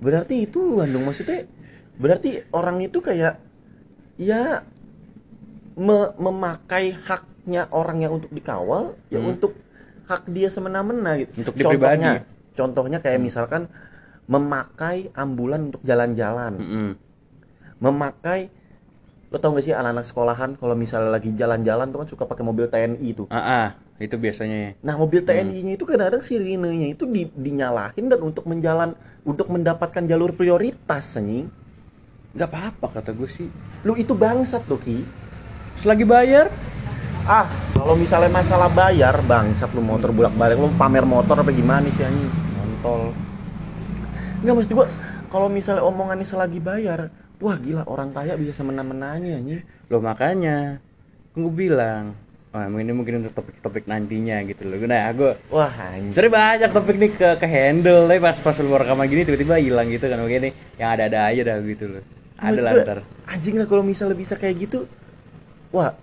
berarti 0.00 0.48
itu 0.48 0.80
dong 0.80 1.04
maksudnya. 1.04 1.44
Berarti 2.00 2.40
orang 2.56 2.80
itu 2.80 2.98
kayak 2.98 3.36
ya 4.16 4.64
me- 5.76 6.12
memakai 6.16 6.96
haknya 6.96 7.68
orang 7.70 8.00
yang 8.00 8.16
untuk 8.16 8.32
dikawal, 8.32 8.96
ya 9.12 9.20
untuk 9.20 9.52
hak 10.08 10.26
dia 10.32 10.48
semena-mena 10.48 11.20
gitu. 11.20 11.44
Untuk 11.44 11.54
dia 11.54 11.68
pribadi. 11.68 12.00
contohnya, 12.00 12.12
contohnya 12.56 12.98
kayak 12.98 13.20
misalkan 13.20 13.68
memakai 14.24 15.12
ambulan 15.12 15.68
untuk 15.68 15.82
jalan-jalan, 15.84 16.56
Mm-mm. 16.56 16.88
memakai 17.78 18.48
lo 19.30 19.38
tau 19.38 19.54
gak 19.54 19.62
sih 19.62 19.70
anak-anak 19.70 20.02
sekolahan 20.02 20.50
kalau 20.58 20.74
misalnya 20.74 21.14
lagi 21.14 21.30
jalan-jalan 21.38 21.94
tuh 21.94 22.02
kan 22.02 22.08
suka 22.10 22.24
pakai 22.26 22.42
mobil 22.42 22.66
TNI 22.66 23.08
tuh 23.14 23.30
Ah, 23.30 23.38
ah, 23.38 23.68
itu 24.00 24.16
biasanya. 24.16 24.80
Nah 24.80 24.96
mobil 24.96 25.20
TNI-nya 25.20 25.76
itu 25.76 25.84
kadang-kadang 25.84 26.24
sirinenya 26.24 26.88
itu 26.96 27.04
di, 27.04 27.28
dinyalahin 27.28 28.08
dan 28.08 28.20
untuk 28.24 28.48
menjalan 28.48 28.96
untuk 29.22 29.52
mendapatkan 29.52 30.02
jalur 30.08 30.32
prioritas 30.32 31.20
anjing. 31.20 31.52
Gak 32.32 32.48
apa-apa 32.48 33.00
kata 33.00 33.12
gue 33.12 33.28
sih. 33.28 33.48
Lu 33.84 33.92
itu 34.00 34.16
bangsat 34.16 34.64
tuh 34.64 34.80
Ki. 34.80 35.04
Selagi 35.76 36.08
bayar, 36.08 36.48
Ah, 37.28 37.44
kalau 37.76 37.92
misalnya 38.00 38.32
masalah 38.32 38.72
bayar 38.72 39.12
bangsat 39.28 39.68
lu 39.76 39.84
motor 39.84 40.08
bolak-balik 40.08 40.56
lu 40.56 40.72
pamer 40.80 41.04
motor 41.04 41.36
apa 41.44 41.52
gimana 41.52 41.84
sih 41.92 42.00
anjing? 42.00 42.32
kontol. 42.80 43.12
Enggak 44.40 44.54
mesti 44.56 44.72
gua 44.72 44.86
kalau 45.28 45.46
misalnya 45.52 45.84
omongannya 45.84 46.24
selagi 46.26 46.58
bayar, 46.58 47.12
wah 47.38 47.56
gila 47.60 47.84
orang 47.86 48.10
kaya 48.10 48.34
bisa 48.40 48.56
semena-menanya 48.56 49.36
anjing. 49.36 49.62
Loh 49.92 50.02
makanya, 50.02 50.80
gue 51.36 51.52
bilang. 51.52 52.16
Wah, 52.50 52.66
ini 52.66 52.90
mungkin 52.90 53.22
untuk 53.22 53.30
topik-topik 53.30 53.86
nantinya 53.86 54.42
gitu 54.42 54.66
loh. 54.66 54.82
Nah, 54.82 55.06
gue 55.14 55.38
Wah. 55.54 55.70
Sering 56.10 56.34
banyak 56.34 56.70
topik 56.74 56.98
nih 56.98 57.10
ke, 57.14 57.28
ke 57.38 57.46
handle 57.46 58.10
tapi 58.10 58.18
pas 58.18 58.34
pas 58.34 58.58
lu 58.58 58.74
rekaman 58.74 59.06
gini 59.06 59.22
tiba-tiba 59.22 59.62
hilang 59.62 59.86
gitu 59.86 60.10
kan 60.10 60.18
begini 60.18 60.50
yang 60.74 60.98
ada-ada 60.98 61.30
aja 61.30 61.46
dah 61.46 61.56
gitu 61.62 61.86
loh 61.86 62.02
ada 62.40 62.58
lah 62.58 62.72
ntar 62.82 62.98
Anjing 63.30 63.54
lah 63.54 63.70
kalau 63.70 63.86
misalnya 63.86 64.18
bisa 64.18 64.34
kayak 64.34 64.66
gitu. 64.66 64.90
Wah, 65.70 65.94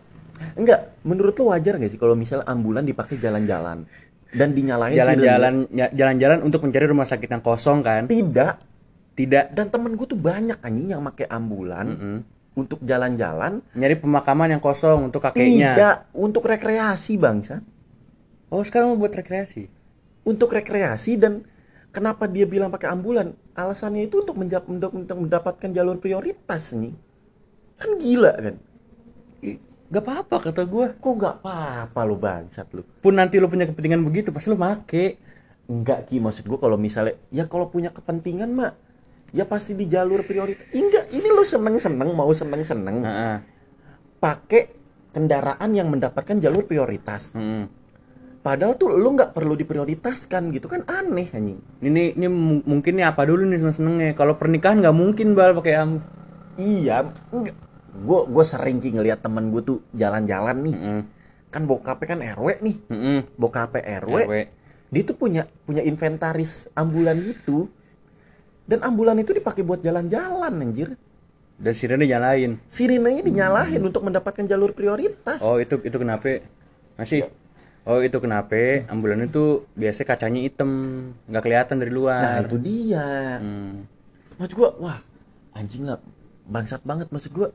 enggak. 0.55 0.95
Menurut 1.03 1.35
lu 1.35 1.51
wajar 1.51 1.75
gak 1.75 1.91
sih 1.91 1.99
kalau 1.99 2.15
misalnya 2.15 2.47
ambulan 2.47 2.87
dipakai 2.87 3.19
jalan-jalan 3.19 3.83
dan 4.31 4.49
dinyalain 4.55 4.95
jalan-jalan 4.95 5.53
ya- 5.75 5.91
jalan-jalan 5.91 6.39
untuk 6.47 6.63
mencari 6.63 6.87
rumah 6.87 7.03
sakit 7.03 7.27
yang 7.27 7.43
kosong 7.43 7.83
kan? 7.83 8.07
Tidak. 8.07 8.53
tidak 9.17 9.45
Dan 9.51 9.67
temen 9.67 9.97
gue 9.97 10.07
tuh 10.07 10.15
banyak 10.15 10.63
anjing 10.63 10.95
yang 10.95 11.03
pakai 11.03 11.27
ambulan 11.27 11.87
untuk 12.57 12.81
jalan-jalan. 12.81 13.61
nyari 13.77 13.95
pemakaman 14.01 14.57
yang 14.57 14.61
kosong 14.63 15.13
untuk 15.13 15.21
kakeknya 15.21 15.77
Tidak 15.77 15.97
untuk 16.17 16.49
rekreasi 16.49 17.21
bangsa. 17.21 17.61
oh 18.49 18.65
sekarang 18.65 18.97
mau 18.97 19.05
buat 19.05 19.13
rekreasi 19.13 19.69
Untuk 20.25 20.49
rekreasi 20.49 21.21
dan 21.21 21.45
kenapa 21.93 22.25
dia 22.25 22.49
bilang 22.49 22.73
pakai 22.73 22.89
ambulan? 22.89 23.37
Alasannya 23.53 24.09
itu 24.09 24.25
untuk, 24.25 24.35
mendapatkan 25.21 25.69
jalur 25.71 26.01
prioritas 26.01 26.73
nih. 26.73 26.97
Kan 27.77 28.01
gila 28.01 28.33
kan? 28.33 28.55
Gak 29.87 30.03
apa-apa 30.03 30.51
kata 30.51 30.67
gue 30.67 30.99
Kok 30.99 31.13
nggak 31.15 31.35
apa-apa 31.39 31.99
lu 32.03 32.19
bangsat 32.19 32.67
lu? 32.75 32.83
pun 32.99 33.15
nanti 33.15 33.39
lu 33.39 33.47
punya 33.47 33.63
kepentingan 33.63 34.03
begitu 34.03 34.35
pasti 34.35 34.51
lu 34.51 34.59
make 34.59 35.15
Enggak 35.67 36.07
Ki, 36.07 36.19
maksud 36.23 36.47
gue 36.47 36.59
kalau 36.59 36.79
misalnya 36.79 37.19
ya 37.27 37.43
kalau 37.47 37.67
punya 37.67 37.91
kepentingan 37.91 38.51
mah 38.55 38.71
ya 39.31 39.43
pasti 39.43 39.73
di 39.73 39.85
jalur 39.85 40.23
prioritas. 40.23 40.63
Enggak, 40.71 41.11
ini 41.11 41.27
lu 41.27 41.43
seneng-seneng 41.43 42.09
mau 42.11 42.29
seneng-seneng 42.29 42.97
Heeh. 43.03 43.37
pakai 44.17 44.61
kendaraan 45.11 45.69
yang 45.71 45.89
mendapatkan 45.89 46.37
jalur 46.37 46.63
prioritas. 46.63 47.33
Mm. 47.33 47.67
Padahal 48.39 48.79
tuh 48.79 48.87
lu 48.87 49.11
nggak 49.11 49.35
perlu 49.35 49.59
diprioritaskan 49.59 50.55
gitu 50.55 50.71
kan 50.71 50.87
aneh 50.87 51.27
anjing. 51.35 51.59
ini 51.83 52.15
ini 52.15 52.27
mu- 52.31 52.63
mungkin 52.63 52.95
nih 52.95 53.11
apa 53.11 53.27
dulu 53.27 53.43
nih 53.43 53.59
seneng-senengnya 53.59 54.15
kalau 54.15 54.39
pernikahan 54.39 54.79
nggak 54.79 54.95
mungkin 54.95 55.35
bal 55.35 55.51
pakai 55.51 55.73
am 55.75 55.99
Iya, 56.55 57.05
enggak. 57.29 57.53
Gue 57.97 58.19
gue 58.25 58.45
sering 58.45 58.77
ki 58.77 58.93
ngeliat 58.93 59.21
temen 59.21 59.51
gue 59.51 59.61
tuh 59.61 59.77
jalan-jalan 59.91 60.57
nih. 60.63 60.75
Mm. 60.75 61.01
Kan 61.47 61.63
bokapnya 61.65 62.07
kan 62.07 62.19
RW 62.37 62.47
nih. 62.61 62.77
Mm-mm. 62.87 63.17
Bokapnya 63.35 63.83
RW. 64.01 64.15
RW. 64.25 64.33
Dia 64.87 65.01
tuh 65.03 65.15
punya 65.15 65.43
punya 65.65 65.83
inventaris 65.83 66.71
ambulan 66.73 67.19
gitu. 67.19 67.67
Dan 68.67 68.83
ambulan 68.83 69.15
itu 69.17 69.31
dipakai 69.31 69.63
buat 69.63 69.79
jalan-jalan 69.79 70.53
anjir. 70.59 70.93
dan 71.57 71.73
sirene 71.73 72.05
nyalain 72.05 72.61
Sirinenya 72.69 73.25
dinyalahin 73.25 73.81
untuk 73.81 74.05
mendapatkan 74.05 74.45
jalur 74.45 74.77
prioritas. 74.77 75.41
Oh 75.41 75.57
itu 75.57 75.81
itu 75.81 75.97
kenapa? 75.97 76.37
Masih. 76.93 77.25
Oh 77.81 77.97
itu 78.03 78.19
kenapa? 78.21 78.85
Ambulan 78.85 79.25
itu 79.25 79.65
biasanya 79.73 80.07
kacanya 80.13 80.39
hitam, 80.45 80.69
nggak 81.25 81.41
kelihatan 81.41 81.81
dari 81.81 81.89
Nah, 81.89 81.97
luar. 81.97 82.45
itu 82.45 82.57
dia. 82.61 83.41
Hmm. 83.41 83.89
Maksud 84.37 84.53
gua, 84.53 84.69
wah, 84.77 84.99
anjing 85.57 85.89
lah, 85.89 85.97
bangsat 86.45 86.85
banget 86.85 87.09
maksud 87.09 87.33
gua. 87.33 87.49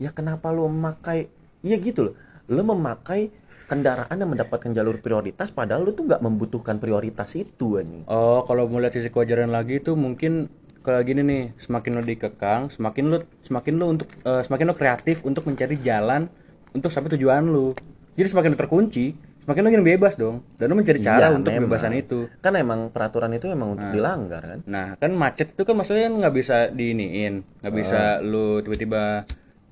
Ya 0.00 0.14
kenapa 0.14 0.48
lu 0.48 0.64
memakai 0.64 1.28
Iya 1.60 1.76
gitu 1.76 2.08
loh. 2.08 2.14
Lu 2.48 2.64
memakai 2.64 3.28
kendaraan 3.70 4.12
yang 4.12 4.26
mendapatkan 4.28 4.70
jalur 4.70 4.98
prioritas 4.98 5.48
padahal 5.48 5.86
lu 5.86 5.92
tuh 5.92 6.04
nggak 6.04 6.18
membutuhkan 6.18 6.76
prioritas 6.76 7.30
itu 7.32 7.78
anjing. 7.78 8.02
Oh 8.04 8.42
kalau 8.42 8.66
mau 8.66 8.76
lihat 8.76 8.92
sisi 8.92 9.08
kewajaran 9.08 9.48
lagi 9.48 9.78
itu 9.78 9.94
mungkin 9.94 10.50
kayak 10.80 11.04
gini 11.04 11.20
nih, 11.22 11.44
semakin 11.54 11.92
lo 11.92 12.02
dikekang, 12.02 12.68
semakin 12.68 13.04
lo 13.06 13.16
semakin 13.40 13.74
lo 13.76 13.86
untuk 13.88 14.10
eh, 14.20 14.42
semakin 14.42 14.66
lo 14.66 14.74
kreatif 14.74 15.22
untuk 15.22 15.44
mencari 15.44 15.78
jalan 15.78 16.26
untuk 16.70 16.88
sampai 16.88 17.14
tujuan 17.14 17.46
lo. 17.46 17.76
Jadi 18.10 18.26
semakin 18.26 18.50
lo 18.50 18.58
terkunci, 18.58 19.12
semakin 19.40 19.60
lo 19.60 19.68
ingin 19.70 19.84
bebas 19.86 20.16
dong, 20.16 20.40
dan 20.56 20.66
lo 20.66 20.74
mencari 20.74 20.98
cara 20.98 21.28
Iya, 21.28 21.36
untuk 21.36 21.52
memang. 21.52 21.68
kebebasan 21.68 21.92
itu. 21.94 22.18
Kan 22.38 22.56
emang 22.56 22.88
peraturan 22.88 23.30
itu 23.30 23.46
memang 23.46 23.76
untuk 23.76 23.88
dilanggar 23.90 24.42
kan. 24.42 24.60
Nah, 24.64 24.86
kan 24.96 25.12
macet 25.12 25.52
itu 25.52 25.62
kan 25.62 25.76
maksudnya 25.76 26.08
nggak 26.08 26.34
bisa 26.34 26.56
diiniin, 26.70 27.44
nggak 27.60 27.74
bisa 27.76 28.00
lu 28.20 28.58
tiba-tiba 28.60 29.28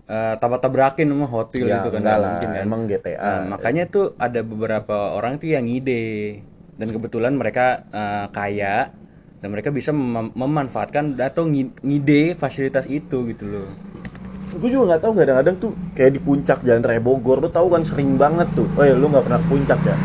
eh, 0.09 0.35
tabrak-tabrakin 0.37 1.07
sama 1.07 1.27
hotel 1.29 1.69
Ya, 1.69 1.79
gitu 1.79 1.89
kan 1.93 2.01
enggak 2.01 2.17
nggak 2.17 2.19
lah, 2.19 2.31
mungkin 2.33 2.51
kan. 2.51 2.65
emang 2.65 2.81
GTA. 2.89 3.21
Nah, 3.21 3.41
makanya 3.53 3.85
tuh 3.87 4.05
ada 4.17 4.41
beberapa 4.41 4.97
orang 5.13 5.37
tuh 5.37 5.49
yang 5.49 5.69
ngide 5.69 6.41
dan 6.75 6.89
kebetulan 6.89 7.33
mereka 7.35 7.85
eh, 7.91 8.27
kaya 8.33 8.91
dan 9.39 9.49
mereka 9.49 9.71
bisa 9.71 9.93
mem- 9.93 10.35
memanfaatkan 10.35 11.15
atau 11.15 11.47
ngi- 11.47 11.77
ngide 11.79 12.35
fasilitas 12.35 12.89
itu 12.89 13.29
gitu 13.29 13.47
loh. 13.47 13.69
Gue 14.49 14.73
juga 14.73 14.97
nggak 14.97 15.03
tahu 15.05 15.13
kadang-kadang 15.15 15.57
tuh 15.61 15.71
kayak 15.93 16.17
di 16.17 16.21
puncak 16.21 16.65
Jalan 16.65 16.81
Raya 16.81 16.99
Bogor, 16.99 17.39
lu 17.39 17.53
tahu 17.53 17.69
kan 17.69 17.85
sering 17.85 18.17
banget 18.17 18.49
tuh. 18.57 18.65
Oh 18.75 18.83
ya, 18.83 18.97
lu 18.97 19.07
nggak 19.07 19.23
pernah 19.23 19.39
ke 19.39 19.47
puncak 19.47 19.79
ya? 19.85 19.97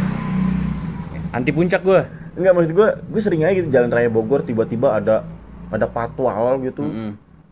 Anti 1.34 1.50
puncak 1.50 1.82
gua. 1.82 2.06
Enggak 2.34 2.54
maksud 2.54 2.74
gue, 2.74 2.88
gue 3.10 3.22
sering 3.22 3.42
aja 3.46 3.54
gitu 3.54 3.70
Jalan 3.70 3.90
Raya 3.90 4.10
Bogor 4.10 4.42
tiba-tiba 4.42 4.98
ada 4.98 5.22
ada 5.70 5.86
patwal 5.86 6.62
gitu 6.62 6.90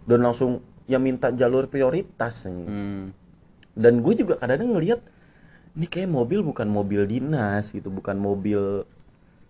dan 0.06 0.20
langsung 0.22 0.62
ya 0.92 1.00
minta 1.00 1.32
jalur 1.32 1.72
prioritas 1.72 2.44
anjing. 2.44 2.68
Hmm. 2.68 3.06
dan 3.72 4.04
gue 4.04 4.14
juga 4.20 4.36
kadang-kadang 4.36 4.76
ngelihat 4.76 5.00
ini 5.80 5.88
kayak 5.88 6.12
mobil 6.12 6.44
bukan 6.44 6.68
mobil 6.68 7.08
dinas 7.08 7.72
gitu 7.72 7.88
bukan 7.88 8.20
mobil 8.20 8.84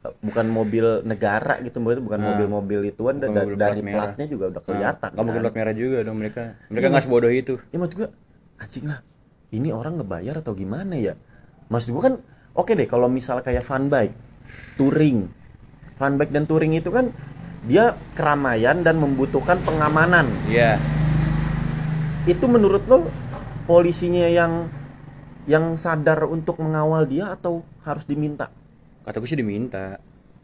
bukan 0.02 0.46
mobil 0.50 0.86
negara 1.06 1.62
gitu 1.62 1.78
bukan 1.78 2.02
bukan 2.02 2.20
mobil-mobil 2.22 2.90
ituan 2.90 3.22
Bukan 3.22 3.34
dan 3.34 3.46
mobil 3.46 3.58
dari 3.58 3.82
plat 3.86 3.94
platnya 3.94 4.26
juga 4.26 4.46
udah 4.50 4.62
kelihatan 4.66 5.10
nggak 5.14 5.22
mungkin 5.26 5.42
kan. 5.42 5.46
plat 5.46 5.56
merah 5.62 5.74
juga 5.78 5.98
dong 6.02 6.18
mereka. 6.18 6.42
Mereka 6.74 6.86
nggak 6.90 7.04
sebodoh 7.06 7.32
itu. 7.34 7.54
ya 7.70 7.78
maksud 7.78 7.96
gue 8.02 8.10
anjing 8.58 8.86
lah 8.90 9.00
ini 9.54 9.70
orang 9.70 9.94
ngebayar 10.02 10.36
atau 10.42 10.54
gimana 10.58 10.94
ya? 10.98 11.14
Maksud 11.70 11.90
gue 11.94 12.02
kan 12.02 12.14
oke 12.58 12.72
deh 12.74 12.90
kalau 12.90 13.06
misal 13.10 13.46
kayak 13.46 13.62
fun 13.62 13.94
bike 13.94 14.14
touring. 14.74 15.30
Fun 16.02 16.18
bike 16.18 16.34
dan 16.34 16.50
touring 16.50 16.74
itu 16.74 16.90
kan 16.90 17.14
dia 17.70 17.94
keramaian 18.18 18.82
dan 18.82 18.98
membutuhkan 18.98 19.62
pengamanan. 19.62 20.26
Iya 20.50 21.01
itu 22.30 22.46
menurut 22.46 22.84
lo 22.86 23.08
polisinya 23.66 24.30
yang 24.30 24.70
yang 25.50 25.74
sadar 25.74 26.22
untuk 26.30 26.62
mengawal 26.62 27.10
dia 27.10 27.34
atau 27.34 27.66
harus 27.82 28.06
diminta? 28.06 28.54
Kata 29.02 29.18
gue 29.18 29.30
sih 29.30 29.40
diminta. 29.40 29.98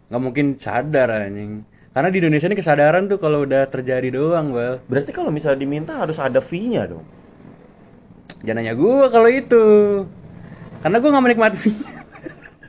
Nggak 0.10 0.22
mungkin 0.22 0.46
sadar 0.58 1.14
anjing. 1.14 1.62
Karena 1.94 2.10
di 2.14 2.18
Indonesia 2.22 2.50
ini 2.50 2.58
kesadaran 2.58 3.10
tuh 3.10 3.18
kalau 3.18 3.46
udah 3.46 3.66
terjadi 3.70 4.14
doang 4.14 4.54
bal 4.54 4.82
berarti 4.86 5.10
kalau 5.10 5.34
misalnya 5.34 5.66
diminta 5.66 5.98
harus 5.98 6.18
ada 6.22 6.42
fee-nya 6.42 6.86
dong? 6.86 7.06
Jangan 8.46 8.62
nanya 8.62 8.74
gue 8.78 9.06
kalau 9.10 9.30
itu. 9.30 9.66
Karena 10.82 10.98
gue 11.02 11.10
nggak 11.10 11.26
menikmati 11.26 11.58
fee 11.58 11.98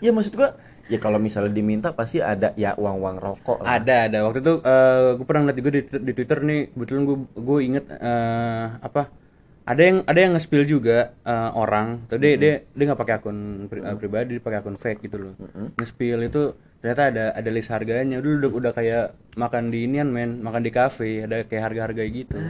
ya 0.05 0.11
maksud 0.15 0.35
gua 0.39 0.55
ya 0.89 0.99
kalau 0.99 1.21
misalnya 1.21 1.53
diminta 1.53 1.93
pasti 1.93 2.25
ada 2.25 2.57
ya 2.57 2.73
uang-uang 2.75 3.17
rokok 3.21 3.61
lah. 3.61 3.77
Ada 3.77 4.09
ada. 4.09 4.19
Waktu 4.25 4.41
itu 4.41 4.55
gue 5.21 5.27
pernah 5.29 5.41
ngeliat 5.45 5.59
juga 5.61 5.71
di, 5.77 5.83
di 5.85 6.13
Twitter 6.17 6.39
nih 6.41 6.61
kebetulan 6.73 7.03
gue 7.05 7.17
gue 7.37 7.59
inget 7.61 7.85
eh, 7.93 8.67
apa 8.81 9.03
ada 9.69 9.83
yang 9.85 10.01
ada 10.09 10.17
yang 10.17 10.33
nge-spill 10.33 10.65
juga 10.65 11.13
eh, 11.29 11.51
orang. 11.53 12.09
Tuh 12.09 12.17
dia 12.17 12.41
dia 12.41 12.55
dia 12.73 12.85
nggak 12.89 13.01
pakai 13.05 13.15
akun 13.21 13.69
pri- 13.69 13.85
eh, 13.85 13.97
pribadi 14.01 14.41
dia 14.41 14.43
pakai 14.43 14.59
akun 14.65 14.81
fake 14.81 15.01
gitu 15.05 15.17
loh. 15.21 15.35
Nge-spill 15.77 16.25
itu 16.25 16.57
ternyata 16.81 17.03
ada 17.13 17.25
ada 17.37 17.51
list 17.53 17.69
harganya. 17.69 18.17
Dulu 18.25 18.49
udah, 18.49 18.51
udah 18.57 18.73
kayak 18.73 19.07
makan 19.37 19.69
di 19.69 19.85
inian 19.85 20.09
men. 20.09 20.41
Makan 20.41 20.65
di 20.65 20.73
cafe 20.73 21.29
ada 21.29 21.45
kayak 21.45 21.69
harga-harga 21.69 22.03
gitu. 22.09 22.41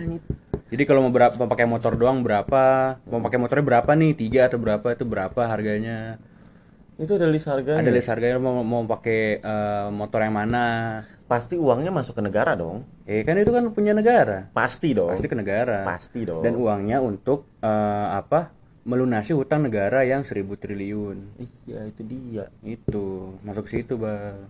Jadi 0.69 0.85
kalau 0.85 1.01
mau 1.01 1.11
berapa 1.11 1.33
pakai 1.33 1.67
motor 1.67 1.97
doang 1.97 2.23
berapa? 2.23 2.95
Mau 3.09 3.25
pakai 3.25 3.41
motornya 3.41 3.65
berapa 3.67 3.91
nih? 3.99 4.13
Tiga 4.15 4.47
atau 4.47 4.61
berapa? 4.63 4.85
Itu 4.95 5.09
berapa 5.09 5.49
harganya 5.49 6.23
itu 6.99 7.15
ada 7.15 7.31
list 7.31 7.47
harganya. 7.47 7.79
Ada 7.79 7.95
list 7.95 8.11
harganya 8.11 8.43
mau 8.43 8.67
mau 8.67 8.83
pakai 8.83 9.39
eh, 9.39 9.89
motor 9.95 10.19
yang 10.19 10.35
mana? 10.35 10.65
Pasti 11.31 11.55
uangnya 11.55 11.95
masuk 11.95 12.19
ke 12.19 12.23
negara 12.27 12.59
dong. 12.59 12.83
Eh 13.07 13.23
kan 13.23 13.39
itu 13.39 13.55
kan 13.55 13.71
punya 13.71 13.95
negara, 13.95 14.51
pasti 14.51 14.91
dong. 14.91 15.15
Pasti 15.15 15.31
ke 15.31 15.39
negara. 15.39 15.87
pasti 15.87 16.27
dong. 16.27 16.43
Dan 16.43 16.59
uangnya 16.59 16.99
untuk 16.99 17.47
eh, 17.63 18.09
apa? 18.19 18.51
Melunasi 18.89 19.37
hutang 19.37 19.69
negara 19.69 20.01
yang 20.03 20.25
seribu 20.25 20.57
triliun. 20.57 21.39
iya 21.69 21.87
itu 21.87 22.03
dia. 22.03 22.49
Itu. 22.65 23.37
Masuk 23.47 23.71
situ, 23.71 23.95
bang. 23.95 24.49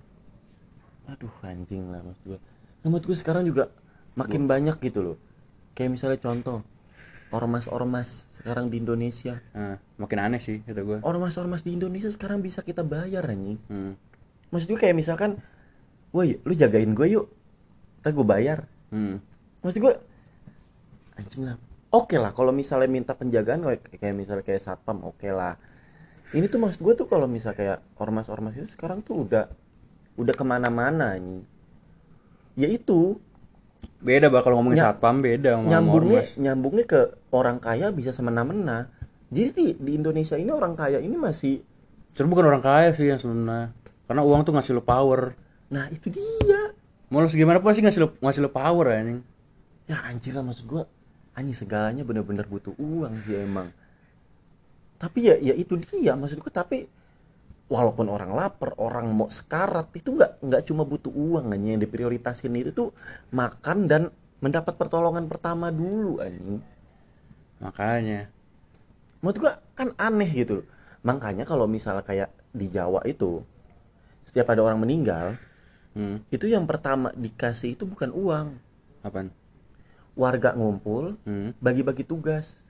aduh 1.09 1.33
anjing 1.41 1.89
lah 1.89 2.05
maksud 2.05 2.37
gue 2.37 2.41
nah, 2.85 2.93
menurut 2.93 3.09
gue 3.09 3.17
sekarang 3.17 3.49
juga 3.49 3.73
makin 4.13 4.45
banyak 4.45 4.77
gitu 4.85 5.01
loh. 5.01 5.17
Kayak 5.73 5.97
misalnya 5.97 6.21
contoh 6.21 6.61
ormas-ormas 7.31 8.09
sekarang 8.33 8.67
di 8.67 8.79
Indonesia 8.79 9.37
Nah, 9.53 9.77
makin 9.97 10.19
aneh 10.19 10.39
sih 10.39 10.61
kata 10.61 10.81
gue. 10.81 10.99
ormas-ormas 11.03 11.61
di 11.61 11.73
Indonesia 11.73 12.09
sekarang 12.09 12.41
bisa 12.41 12.61
kita 12.61 12.81
bayar 12.81 13.25
anjing 13.25 13.61
Hmm. 13.67 13.95
maksud 14.49 14.67
gue 14.67 14.79
kayak 14.79 14.95
misalkan 14.95 15.37
woi 16.09 16.41
lu 16.41 16.53
jagain 16.53 16.91
gue 16.91 17.07
yuk 17.11 17.27
ntar 18.01 18.13
gue 18.13 18.25
bayar 18.25 18.65
Hmm. 18.89 19.21
maksud 19.61 19.79
gue 19.79 19.95
anjing 21.15 21.45
lah 21.45 21.57
oke 21.91 22.15
lah 22.15 22.33
kalau 22.33 22.49
misalnya 22.51 22.89
minta 22.89 23.13
penjagaan 23.13 23.61
kayak 23.61 23.83
kayak 23.95 24.15
misalnya 24.15 24.43
kayak 24.43 24.63
satpam 24.63 25.03
oke 25.03 25.29
lah 25.29 25.61
ini 26.31 26.45
tuh 26.45 26.59
maksud 26.59 26.81
gue 26.81 26.95
tuh 26.95 27.05
kalau 27.05 27.25
misal 27.25 27.53
kayak 27.53 27.85
ormas-ormas 27.97 28.53
itu 28.53 28.69
sekarang 28.69 29.01
tuh 29.01 29.25
udah 29.25 29.49
udah 30.17 30.35
ke 30.35 30.45
mana-mana 30.45 31.13
anjing 31.13 31.45
ya 32.55 32.67
itu 32.67 33.21
Beda 33.99 34.27
bang 34.29 34.43
kalau 34.43 34.57
ngomongin 34.57 34.79
Ny- 34.79 34.85
satpam 34.85 35.17
beda 35.19 35.59
nyambungnya 35.59 36.23
ormas. 36.23 36.39
nyambungnya 36.39 36.85
ke 36.85 37.01
orang 37.29 37.59
kaya 37.59 37.91
bisa 37.91 38.11
semena-mena 38.11 38.87
jadi 39.29 39.51
di, 39.51 39.65
di 39.75 39.93
Indonesia 39.93 40.35
ini 40.35 40.49
orang 40.49 40.73
kaya 40.73 40.99
ini 40.99 41.15
masih 41.15 41.61
Sebenarnya 42.11 42.33
bukan 42.33 42.47
orang 42.49 42.65
kaya 42.65 42.89
sih 42.91 43.07
yang 43.07 43.21
sebenarnya. 43.21 43.71
Karena 44.05 44.23
uang 44.23 44.43
tuh 44.43 44.51
ngasih 44.51 44.73
lo 44.73 44.83
power. 44.83 45.37
nah 45.69 45.87
itu 45.89 46.09
dia 46.09 46.73
Mau 47.09 47.19
lo 47.19 47.29
segimana 47.29 47.59
pun 47.59 47.71
sih 47.71 47.81
ngasih 47.81 48.01
lo 48.01 48.09
ngasih 48.19 48.41
lo 48.41 48.51
power 48.51 48.87
anjing. 48.91 49.21
ya 49.85 49.99
anjir 50.05 50.33
lah 50.33 50.43
maksud 50.43 50.65
gue 50.65 50.83
anjing 51.33 51.55
segalanya 51.55 52.03
bener-bener 52.03 52.45
butuh 52.45 52.73
uang 52.75 53.15
sih 53.23 53.39
emang 53.39 53.71
tapi 54.97 55.25
ya 55.25 55.39
ya 55.39 55.55
itu 55.55 55.79
dia 55.79 56.13
maksud 56.13 56.39
gue 56.39 56.51
tapi 56.51 56.91
walaupun 57.69 58.09
orang 58.09 58.33
lapar 58.33 58.73
orang 58.81 59.13
mau 59.13 59.29
sekarat 59.29 59.93
itu 59.93 60.17
nggak 60.17 60.41
nggak 60.41 60.63
cuma 60.69 60.89
butuh 60.89 61.13
uang 61.13 61.53
hanya 61.53 61.77
yang 61.77 61.83
diprioritasin 61.85 62.57
itu 62.57 62.73
tuh 62.73 62.89
makan 63.31 63.85
dan 63.85 64.03
mendapat 64.41 64.75
pertolongan 64.77 65.29
pertama 65.29 65.69
dulu 65.69 66.21
anjing 66.21 66.61
Makanya. 67.59 68.31
menurut 69.19 69.39
gua 69.43 69.53
kan 69.75 69.91
aneh 69.99 70.31
gitu 70.31 70.63
loh. 70.63 70.67
makanya 71.03 71.43
kalau 71.43 71.67
misalnya 71.67 72.07
kayak 72.07 72.31
di 72.55 72.71
Jawa 72.71 73.03
itu 73.05 73.43
setiap 74.25 74.53
ada 74.53 74.63
orang 74.65 74.81
meninggal 74.83 75.37
Hmm. 75.97 76.23
itu 76.31 76.47
yang 76.47 76.63
pertama 76.69 77.11
dikasih 77.17 77.75
itu 77.75 77.83
bukan 77.83 78.15
uang 78.15 78.49
Apaan? 79.03 79.35
warga 80.15 80.55
ngumpul 80.55 81.19
Hmm. 81.27 81.51
bagi-bagi 81.59 82.07
tugas 82.07 82.68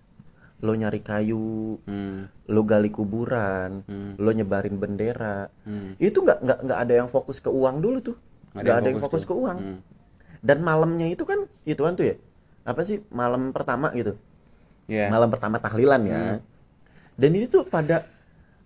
lo 0.59 0.75
nyari 0.75 1.01
kayu 1.01 1.79
Hmm. 1.87 2.27
lo 2.47 2.61
gali 2.63 2.89
kuburan 2.89 3.87
Hmm. 3.87 4.19
lo 4.19 4.31
nyebarin 4.31 4.75
bendera 4.75 5.47
Hmm. 5.63 5.95
itu 5.97 6.19
nggak 6.19 6.39
nggak 6.41 6.59
nggak 6.65 6.79
ada 6.79 6.95
yang 6.97 7.09
fokus 7.09 7.39
ke 7.39 7.47
uang 7.47 7.79
dulu 7.79 7.99
tuh 8.03 8.17
nggak 8.51 8.75
ada, 8.75 8.89
yang 8.89 8.99
fokus 8.99 9.23
tuh. 9.23 9.31
ke 9.31 9.35
uang 9.37 9.59
Hmm. 9.59 9.79
dan 10.41 10.59
malamnya 10.61 11.07
itu 11.07 11.23
kan 11.23 11.47
itu 11.63 11.79
kan 11.79 11.95
tuh 11.95 12.07
ya 12.07 12.15
apa 12.65 12.83
sih 12.83 12.99
malam 13.09 13.51
pertama 13.51 13.93
gitu 13.93 14.19
Iya. 14.87 15.09
malam 15.09 15.29
pertama 15.29 15.57
tahlilan 15.59 16.03
ya 16.03 16.19
Hmm. 16.19 16.39
dan 17.15 17.31
itu 17.33 17.47
tuh 17.49 17.63
pada 17.65 18.03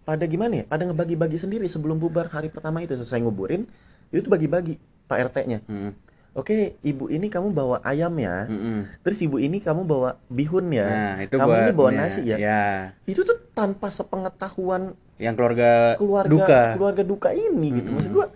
pada 0.03 0.25
gimana 0.25 0.61
ya 0.61 0.65
pada 0.65 0.83
ngebagi-bagi 0.83 1.37
sendiri 1.37 1.69
sebelum 1.69 1.97
bubar 1.97 2.27
hari 2.27 2.49
pertama 2.49 2.81
itu 2.81 2.97
selesai 2.97 3.21
nguburin 3.21 3.69
itu 4.09 4.21
tuh 4.21 4.33
bagi-bagi 4.33 4.81
pak 5.07 5.29
RT-nya 5.29 5.61
Hmm. 5.65 5.93
Oke 6.33 6.53
ibu 6.81 7.05
ini 7.07 7.27
kamu 7.27 7.51
bawa 7.51 7.81
ayam 7.83 8.13
ya 8.15 8.47
Hmm. 8.47 8.89
terus 9.01 9.21
ibu 9.21 9.37
ini 9.37 9.59
kamu 9.59 9.85
bawa 9.85 10.17
bihun 10.27 10.69
ya 10.69 10.87
Nah, 10.87 11.17
itu 11.21 11.35
kamu 11.35 11.45
buat 11.47 11.61
ini 11.63 11.73
bawa 11.73 11.91
ya, 11.91 11.99
nasi 11.99 12.21
ya 12.23 12.37
Ya. 12.37 12.65
itu 13.05 13.21
tuh 13.21 13.37
tanpa 13.53 13.89
sepengetahuan 13.89 14.97
Yang 15.17 15.35
keluarga, 15.37 15.71
keluarga 15.95 16.31
duka. 16.31 16.61
keluarga 16.75 17.03
duka 17.05 17.29
ini 17.31 17.69
gitu 17.75 17.89
maksud 17.91 18.11
gua 18.11 18.27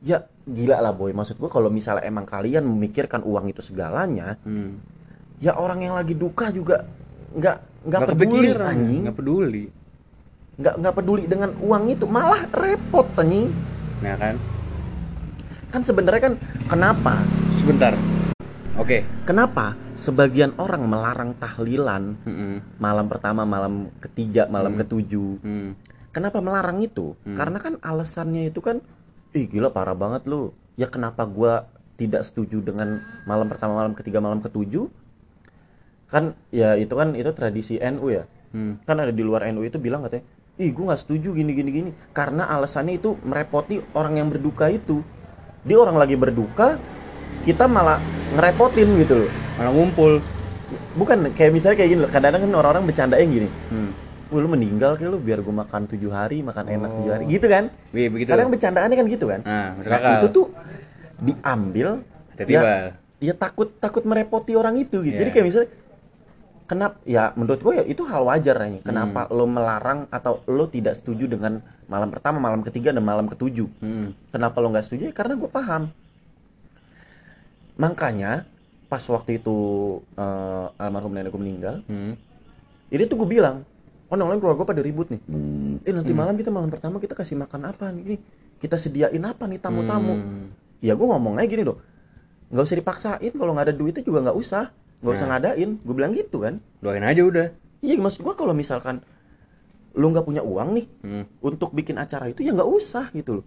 ya 0.00 0.18
gila 0.42 0.80
lah 0.80 0.90
boy 0.90 1.12
maksud 1.12 1.36
gua 1.36 1.46
kalau 1.48 1.68
misalnya 1.68 2.02
emang 2.02 2.24
kalian 2.24 2.62
memikirkan 2.62 3.22
uang 3.22 3.46
itu 3.48 3.60
segalanya 3.60 4.34
Hmm. 4.42 4.82
ya 5.38 5.54
orang 5.54 5.80
yang 5.80 5.94
lagi 5.94 6.12
duka 6.12 6.50
juga 6.50 6.82
nggak 7.30 7.56
nggak 7.80 8.00
peduli 8.10 8.50
anjing 8.52 9.02
nggak 9.06 9.16
peduli. 9.16 9.64
nggak 10.56 10.74
nggak 10.76 10.94
peduli 10.94 11.24
dengan 11.24 11.50
uang 11.56 11.84
itu 11.88 12.04
malah 12.04 12.42
repot 12.50 13.06
anjing 13.16 13.48
Nah 14.00 14.16
kan, 14.16 14.34
kan 15.70 15.80
sebenarnya 15.80 16.22
kan 16.22 16.34
kenapa 16.66 17.14
sebentar. 17.56 17.94
Oke. 18.74 19.04
kenapa 19.22 19.76
sebagian 19.92 20.56
orang 20.56 20.88
melarang 20.88 21.36
tahlilan 21.36 22.16
Mm-mm. 22.24 22.80
malam 22.80 23.06
pertama 23.06 23.44
malam 23.44 23.92
ketiga 24.00 24.48
malam 24.48 24.72
ketujuh 24.74 25.36
Hmm. 25.44 25.76
kenapa 26.10 26.40
melarang 26.40 26.80
itu 26.80 27.12
karena 27.28 27.60
kan 27.60 27.76
alasannya 27.78 28.48
itu 28.48 28.58
kan 28.58 28.80
ih 29.30 29.44
gila 29.46 29.68
parah 29.68 29.92
banget 29.92 30.24
lu 30.24 30.56
ya 30.74 30.88
kenapa 30.88 31.28
gua 31.28 31.68
tidak 31.94 32.24
setuju 32.24 32.64
dengan 32.64 32.98
malam 33.28 33.46
pertama 33.46 33.76
malam 33.76 33.92
ketiga 33.92 34.16
malam 34.18 34.40
ketujuh 34.40 34.88
kan 36.08 36.32
ya 36.48 36.74
itu 36.74 36.90
kan 36.90 37.12
itu 37.12 37.30
tradisi 37.30 37.76
NU 37.78 38.10
ya 38.10 38.24
Hmm. 38.50 38.82
kan 38.82 38.98
ada 38.98 39.12
di 39.12 39.22
luar 39.22 39.46
NU 39.46 39.62
itu 39.62 39.78
bilang 39.78 40.02
katanya 40.02 40.24
ih 40.56 40.72
gua 40.72 40.90
nggak 40.90 41.02
setuju 41.04 41.36
gini 41.36 41.52
gini 41.52 41.70
gini 41.70 41.90
karena 42.10 42.48
alasannya 42.48 42.96
itu 42.96 43.14
merepoti 43.22 43.78
orang 43.92 44.18
yang 44.18 44.26
berduka 44.26 44.66
itu 44.66 45.04
dia 45.62 45.76
orang 45.76 45.96
lagi 45.96 46.14
berduka 46.14 46.80
kita 47.42 47.64
malah 47.66 48.00
ngerepotin 48.30 48.88
gitu 48.98 49.14
loh 49.18 49.30
Malah 49.56 49.72
ngumpul. 49.72 50.12
bukan 50.92 51.28
kayak 51.30 51.50
misalnya 51.50 51.76
kayak 51.76 51.90
gini 51.90 52.00
loh 52.00 52.08
kadang-kadang 52.08 52.42
kan 52.42 52.52
orang-orang 52.54 52.84
bercandain 52.84 53.28
gini 53.28 53.48
Hmm. 53.68 53.90
Lu 54.30 54.46
meninggal 54.46 54.94
kayak 54.94 55.10
lu 55.10 55.18
biar 55.18 55.38
gue 55.38 55.50
makan 55.52 55.82
tujuh 55.86 56.08
hari 56.08 56.38
makan 56.40 56.64
enak 56.70 56.90
tujuh 56.92 57.10
hari 57.10 57.24
gitu 57.26 57.46
kan 57.46 57.66
Wih, 57.90 58.06
begitu. 58.08 58.30
kadang 58.30 58.46
bercandaannya 58.48 58.94
kan 58.94 59.06
gitu 59.08 59.26
kan 59.26 59.40
Nah, 59.42 59.68
masuk 59.74 59.90
nah 59.90 59.98
akal. 59.98 60.14
itu 60.14 60.26
tuh 60.30 60.46
diambil 61.18 61.88
Tiba-tiba. 62.32 62.62
ya, 62.62 62.78
ya 63.20 63.34
takut 63.34 63.68
takut 63.76 64.02
merepoti 64.02 64.54
orang 64.54 64.78
itu 64.78 65.02
gitu 65.02 65.10
Iya. 65.10 65.18
jadi 65.18 65.30
kayak 65.30 65.44
misalnya 65.44 65.68
kenapa 66.64 66.96
ya 67.04 67.34
menurut 67.34 67.60
gue 67.60 67.72
ya 67.74 67.84
itu 67.84 68.02
hal 68.04 68.22
wajar 68.22 68.56
nih 68.62 68.80
kenapa 68.80 69.20
Hmm. 69.22 69.34
lo 69.34 69.44
melarang 69.44 70.00
atau 70.08 70.38
lo 70.46 70.64
tidak 70.66 70.94
setuju 70.94 71.26
dengan 71.26 71.58
malam 71.90 72.08
pertama 72.14 72.38
malam 72.38 72.62
ketiga 72.62 72.94
dan 72.94 73.02
malam 73.02 73.26
ketujuh. 73.26 73.66
Hmm. 73.82 74.14
kenapa 74.30 74.62
lo 74.62 74.70
nggak 74.70 74.86
setuju? 74.86 75.10
Ya 75.10 75.14
karena 75.14 75.34
gue 75.34 75.50
paham. 75.50 75.90
Makanya 77.74 78.46
pas 78.86 79.02
waktu 79.10 79.42
itu 79.42 79.56
eh, 80.14 80.66
almarhum 80.78 81.10
nenekku 81.14 81.38
meninggal 81.38 81.82
Hmm. 81.86 82.14
ini 82.90 83.02
tuh 83.06 83.22
gue 83.22 83.28
bilang 83.38 83.62
oh 84.10 84.16
nolongin 84.18 84.42
keluarga 84.42 84.66
pada 84.66 84.82
ribut 84.82 85.10
nih. 85.10 85.20
Eh 85.82 85.94
nanti 85.94 86.14
malam 86.14 86.34
kita 86.38 86.50
malam 86.54 86.70
pertama 86.70 87.02
kita 87.02 87.18
kasih 87.18 87.34
makan 87.34 87.70
apa 87.70 87.90
nih? 87.90 88.18
Kita 88.62 88.78
sediain 88.78 89.22
apa 89.26 89.50
nih 89.50 89.58
tamu-tamu? 89.58 90.14
Ya 90.78 90.94
gue 90.94 91.06
ngomong 91.06 91.38
aja 91.42 91.46
gini 91.50 91.66
loh 91.66 91.78
nggak 92.50 92.66
usah 92.66 92.78
dipaksain. 92.82 93.32
Kalau 93.34 93.54
nggak 93.54 93.66
ada 93.70 93.74
duitnya 93.74 94.02
juga 94.02 94.18
nggak 94.26 94.38
usah. 94.38 94.74
Nggak 95.00 95.12
usah 95.14 95.26
ngadain. 95.30 95.70
Gue 95.86 95.94
bilang 95.94 96.12
gitu 96.12 96.42
kan. 96.42 96.58
Doain 96.82 97.06
aja 97.06 97.22
udah. 97.22 97.46
Iya 97.80 97.96
maksud 97.96 98.26
gue 98.26 98.34
kalau 98.34 98.52
misalkan 98.52 99.00
lu 99.92 100.06
nggak 100.08 100.22
punya 100.22 100.40
uang 100.40 100.68
nih 100.72 100.86
Hmm. 101.00 101.24
untuk 101.40 101.70
bikin 101.70 101.96
acara 101.96 102.26
itu 102.26 102.40
ya 102.40 102.50
nggak 102.50 102.66
usah 102.66 103.10
gitu 103.10 103.40
loh. 103.40 103.44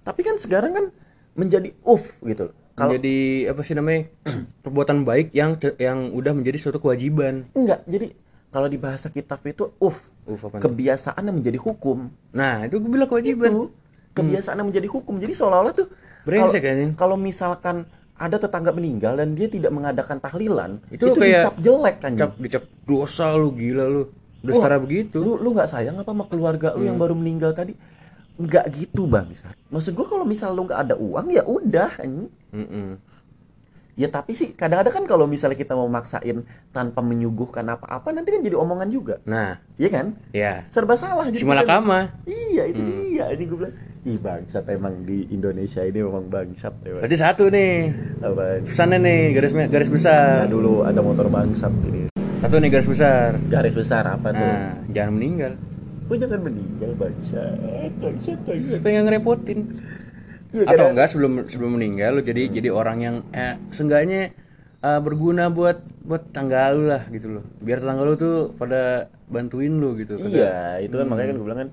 Tapi 0.00 0.20
kan 0.20 0.36
sekarang 0.36 0.72
kan 0.72 0.84
menjadi 1.32 1.72
off 1.82 2.12
gitu 2.20 2.48
loh. 2.48 2.54
Kalau 2.72 2.94
menjadi 2.94 3.16
apa 3.50 3.60
sih 3.62 3.74
namanya 3.74 4.00
perbuatan 4.64 5.02
baik 5.02 5.32
yang 5.32 5.50
yang 5.76 6.10
udah 6.10 6.32
menjadi 6.32 6.58
suatu 6.58 6.78
kewajiban. 6.78 7.48
Enggak 7.52 7.82
jadi 7.84 8.12
kalau 8.48 8.66
di 8.66 8.76
bahasa 8.76 9.08
kitab 9.08 9.40
itu 9.42 9.72
uff 9.78 10.12
Uf, 10.24 10.44
kebiasaan 10.44 11.24
yang 11.24 11.36
menjadi 11.36 11.56
hukum. 11.56 12.12
Nah 12.30 12.62
itu 12.62 12.76
gue 12.76 12.86
bilang 12.86 13.08
kewajiban. 13.08 13.48
Itu 13.48 13.64
kebiasaan 14.12 14.60
yang 14.60 14.68
menjadi 14.68 14.88
hukum. 14.88 15.16
Jadi 15.16 15.32
seolah-olah 15.32 15.72
tuh 15.72 15.88
Brengsek 16.22 16.60
kalau- 16.94 17.16
misalkan 17.16 17.88
ada 18.12 18.36
tetangga 18.36 18.68
meninggal 18.68 19.14
dan 19.14 19.32
dia 19.32 19.46
tidak 19.46 19.70
mengadakan 19.70 20.18
tahlilan 20.18 20.82
Itu 20.90 21.14
itu, 21.14 21.22
kayak 21.22 21.38
dicap 21.38 21.54
jelek 21.56 21.96
kan 21.96 22.12
cap 22.12 22.32
dicap 22.36 22.64
dosa 22.82 23.30
lu 23.32 23.54
gila 23.54 23.86
lu 23.86 24.10
udah 24.42 24.54
setara 24.54 24.78
begitu. 24.78 25.18
lu 25.18 25.34
lu 25.36 25.50
nggak 25.50 25.70
sayang 25.70 25.98
apa 25.98 26.10
sama 26.10 26.24
keluarga 26.30 26.74
lu 26.78 26.86
yang 26.86 26.98
baru 26.98 27.14
meninggal 27.14 27.50
tadi? 27.52 27.74
Nggak 28.38 28.64
gitu 28.70 29.10
bang. 29.10 29.26
Maksud 29.68 29.98
gua 29.98 30.06
kalau 30.06 30.22
misal 30.22 30.54
lu 30.54 30.62
nggak 30.62 30.80
ada 30.86 30.94
uang 30.94 31.26
ya 31.34 31.42
udah 31.42 31.90
anjing. 31.98 32.30
Mm-mm. 32.54 33.02
ya 33.98 34.06
tapi 34.06 34.30
sih 34.30 34.54
kadang-kadang 34.54 34.94
kan 34.94 35.04
kalau 35.10 35.26
misalnya 35.26 35.58
kita 35.58 35.74
mau 35.74 35.90
maksain 35.90 36.46
tanpa 36.70 37.02
menyuguhkan 37.02 37.66
apa-apa 37.66 38.14
nanti 38.14 38.30
kan 38.30 38.46
jadi 38.46 38.54
omongan 38.54 38.94
juga. 38.94 39.18
Nah. 39.26 39.58
Iya 39.74 39.88
kan? 39.90 40.06
Ya 40.30 40.62
serba 40.70 40.94
salah 40.94 41.26
kita- 41.34 41.42
malakama 41.42 42.14
iya 42.22 42.70
itu 42.70 42.78
dia. 42.78 43.26
Ini 43.34 43.42
gue 43.42 43.58
bilang 43.58 43.74
ih 44.06 44.16
bangsat 44.22 44.64
emang 44.70 45.02
di 45.02 45.26
Indonesia 45.34 45.82
ini 45.82 45.98
memang 45.98 46.30
bangsat 46.30 46.78
emang. 46.86 47.02
berarti 47.02 47.18
satu 47.18 47.50
nih. 47.50 47.90
Apaan? 48.22 48.62
pesannya 48.70 48.98
nih 49.02 49.20
garis 49.34 49.52
garis 49.66 49.90
besar. 49.90 50.46
Nah, 50.46 50.50
dulu 50.54 50.86
ada 50.86 51.02
motor 51.02 51.26
bangsat 51.26 51.74
ini 51.90 52.07
satu 52.38 52.54
nih 52.56 52.70
garis 52.70 52.86
besar. 52.86 53.34
Garis 53.44 53.74
besar 53.74 54.04
apa 54.06 54.30
tuh? 54.30 54.40
Nah 54.40 54.78
jangan 54.88 55.12
meninggal. 55.14 55.52
Gue 56.06 56.16
jangan 56.16 56.40
meninggal 56.40 56.90
bangsat 56.94 57.92
bangsat 57.98 58.38
bangsat. 58.42 58.80
Pengen 58.80 59.02
ngerepotin. 59.04 59.58
Iya, 60.48 60.64
atau 60.64 60.72
kadang- 60.72 60.90
enggak 60.96 61.08
sebelum 61.10 61.32
sebelum 61.44 61.76
meninggal 61.76 62.10
lu 62.10 62.22
jadi 62.22 62.48
jadi 62.48 62.72
orang 62.72 62.98
yang 62.98 63.16
eh, 63.30 63.60
seenggaknya 63.68 64.32
eh, 64.78 65.00
berguna 65.02 65.50
buat 65.50 65.84
buat 66.00 66.32
tangga 66.32 66.72
lu 66.72 66.88
lah 66.88 67.04
gitu 67.08 67.28
loh. 67.30 67.44
Biar 67.58 67.78
tetangga 67.78 68.02
lu 68.02 68.14
tuh 68.14 68.54
pada 68.54 69.12
bantuin 69.28 69.68
lu 69.70 69.92
gitu 69.94 70.16
Iya, 70.16 70.80
itu 70.80 70.94
kan 70.94 71.04
makanya 71.04 71.28
kan 71.28 71.36
gue 71.36 71.44
bilang 71.44 71.60
kan 71.60 71.70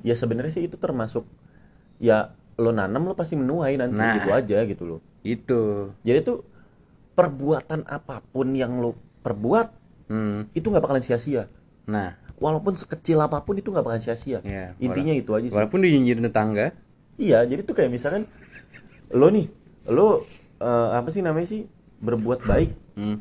ya 0.00 0.14
sebenarnya 0.14 0.52
sih 0.52 0.62
itu 0.62 0.78
termasuk 0.78 1.26
ya 1.98 2.30
lo 2.54 2.70
nanam 2.70 3.02
lo 3.02 3.14
pasti 3.14 3.34
menuai 3.34 3.74
nanti 3.74 3.98
Nah. 3.98 4.14
gitu 4.14 4.30
aja 4.30 4.58
gitu 4.62 4.82
loh. 4.86 5.00
itu. 5.22 5.90
Jadi 6.02 6.18
tuh 6.20 6.46
perbuatan 7.12 7.86
apa 7.86 8.22
pun 8.24 8.50
yang 8.52 8.78
lo 8.78 8.94
perbuat 9.20 9.81
hmm. 10.08 10.50
itu 10.54 10.66
nggak 10.66 10.82
bakalan 10.82 11.04
sia-sia. 11.04 11.46
nah 11.86 12.16
Walaupun 12.42 12.74
sekecil 12.74 13.22
apa 13.22 13.38
pun 13.46 13.54
itu 13.54 13.70
nggak 13.70 13.86
bakalan 13.86 14.02
sia-sia. 14.02 14.42
ya 14.42 14.74
Intinya 14.82 15.14
itu 15.14 15.30
aja 15.30 15.46
sih. 15.46 15.54
walaupun 15.54 15.78
dinyinyirin 15.82 16.26
tetangga 16.26 16.74
Iya, 17.20 17.44
jadi 17.44 17.60
tuh 17.62 17.76
kayak 17.76 17.92
misalkan 17.92 18.24
lo 19.12 19.28
nih, 19.28 19.46
lo 19.86 20.24
eh, 20.58 20.88
apa 20.96 21.12
sih 21.12 21.20
namanya 21.20 21.46
sih 21.46 21.68
berbuat 22.02 22.42
baik. 22.42 22.70
hmm. 22.98 23.18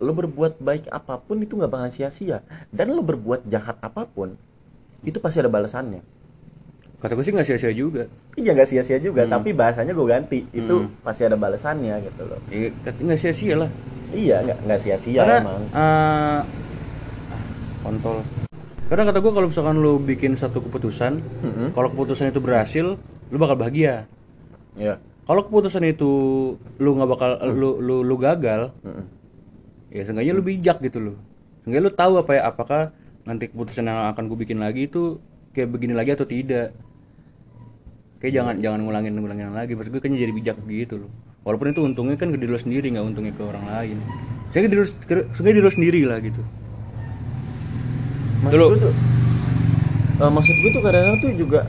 Lo 0.00 0.16
berbuat 0.16 0.56
baik 0.62 0.88
apa 0.88 1.20
pun 1.20 1.42
itu 1.44 1.58
nggak 1.58 1.68
bakalan 1.68 1.92
sia-sia. 1.92 2.40
Dan 2.72 2.94
lo 2.96 3.04
berbuat 3.04 3.44
jahat 3.44 3.76
apa 3.84 4.08
pun 4.08 4.38
itu 5.04 5.20
pasti 5.20 5.42
ada 5.42 5.52
balasannya. 5.52 6.00
Kata 7.00 7.12
gue 7.12 7.24
sih 7.24 7.32
nggak 7.32 7.46
sia-sia 7.46 7.72
juga 7.72 8.04
Iya 8.34 8.52
nggak 8.52 8.68
sia-sia 8.68 8.98
juga, 8.98 9.24
Hmm. 9.24 9.32
tapi 9.32 9.50
bahasanya 9.50 9.90
gue 9.90 10.06
ganti. 10.06 10.40
Itu 10.50 10.74
pasti 11.00 11.22
ada 11.22 11.34
balasannya 11.34 11.96
gitu 12.02 12.22
loh. 12.24 12.38
ya, 12.46 12.68
kata- 12.78 13.00
nggak 13.00 13.18
sia-sia 13.18 13.54
lah 13.56 13.70
Iya 14.10 14.36
nggak 14.42 14.58
nggak 14.62 14.80
sia-sia 14.80 15.20
karena 15.20 15.38
emang. 15.40 15.62
eh, 15.70 16.40
kontol 17.80 18.16
karena 18.86 19.02
kata 19.06 19.18
gue 19.18 19.32
kalau 19.32 19.46
misalkan 19.46 19.76
lu 19.78 19.92
bikin 19.98 20.34
satu 20.34 20.58
keputusan 20.60 21.22
Mm-mm. 21.40 21.68
kalau 21.72 21.88
keputusan 21.88 22.28
itu 22.28 22.38
berhasil 22.38 22.86
lu 23.26 23.36
bakal 23.36 23.56
bahagia 23.56 24.10
Iya. 24.74 24.98
kalau 25.24 25.46
keputusan 25.46 25.86
itu 25.86 26.10
lu 26.76 26.90
nggak 26.92 27.08
bakal 27.08 27.30
lu 27.48 27.78
lu 27.78 27.96
lu 28.02 28.16
gagal 28.16 28.74
Mm-mm. 28.82 29.06
ya 29.88 30.02
seenggaknya 30.02 30.32
lu 30.32 30.42
bijak 30.42 30.78
gitu 30.80 30.98
loh 31.00 31.16
seenggaknya 31.62 31.86
lu 31.86 31.92
tahu 31.92 32.12
apa 32.18 32.30
ya 32.34 32.42
apakah 32.44 32.82
nanti 33.22 33.46
keputusan 33.46 33.86
yang 33.86 34.10
akan 34.10 34.26
gue 34.26 34.38
bikin 34.38 34.58
lagi 34.58 34.84
itu 34.84 35.22
kayak 35.50 35.70
begini 35.70 35.94
lagi 35.94 36.10
atau 36.10 36.26
tidak 36.26 36.74
kayak 38.20 38.32
jangan 38.36 38.54
jangan 38.60 38.80
ngulangin 38.84 39.12
ngulangin 39.16 39.50
lagi 39.56 39.72
maksud 39.74 39.90
gue 39.90 40.00
kayaknya 40.00 40.28
jadi 40.28 40.32
bijak 40.36 40.56
gitu 40.68 40.94
loh 41.04 41.10
walaupun 41.42 41.72
itu 41.72 41.80
untungnya 41.80 42.16
kan 42.20 42.28
ke 42.28 42.36
diri 42.36 42.52
lu 42.52 42.60
sendiri 42.60 42.86
nggak 42.92 43.04
untungnya 43.04 43.32
ke 43.32 43.42
orang 43.42 43.64
lain 43.64 43.96
saya 44.52 44.68
ke 44.68 44.70
diri 44.70 44.84
seenggaknya 45.32 45.54
diri 45.56 45.64
lu 45.64 45.72
sendiri 45.72 46.00
lah 46.04 46.18
gitu 46.20 46.42
Maksud 48.40 48.56
Dulu. 48.56 48.66
gue 48.72 48.80
tuh, 48.80 48.94
eh, 50.24 50.30
maksud 50.32 50.54
gue 50.64 50.70
tuh 50.72 50.82
kadang-kadang 50.82 51.18
tuh 51.20 51.32
juga 51.36 51.60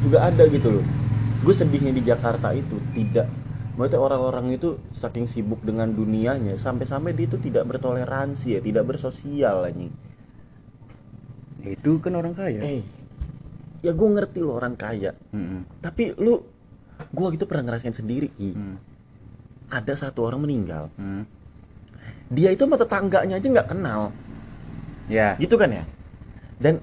juga 0.00 0.18
ada 0.24 0.44
gitu 0.48 0.68
loh. 0.72 0.84
Gue 1.44 1.52
sedihnya 1.52 1.92
di 1.92 2.00
Jakarta 2.00 2.56
itu 2.56 2.80
tidak. 2.96 3.28
Maksudnya 3.76 4.00
orang-orang 4.00 4.56
itu 4.56 4.80
saking 4.96 5.28
sibuk 5.28 5.60
dengan 5.60 5.92
dunianya 5.92 6.56
sampai-sampai 6.56 7.12
dia 7.12 7.28
itu 7.28 7.36
tidak 7.36 7.68
bertoleransi 7.68 8.56
ya, 8.56 8.60
tidak 8.64 8.88
bersosial 8.88 9.68
anjing. 9.68 9.92
Itu 11.60 12.00
kan 12.00 12.16
orang 12.16 12.32
kaya 12.32 12.60
Eh, 12.64 12.80
ya 13.84 13.92
gue 13.92 14.08
ngerti 14.08 14.40
lo 14.40 14.56
orang 14.56 14.72
kaya, 14.74 15.12
Mm-mm. 15.36 15.84
tapi 15.84 16.16
lu, 16.16 16.40
gue 17.12 17.26
gitu 17.36 17.44
pernah 17.44 17.68
ngerasain 17.68 17.92
sendiri 17.92 18.32
Ki. 18.32 18.56
Hmm. 18.56 18.80
Ada 19.68 20.08
satu 20.08 20.24
orang 20.24 20.40
meninggal, 20.48 20.88
Hmm. 20.96 21.28
dia 22.32 22.48
itu 22.48 22.64
sama 22.64 22.80
tetangganya 22.80 23.36
aja 23.36 23.44
nggak 23.44 23.68
kenal, 23.68 24.08
ya 25.08 25.36
gitu 25.36 25.60
kan 25.60 25.68
ya 25.68 25.84
dan 26.56 26.80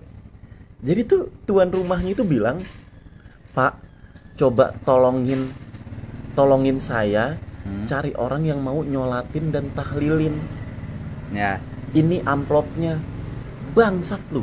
jadi 0.82 1.02
tuh 1.06 1.30
tuan 1.50 1.74
rumahnya 1.74 2.14
itu 2.14 2.22
bilang 2.22 2.62
pak 3.54 3.78
coba 4.38 4.74
tolongin 4.86 5.50
tolongin 6.38 6.78
saya 6.78 7.38
Hmm. 7.62 7.86
cari 7.86 8.10
orang 8.18 8.42
yang 8.42 8.58
mau 8.58 8.82
nyolatin 8.82 9.54
dan 9.54 9.70
tahlilin 9.78 10.34
ya 11.30 11.62
ini 11.94 12.18
amplopnya 12.26 12.98
bangsat 13.78 14.18
lu 14.34 14.42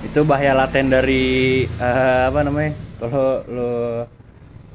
itu 0.00 0.20
bahaya 0.24 0.56
laten 0.56 0.88
dari 0.88 1.64
eh, 1.68 2.22
apa 2.32 2.40
namanya? 2.40 2.72
Kalau 2.96 3.44
lo 3.44 3.70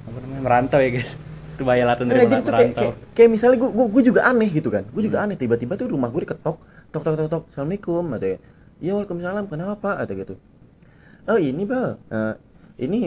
apa 0.06 0.18
namanya? 0.22 0.42
Merantau 0.46 0.80
ya 0.82 0.90
guys. 0.94 1.18
Itu 1.58 1.66
bahaya 1.66 1.86
laten 1.90 2.06
dari 2.14 2.30
jadi 2.30 2.46
tuh 2.46 2.54
kayak, 2.54 2.54
merantau. 2.54 2.82
kayak, 2.94 2.96
kayak 3.18 3.30
misalnya 3.34 3.58
gue, 3.58 3.70
gue, 3.74 4.04
juga 4.06 4.22
aneh 4.30 4.50
gitu 4.54 4.70
kan. 4.70 4.84
Gue 4.94 5.04
juga 5.10 5.26
aneh. 5.26 5.34
Tiba-tiba 5.34 5.74
tuh 5.74 5.90
rumah 5.90 6.14
gue 6.14 6.22
diketok. 6.30 6.58
Tok 6.94 7.02
tok 7.02 7.16
tok 7.18 7.28
tok. 7.32 7.44
Assalamualaikum 7.50 8.06
ada 8.14 8.28
ya 8.28 8.38
ya 8.84 8.92
waalaikumsalam 8.94 9.46
kenapa? 9.50 9.74
Pak 9.82 9.96
ada 10.06 10.14
gitu. 10.14 10.36
Oh 11.26 11.40
ini 11.42 11.64
bal. 11.66 11.98
Eh, 12.14 12.34
ini 12.86 13.00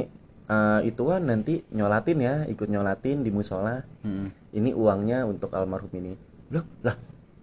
eh, 0.50 0.80
ituan 0.90 1.22
nanti 1.22 1.62
nyolatin 1.70 2.18
ya 2.18 2.34
ikut 2.50 2.66
nyolatin 2.66 3.22
di 3.22 3.30
musola. 3.30 3.86
Hmm. 4.02 4.32
ini 4.48 4.72
uangnya 4.72 5.22
untuk 5.28 5.54
almarhum 5.54 5.92
ini. 5.94 6.18
Bilang 6.50 6.66
lah 6.82 6.96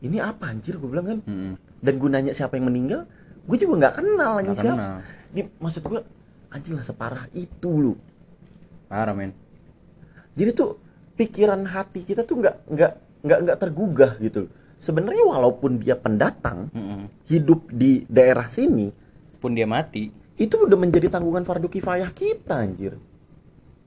ini 0.04 0.20
apa 0.20 0.52
anjir? 0.52 0.76
Gue 0.82 0.92
bilang 0.92 1.08
kan. 1.08 1.20
Hmm. 1.24 1.56
dan 1.86 2.02
gunanya 2.02 2.34
siapa 2.34 2.58
yang 2.58 2.66
meninggal 2.74 3.06
gue 3.46 3.58
juga 3.62 3.74
nggak 3.86 3.94
kenal 4.02 4.32
anjing 4.42 4.58
siapa. 4.58 4.74
kenal. 4.76 4.98
Ini 5.34 5.42
maksud 5.62 5.82
gue 5.86 6.02
anjing 6.50 6.74
lah 6.74 6.86
separah 6.86 7.26
itu 7.38 7.70
lu. 7.70 7.94
Parah 8.90 9.14
men. 9.14 9.32
Jadi 10.36 10.50
tuh 10.52 10.82
pikiran 11.16 11.64
hati 11.70 12.04
kita 12.04 12.26
tuh 12.28 12.42
nggak 12.42 12.56
nggak 12.68 12.92
nggak 13.26 13.40
nggak 13.46 13.58
tergugah 13.62 14.12
gitu. 14.20 14.50
Sebenarnya 14.82 15.24
walaupun 15.24 15.80
dia 15.80 15.96
pendatang 15.96 16.70
Mm-mm. 16.76 17.10
hidup 17.32 17.72
di 17.72 18.04
daerah 18.06 18.46
sini 18.52 18.92
pun 19.40 19.56
dia 19.56 19.66
mati. 19.66 20.12
itu 20.36 20.68
udah 20.68 20.76
menjadi 20.76 21.08
tanggungan 21.08 21.48
fardu 21.48 21.72
kifayah 21.72 22.12
kita 22.12 22.60
anjir. 22.60 23.00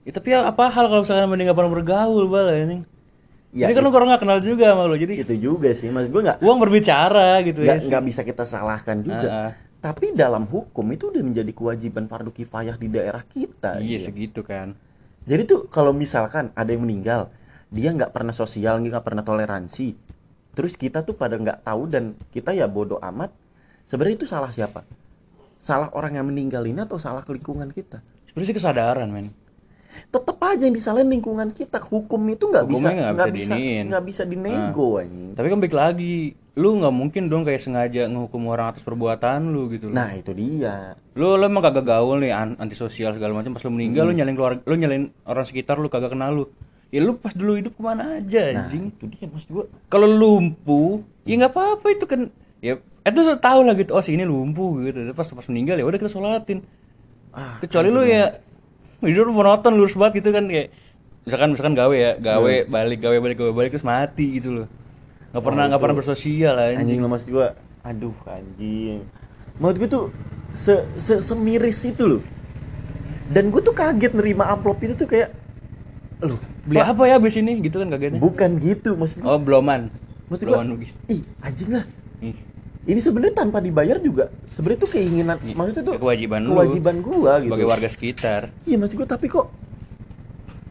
Ya, 0.09 0.17
tapi 0.17 0.33
apa 0.33 0.73
hal 0.73 0.89
kalau 0.89 1.05
misalkan 1.05 1.29
mending 1.29 1.53
gak 1.53 1.59
pernah 1.61 1.73
bergaul 1.77 2.25
bal 2.25 2.49
ini 2.57 2.81
Ya, 3.49 3.73
jadi 3.73 3.81
kan 3.81 3.89
lu 3.89 3.91
orang 3.97 4.13
gak 4.13 4.23
kenal 4.29 4.39
juga 4.45 4.77
sama 4.77 4.85
lu 4.85 5.01
jadi 5.01 5.25
itu 5.25 5.35
juga 5.41 5.73
sih 5.73 5.89
mas 5.89 6.05
gue 6.13 6.21
nggak 6.21 6.45
uang 6.45 6.59
berbicara 6.61 7.41
gitu 7.49 7.65
ya. 7.65 7.81
nggak 7.81 7.89
nggak 7.89 8.05
bisa 8.05 8.21
kita 8.21 8.45
salahkan 8.45 9.01
juga. 9.01 9.25
Ah, 9.25 9.37
ah. 9.49 9.53
tapi 9.81 10.13
dalam 10.13 10.45
hukum 10.45 10.85
itu 10.93 11.09
udah 11.09 11.25
menjadi 11.25 11.57
kewajiban 11.57 12.05
fardu 12.13 12.29
kifayah 12.29 12.77
di 12.77 12.93
daerah 12.93 13.25
kita 13.25 13.81
iya 13.81 13.97
gitu. 13.97 14.13
segitu 14.13 14.41
kan. 14.45 14.77
Jadi 15.25 15.49
tuh 15.49 15.65
kalau 15.73 15.97
misalkan 15.97 16.53
ada 16.53 16.69
yang 16.69 16.85
meninggal 16.85 17.33
dia 17.73 17.89
nggak 17.89 18.13
pernah 18.13 18.37
sosial 18.37 18.85
nggak 18.85 19.01
pernah 19.01 19.25
toleransi 19.25 19.97
terus 20.53 20.77
kita 20.77 21.01
tuh 21.01 21.17
pada 21.17 21.41
nggak 21.41 21.65
tahu 21.65 21.89
dan 21.89 22.21
kita 22.29 22.53
ya 22.53 22.69
bodoh 22.69 23.01
amat 23.01 23.33
sebenarnya 23.89 24.21
itu 24.21 24.29
salah 24.29 24.53
siapa? 24.53 24.85
Salah 25.57 25.89
orang 25.97 26.21
yang 26.21 26.29
meninggal 26.29 26.69
ini 26.69 26.85
atau 26.85 27.01
salah 27.01 27.25
lingkungan 27.25 27.73
kita? 27.73 28.05
Sebenarnya 28.29 28.61
kesadaran 28.61 29.09
men 29.09 29.48
tetap 30.09 30.39
aja 30.41 30.63
yang 30.63 30.73
disalahin 30.73 31.09
lingkungan 31.09 31.51
kita. 31.51 31.79
Hukum 31.79 32.23
itu 32.29 32.45
nggak 32.45 32.65
bisa 32.65 32.89
nggak 32.89 33.11
nggak 33.15 33.29
bisa 33.31 33.55
bisa 33.55 33.99
bisa 34.01 34.23
dinego 34.25 34.97
anjing. 34.97 35.33
Tapi 35.33 35.47
kan 35.47 35.59
balik 35.59 35.75
lagi 35.75 36.15
lu 36.55 36.75
nggak 36.75 36.91
mungkin 36.91 37.23
dong 37.27 37.43
kayak 37.43 37.61
sengaja 37.61 38.05
ngehukum 38.05 38.43
orang 38.47 38.73
atas 38.73 38.83
perbuatan 38.83 39.49
lu 39.49 39.71
gitu 39.71 39.89
loh. 39.89 39.95
nah 39.95 40.11
itu 40.11 40.33
dia. 40.33 40.99
Lu 41.13 41.35
lu 41.35 41.45
emang 41.45 41.63
kagak 41.63 41.85
gaul 41.85 42.19
nih 42.19 42.33
an- 42.33 42.59
antisosial 42.59 43.13
segala 43.13 43.33
macam. 43.33 43.53
Pas 43.53 43.63
lu 43.63 43.71
meninggal 43.71 44.05
lu 44.05 44.11
Hmm. 44.11 44.19
nyalain 44.19 44.35
keluarga 44.35 44.61
lu 44.63 44.75
nyalain 44.75 45.05
orang 45.23 45.45
sekitar 45.45 45.77
lu 45.77 45.87
kagak 45.87 46.11
kenal 46.11 46.33
lu. 46.33 46.45
Ya 46.89 46.99
lu 46.99 47.15
pas 47.15 47.31
dulu 47.31 47.55
hidup 47.55 47.73
ke 47.73 47.83
mana 47.83 48.17
aja 48.17 48.49
nah 48.51 48.65
anjing? 48.65 48.91
itu 48.91 49.05
dia 49.07 49.27
maksud 49.27 49.49
gua. 49.49 49.65
Kalau 49.87 50.09
lumpuh 50.09 50.99
ya 51.23 51.37
nggak 51.37 51.53
apa-apa 51.53 51.87
itu 51.91 52.05
kan 52.05 52.21
ya 52.59 52.75
itu 52.81 53.19
lu 53.19 53.37
tahu 53.37 53.61
lah 53.63 53.75
gitu 53.75 53.93
oh 53.93 54.01
si 54.01 54.13
ini 54.13 54.25
lumpuh 54.25 54.83
gitu. 54.83 54.99
Pas 55.13 55.29
pas 55.29 55.47
meninggal 55.47 55.77
ya 55.77 55.85
udah 55.85 55.95
kita 55.97 56.11
sholatin. 56.11 56.59
Ah 57.31 57.61
kecuali 57.61 57.89
lu 57.89 58.03
ya 58.03 58.41
hidup 59.03 59.31
lu 59.31 59.33
monoton 59.35 59.79
lurus 59.79 59.95
banget 59.95 60.25
gitu 60.25 60.35
kan 60.35 60.51
kayak 60.51 60.75
misalkan 61.23 61.49
misalkan 61.55 61.75
gawe 61.77 61.95
ya 61.95 62.13
gawe 62.17 62.55
balik 62.67 62.99
gawe 63.05 63.17
balik 63.21 63.37
gawe 63.39 63.53
balik 63.53 63.71
terus 63.77 63.87
mati 63.87 64.41
gitu 64.41 64.51
loh. 64.51 64.67
Nggak 65.31 65.45
pernah 65.45 65.65
nggak 65.69 65.81
pernah 65.85 65.97
bersosial 66.01 66.55
anjing. 66.57 66.81
Anjing 66.81 66.99
lah 67.05 67.11
maksud 67.13 67.29
gua 67.29 67.47
aduh 67.85 68.17
anjing. 68.25 69.05
Menurut 69.61 69.77
gua 69.77 69.89
tuh 69.93 70.05
se, 70.57 70.75
se 70.97 71.21
semiris 71.21 71.85
itu 71.85 72.05
loh. 72.09 72.23
Dan 73.29 73.53
gua 73.53 73.61
tuh 73.61 73.77
kaget 73.77 74.17
nerima 74.17 74.49
amplop 74.49 74.81
itu 74.81 74.97
tuh 74.97 75.05
kayak 75.05 75.37
loh 76.25 76.41
beli 76.65 76.81
apa 76.81 77.03
ya 77.07 77.21
abis 77.21 77.39
ini? 77.39 77.61
Gitu 77.61 77.77
kan 77.77 77.93
kagetnya. 77.93 78.19
Bukan 78.19 78.57
gitu 78.59 78.97
maksud 78.97 79.23
gua. 79.23 79.37
Oh 79.37 79.39
bloman 79.39 79.93
maksud 80.33 80.49
bloman 80.49 80.75
Bugis 80.75 80.97
ih 81.13 81.23
anjing 81.45 81.71
lah. 81.77 81.85
Ih, 82.25 82.37
ini 82.89 83.01
sebenarnya 83.05 83.45
tanpa 83.45 83.61
dibayar 83.61 84.01
juga 84.01 84.33
sebenarnya 84.49 84.81
tuh 84.81 84.91
keinginan 84.97 85.37
maksudnya 85.53 85.85
tuh 85.85 85.95
ya 85.95 86.01
kewajiban 86.01 86.41
lu 86.41 86.57
kewajiban 86.57 86.97
gua 87.05 87.33
gitu. 87.37 87.53
sebagai 87.53 87.67
warga 87.69 87.89
sekitar. 87.93 88.43
Iya 88.65 88.77
maksud 88.81 88.97
gua 88.97 89.09
tapi 89.13 89.27
kok 89.29 89.47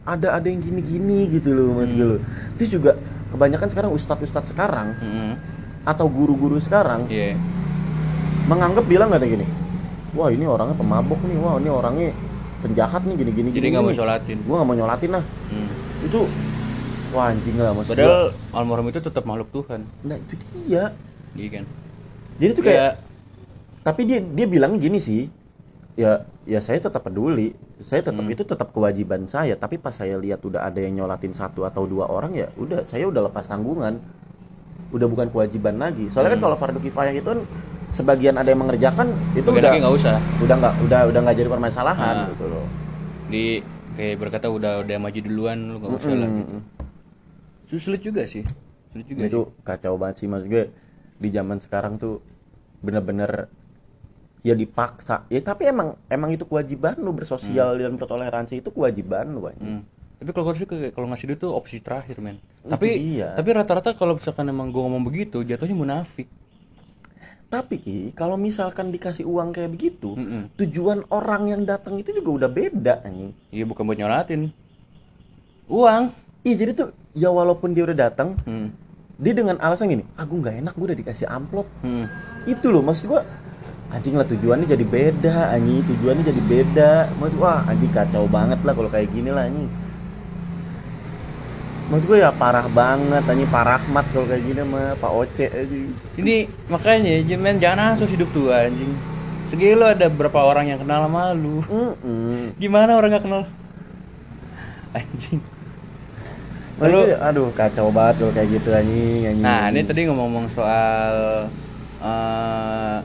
ada 0.02 0.34
ada 0.34 0.46
yang 0.50 0.58
gini-gini 0.58 1.30
gitu 1.30 1.54
loh 1.54 1.78
maksud 1.78 1.94
gua 1.94 2.06
loh. 2.10 2.20
Terus 2.58 2.70
juga 2.74 2.90
kebanyakan 3.30 3.68
sekarang 3.70 3.90
ustadz-ustadz 3.94 4.50
sekarang 4.50 4.98
Mm-mm. 4.98 5.38
atau 5.86 6.10
guru-guru 6.10 6.58
sekarang 6.58 7.06
iya. 7.06 7.38
menganggap 8.50 8.82
bilang 8.90 9.14
nggak 9.14 9.22
gini 9.22 9.46
wah 10.18 10.32
ini 10.34 10.42
orangnya 10.48 10.74
pemabok 10.74 11.20
nih 11.22 11.38
wah 11.38 11.54
ini 11.62 11.70
orangnya 11.70 12.10
penjahat 12.66 13.06
nih 13.06 13.14
gini 13.14 13.30
gini 13.30 13.48
jadi 13.54 13.78
nggak 13.78 13.84
mau 13.86 13.94
sholatin. 13.94 14.42
Gua 14.42 14.54
nggak 14.58 14.68
mau 14.68 14.74
nyolatin 14.74 15.10
lah. 15.14 15.24
Hmm. 15.54 15.70
itu 16.02 16.20
wah 17.14 17.30
anjing 17.30 17.54
lah 17.62 17.70
maksud 17.78 17.94
gua. 17.94 18.02
padahal 18.02 18.24
almarhum 18.58 18.90
itu 18.90 18.98
tetap 18.98 19.22
makhluk 19.22 19.54
Tuhan. 19.54 19.86
Nah 20.02 20.18
itu 20.18 20.34
dia. 20.66 20.90
Iya 21.38 21.62
kan 21.62 21.66
jadi 22.38 22.50
tuh 22.52 22.62
kayak 22.62 22.78
kayak 22.78 22.94
tapi 23.82 24.00
dia 24.04 24.18
dia 24.20 24.46
bilang 24.46 24.76
gini 24.76 24.98
sih 24.98 25.26
ya 25.94 26.22
ya 26.44 26.58
saya 26.58 26.78
tetap 26.78 27.02
peduli. 27.02 27.50
Saya 27.78 28.02
tetap 28.02 28.18
Hmm. 28.18 28.30
itu 28.30 28.42
tetap 28.42 28.68
kewajiban 28.68 29.26
saya. 29.26 29.54
Tapi 29.54 29.76
pas 29.76 29.90
saya 29.90 30.14
lihat 30.14 30.38
udah 30.40 30.62
ada 30.62 30.78
yang 30.78 30.94
nyolatin 30.96 31.30
satu 31.30 31.62
atau 31.62 31.84
dua 31.84 32.06
orang 32.06 32.32
ya 32.32 32.46
udah 32.54 32.82
saya 32.82 33.06
udah 33.06 33.26
lepas 33.26 33.44
tanggungan. 33.44 33.98
Udah 34.88 35.04
bukan 35.04 35.28
kewajiban 35.28 35.76
lagi. 35.76 36.06
Soalnya 36.08 36.34
kan 36.34 36.42
kalau 36.42 36.56
fardu 36.56 36.78
kifayah 36.78 37.12
itu 37.12 37.26
kan 37.26 37.40
sebagian 37.88 38.34
ada 38.34 38.46
yang 38.46 38.60
mengerjakan 38.60 39.08
itu 39.32 39.42
Hmm. 39.42 39.56
Bagian 39.56 39.62
udah 39.68 39.80
nggak 39.80 39.94
usah. 39.94 40.16
udah 40.38 40.54
nggak 40.56 40.74
udah 40.84 41.00
udah 41.06 41.20
nggak 41.22 41.36
jadi 41.36 41.48
permasalahan 41.48 42.14
Ah. 42.16 42.28
gitu 42.28 42.44
loh. 42.46 42.66
Di 43.26 43.44
kayak 43.94 44.14
berkata 44.16 44.46
udah 44.46 44.72
udah 44.80 44.96
maju 44.96 45.18
duluan 45.18 45.58
lu 45.66 45.76
nggak 45.78 45.92
usah 45.96 46.14
lah 46.14 46.28
gitu. 46.30 46.56
Su- 47.68 47.82
sulit 47.82 48.00
juga 48.00 48.22
sih. 48.24 48.42
Sulit 48.88 49.06
juga 49.06 49.22
itu 49.24 49.40
kacau 49.60 49.94
banget 49.96 50.16
sih 50.16 50.26
mas 50.26 50.42
gue 50.42 50.70
di 51.18 51.28
zaman 51.28 51.58
sekarang 51.58 51.98
tuh 51.98 52.22
bener-bener 52.78 53.50
ya 54.46 54.54
dipaksa 54.54 55.26
ya 55.26 55.42
tapi 55.42 55.66
emang 55.66 55.98
emang 56.06 56.30
itu 56.30 56.46
kewajiban 56.46 56.94
lu 57.02 57.10
bersosial 57.10 57.74
dan 57.74 57.98
bertoleransi 57.98 58.62
itu 58.62 58.70
kewajiban 58.70 59.34
lu 59.34 59.50
anjing. 59.50 59.82
Hmm. 59.82 59.84
Tapi 60.18 60.30
kalau 60.34 60.50
kayak 60.50 60.94
kalau 60.98 61.06
ngasih 61.14 61.26
duit 61.30 61.38
tuh 61.38 61.54
opsi 61.54 61.78
terakhir 61.78 62.18
men. 62.18 62.42
Itu 62.62 62.74
Tapi 62.74 62.88
dia. 62.98 63.38
tapi 63.38 63.54
rata-rata 63.54 63.94
kalau 63.94 64.18
misalkan 64.18 64.50
emang 64.50 64.74
gue 64.74 64.82
ngomong 64.82 65.02
begitu 65.06 65.46
jatuhnya 65.46 65.78
munafik. 65.78 66.26
Tapi 67.48 67.80
Ki, 67.80 67.98
kalau 68.12 68.36
misalkan 68.36 68.92
dikasih 68.92 69.24
uang 69.24 69.56
kayak 69.56 69.72
begitu, 69.72 70.12
Mm-mm. 70.20 70.52
tujuan 70.60 71.00
orang 71.08 71.48
yang 71.48 71.62
datang 71.64 71.96
itu 71.96 72.12
juga 72.12 72.44
udah 72.44 72.50
beda 72.52 72.94
anjing. 73.08 73.32
Iya 73.48 73.64
bukan 73.64 73.88
buat 73.88 73.96
nyolatin. 73.96 74.52
Uang. 75.70 76.12
Iya 76.44 76.54
jadi 76.60 76.70
tuh 76.76 76.88
ya 77.16 77.32
walaupun 77.32 77.72
dia 77.72 77.88
udah 77.88 77.96
datang, 78.10 78.36
Hmm. 78.44 78.68
Dia 79.18 79.34
dengan 79.34 79.58
alasan 79.58 79.90
gini, 79.90 80.06
ah 80.14 80.22
gue 80.22 80.38
nggak 80.38 80.56
enak 80.62 80.72
gue 80.78 80.86
udah 80.94 80.98
dikasih 81.02 81.26
amplop. 81.26 81.66
Hmm. 81.82 82.06
Itu 82.46 82.70
loh 82.70 82.86
maksud 82.86 83.10
gua 83.10 83.26
anjing 83.88 84.20
lah 84.20 84.26
tujuannya 84.28 84.68
jadi 84.68 84.84
beda 84.84 85.56
anjing 85.56 85.80
tujuannya 85.80 86.24
jadi 86.28 86.42
beda 86.44 86.92
maksud 87.16 87.40
wah 87.40 87.64
anjing 87.64 87.88
kacau 87.88 88.28
banget 88.28 88.60
lah 88.60 88.76
kalau 88.76 88.92
kayak 88.92 89.08
gini 89.08 89.32
lah 89.32 89.48
anjing 89.48 89.64
maksud 91.88 92.04
gue 92.04 92.20
ya 92.20 92.28
parah 92.36 92.68
banget 92.68 93.24
anjing 93.24 93.48
parah 93.48 93.80
mat 93.88 94.04
kalau 94.12 94.28
kayak 94.28 94.44
gini 94.44 94.60
mah 94.60 94.92
Pak 95.00 95.12
Oce 95.16 95.46
anjing 95.48 95.88
Ini 96.20 96.36
makanya 96.68 97.14
men 97.40 97.56
jangan 97.56 97.96
asus 97.96 98.12
hidup 98.12 98.28
tua 98.34 98.68
anjing. 98.68 98.92
Segi 99.48 99.72
lu 99.72 99.88
ada 99.88 100.12
berapa 100.12 100.44
orang 100.44 100.68
yang 100.68 100.82
kenal 100.84 101.08
sama 101.08 101.32
lu? 101.32 101.64
Mm-mm. 101.64 102.52
Gimana 102.60 102.92
orang 103.00 103.16
nggak 103.16 103.24
kenal? 103.24 103.42
Anjing. 104.92 105.40
Lalu- 106.80 107.04
gue, 107.04 107.18
aduh 107.18 107.48
kacau 107.52 107.90
banget 107.90 108.14
kalau 108.18 108.32
kayak 108.32 108.48
gitu 108.52 108.68
anjing 108.70 109.22
anjing 109.26 109.42
Nah, 109.42 109.66
ini 109.68 109.80
tadi 109.82 110.00
ngomong-ngomong 110.04 110.46
soal 110.48 111.12
eh, 111.98 112.98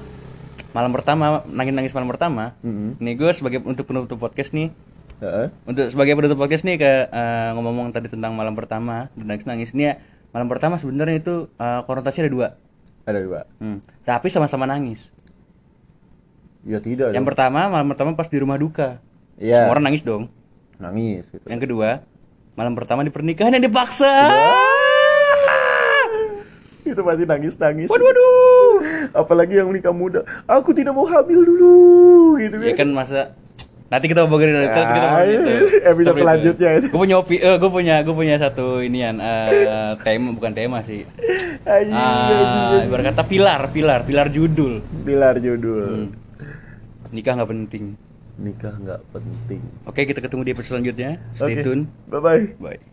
malam 0.69 0.91
pertama, 0.91 1.23
nangis-nangis 1.47 1.89
malam 1.91 2.05
pertama. 2.07 2.53
Mm-mm. 2.59 2.97
Nih 2.97 3.13
gue 3.13 3.29
sebagai 3.31 3.61
untuk 3.61 3.83
penutup 3.83 4.15
podcast 4.15 4.51
nih, 4.51 4.69
Heeh. 5.19 5.47
untuk 5.63 5.85
sebagai 5.87 6.13
penutup 6.13 6.37
podcast 6.37 6.63
nih 6.63 6.77
ke 6.77 6.91
eh, 7.07 7.49
ngomong-ngomong 7.51 7.89
tadi 7.91 8.07
tentang 8.07 8.33
malam 8.33 8.53
pertama 8.53 9.09
dan 9.11 9.25
nangis-nangis 9.27 9.71
nih 9.71 9.85
ya, 9.87 9.93
malam 10.29 10.45
pertama 10.45 10.77
sebenarnya 10.77 11.17
itu 11.17 11.35
eh, 11.51 11.81
konotasinya 11.83 12.23
ada 12.23 12.31
dua. 12.31 12.47
ada 13.03 13.19
dua 13.19 13.41
Hmm. 13.57 13.81
Tapi 14.01 14.27
sama-sama 14.27 14.63
nangis. 14.63 15.09
ya 16.63 16.79
tidak 16.79 17.11
Yang 17.11 17.19
dong. 17.19 17.27
pertama 17.27 17.67
malam 17.67 17.87
pertama 17.87 18.09
pas 18.13 18.25
di 18.25 18.37
rumah 18.37 18.55
duka. 18.55 19.01
Iya. 19.35 19.65
Semua 19.65 19.73
orang 19.73 19.85
nangis 19.89 20.03
dong. 20.03 20.29
nangis 20.75 21.27
gitu 21.27 21.43
Yang 21.45 21.61
kedua, 21.63 21.89
malam 22.53 22.73
pertama 22.73 23.01
di 23.01 23.09
pernikahan 23.09 23.49
yang 23.51 23.63
dipaksa. 23.63 24.11
itu 26.83 26.99
masih 26.99 27.23
nangis 27.23 27.55
nangis 27.55 27.87
Waduh, 27.87 28.03
waduh. 28.03 28.73
apalagi 29.15 29.55
yang 29.55 29.71
nikah 29.71 29.89
muda 29.91 30.19
aku 30.43 30.69
tidak 30.71 30.91
mau 30.91 31.07
hamil 31.07 31.39
dulu 31.41 31.77
gitu 32.37 32.59
Ya 32.59 32.75
kan 32.75 32.91
masa 32.91 33.31
nanti 33.87 34.05
kita 34.05 34.21
ngobrolin 34.21 34.51
dari 34.51 34.67
itu 34.67 34.73
kita 34.75 34.99
Ah, 34.99 35.23
ngobrolin 35.23 35.39
itu. 35.39 35.53
episode 35.81 36.17
selanjutnya 36.17 36.69
itu. 36.75 36.87
Gue 36.89 36.99
punya 36.99 37.15
opi, 37.15 37.35
eh, 37.37 37.55
gue 37.55 37.69
punya 37.71 37.95
gue 38.01 38.11
punya 38.11 38.35
satu 38.35 38.65
inian 38.79 39.15
eh, 39.15 39.49
tema 39.97 40.33
bukan 40.33 40.51
tema 40.51 40.77
sih. 40.83 41.07
anjing 41.63 41.95
Ah, 41.95 42.83
ibarat 42.83 43.03
kata 43.09 43.23
pilar, 43.23 43.61
pilar, 43.69 43.99
pilar 44.03 44.27
judul. 44.27 44.83
pilar 45.01 45.39
judul 45.39 46.11
Nikah 47.09 47.33
nggak 47.37 47.47
penting. 47.47 47.83
Nikah 48.37 48.73
nggak 48.81 49.01
penting 49.13 49.61
Oke, 49.85 50.09
kita 50.09 50.19
ketemu 50.19 50.41
di 50.41 50.51
episode 50.57 50.69
selanjutnya. 50.81 51.21
Stay 51.37 51.61
Oke. 51.61 51.63
tune. 51.63 51.81
bye 52.09 52.19
bye 52.19 52.43
Bye. 52.57 52.83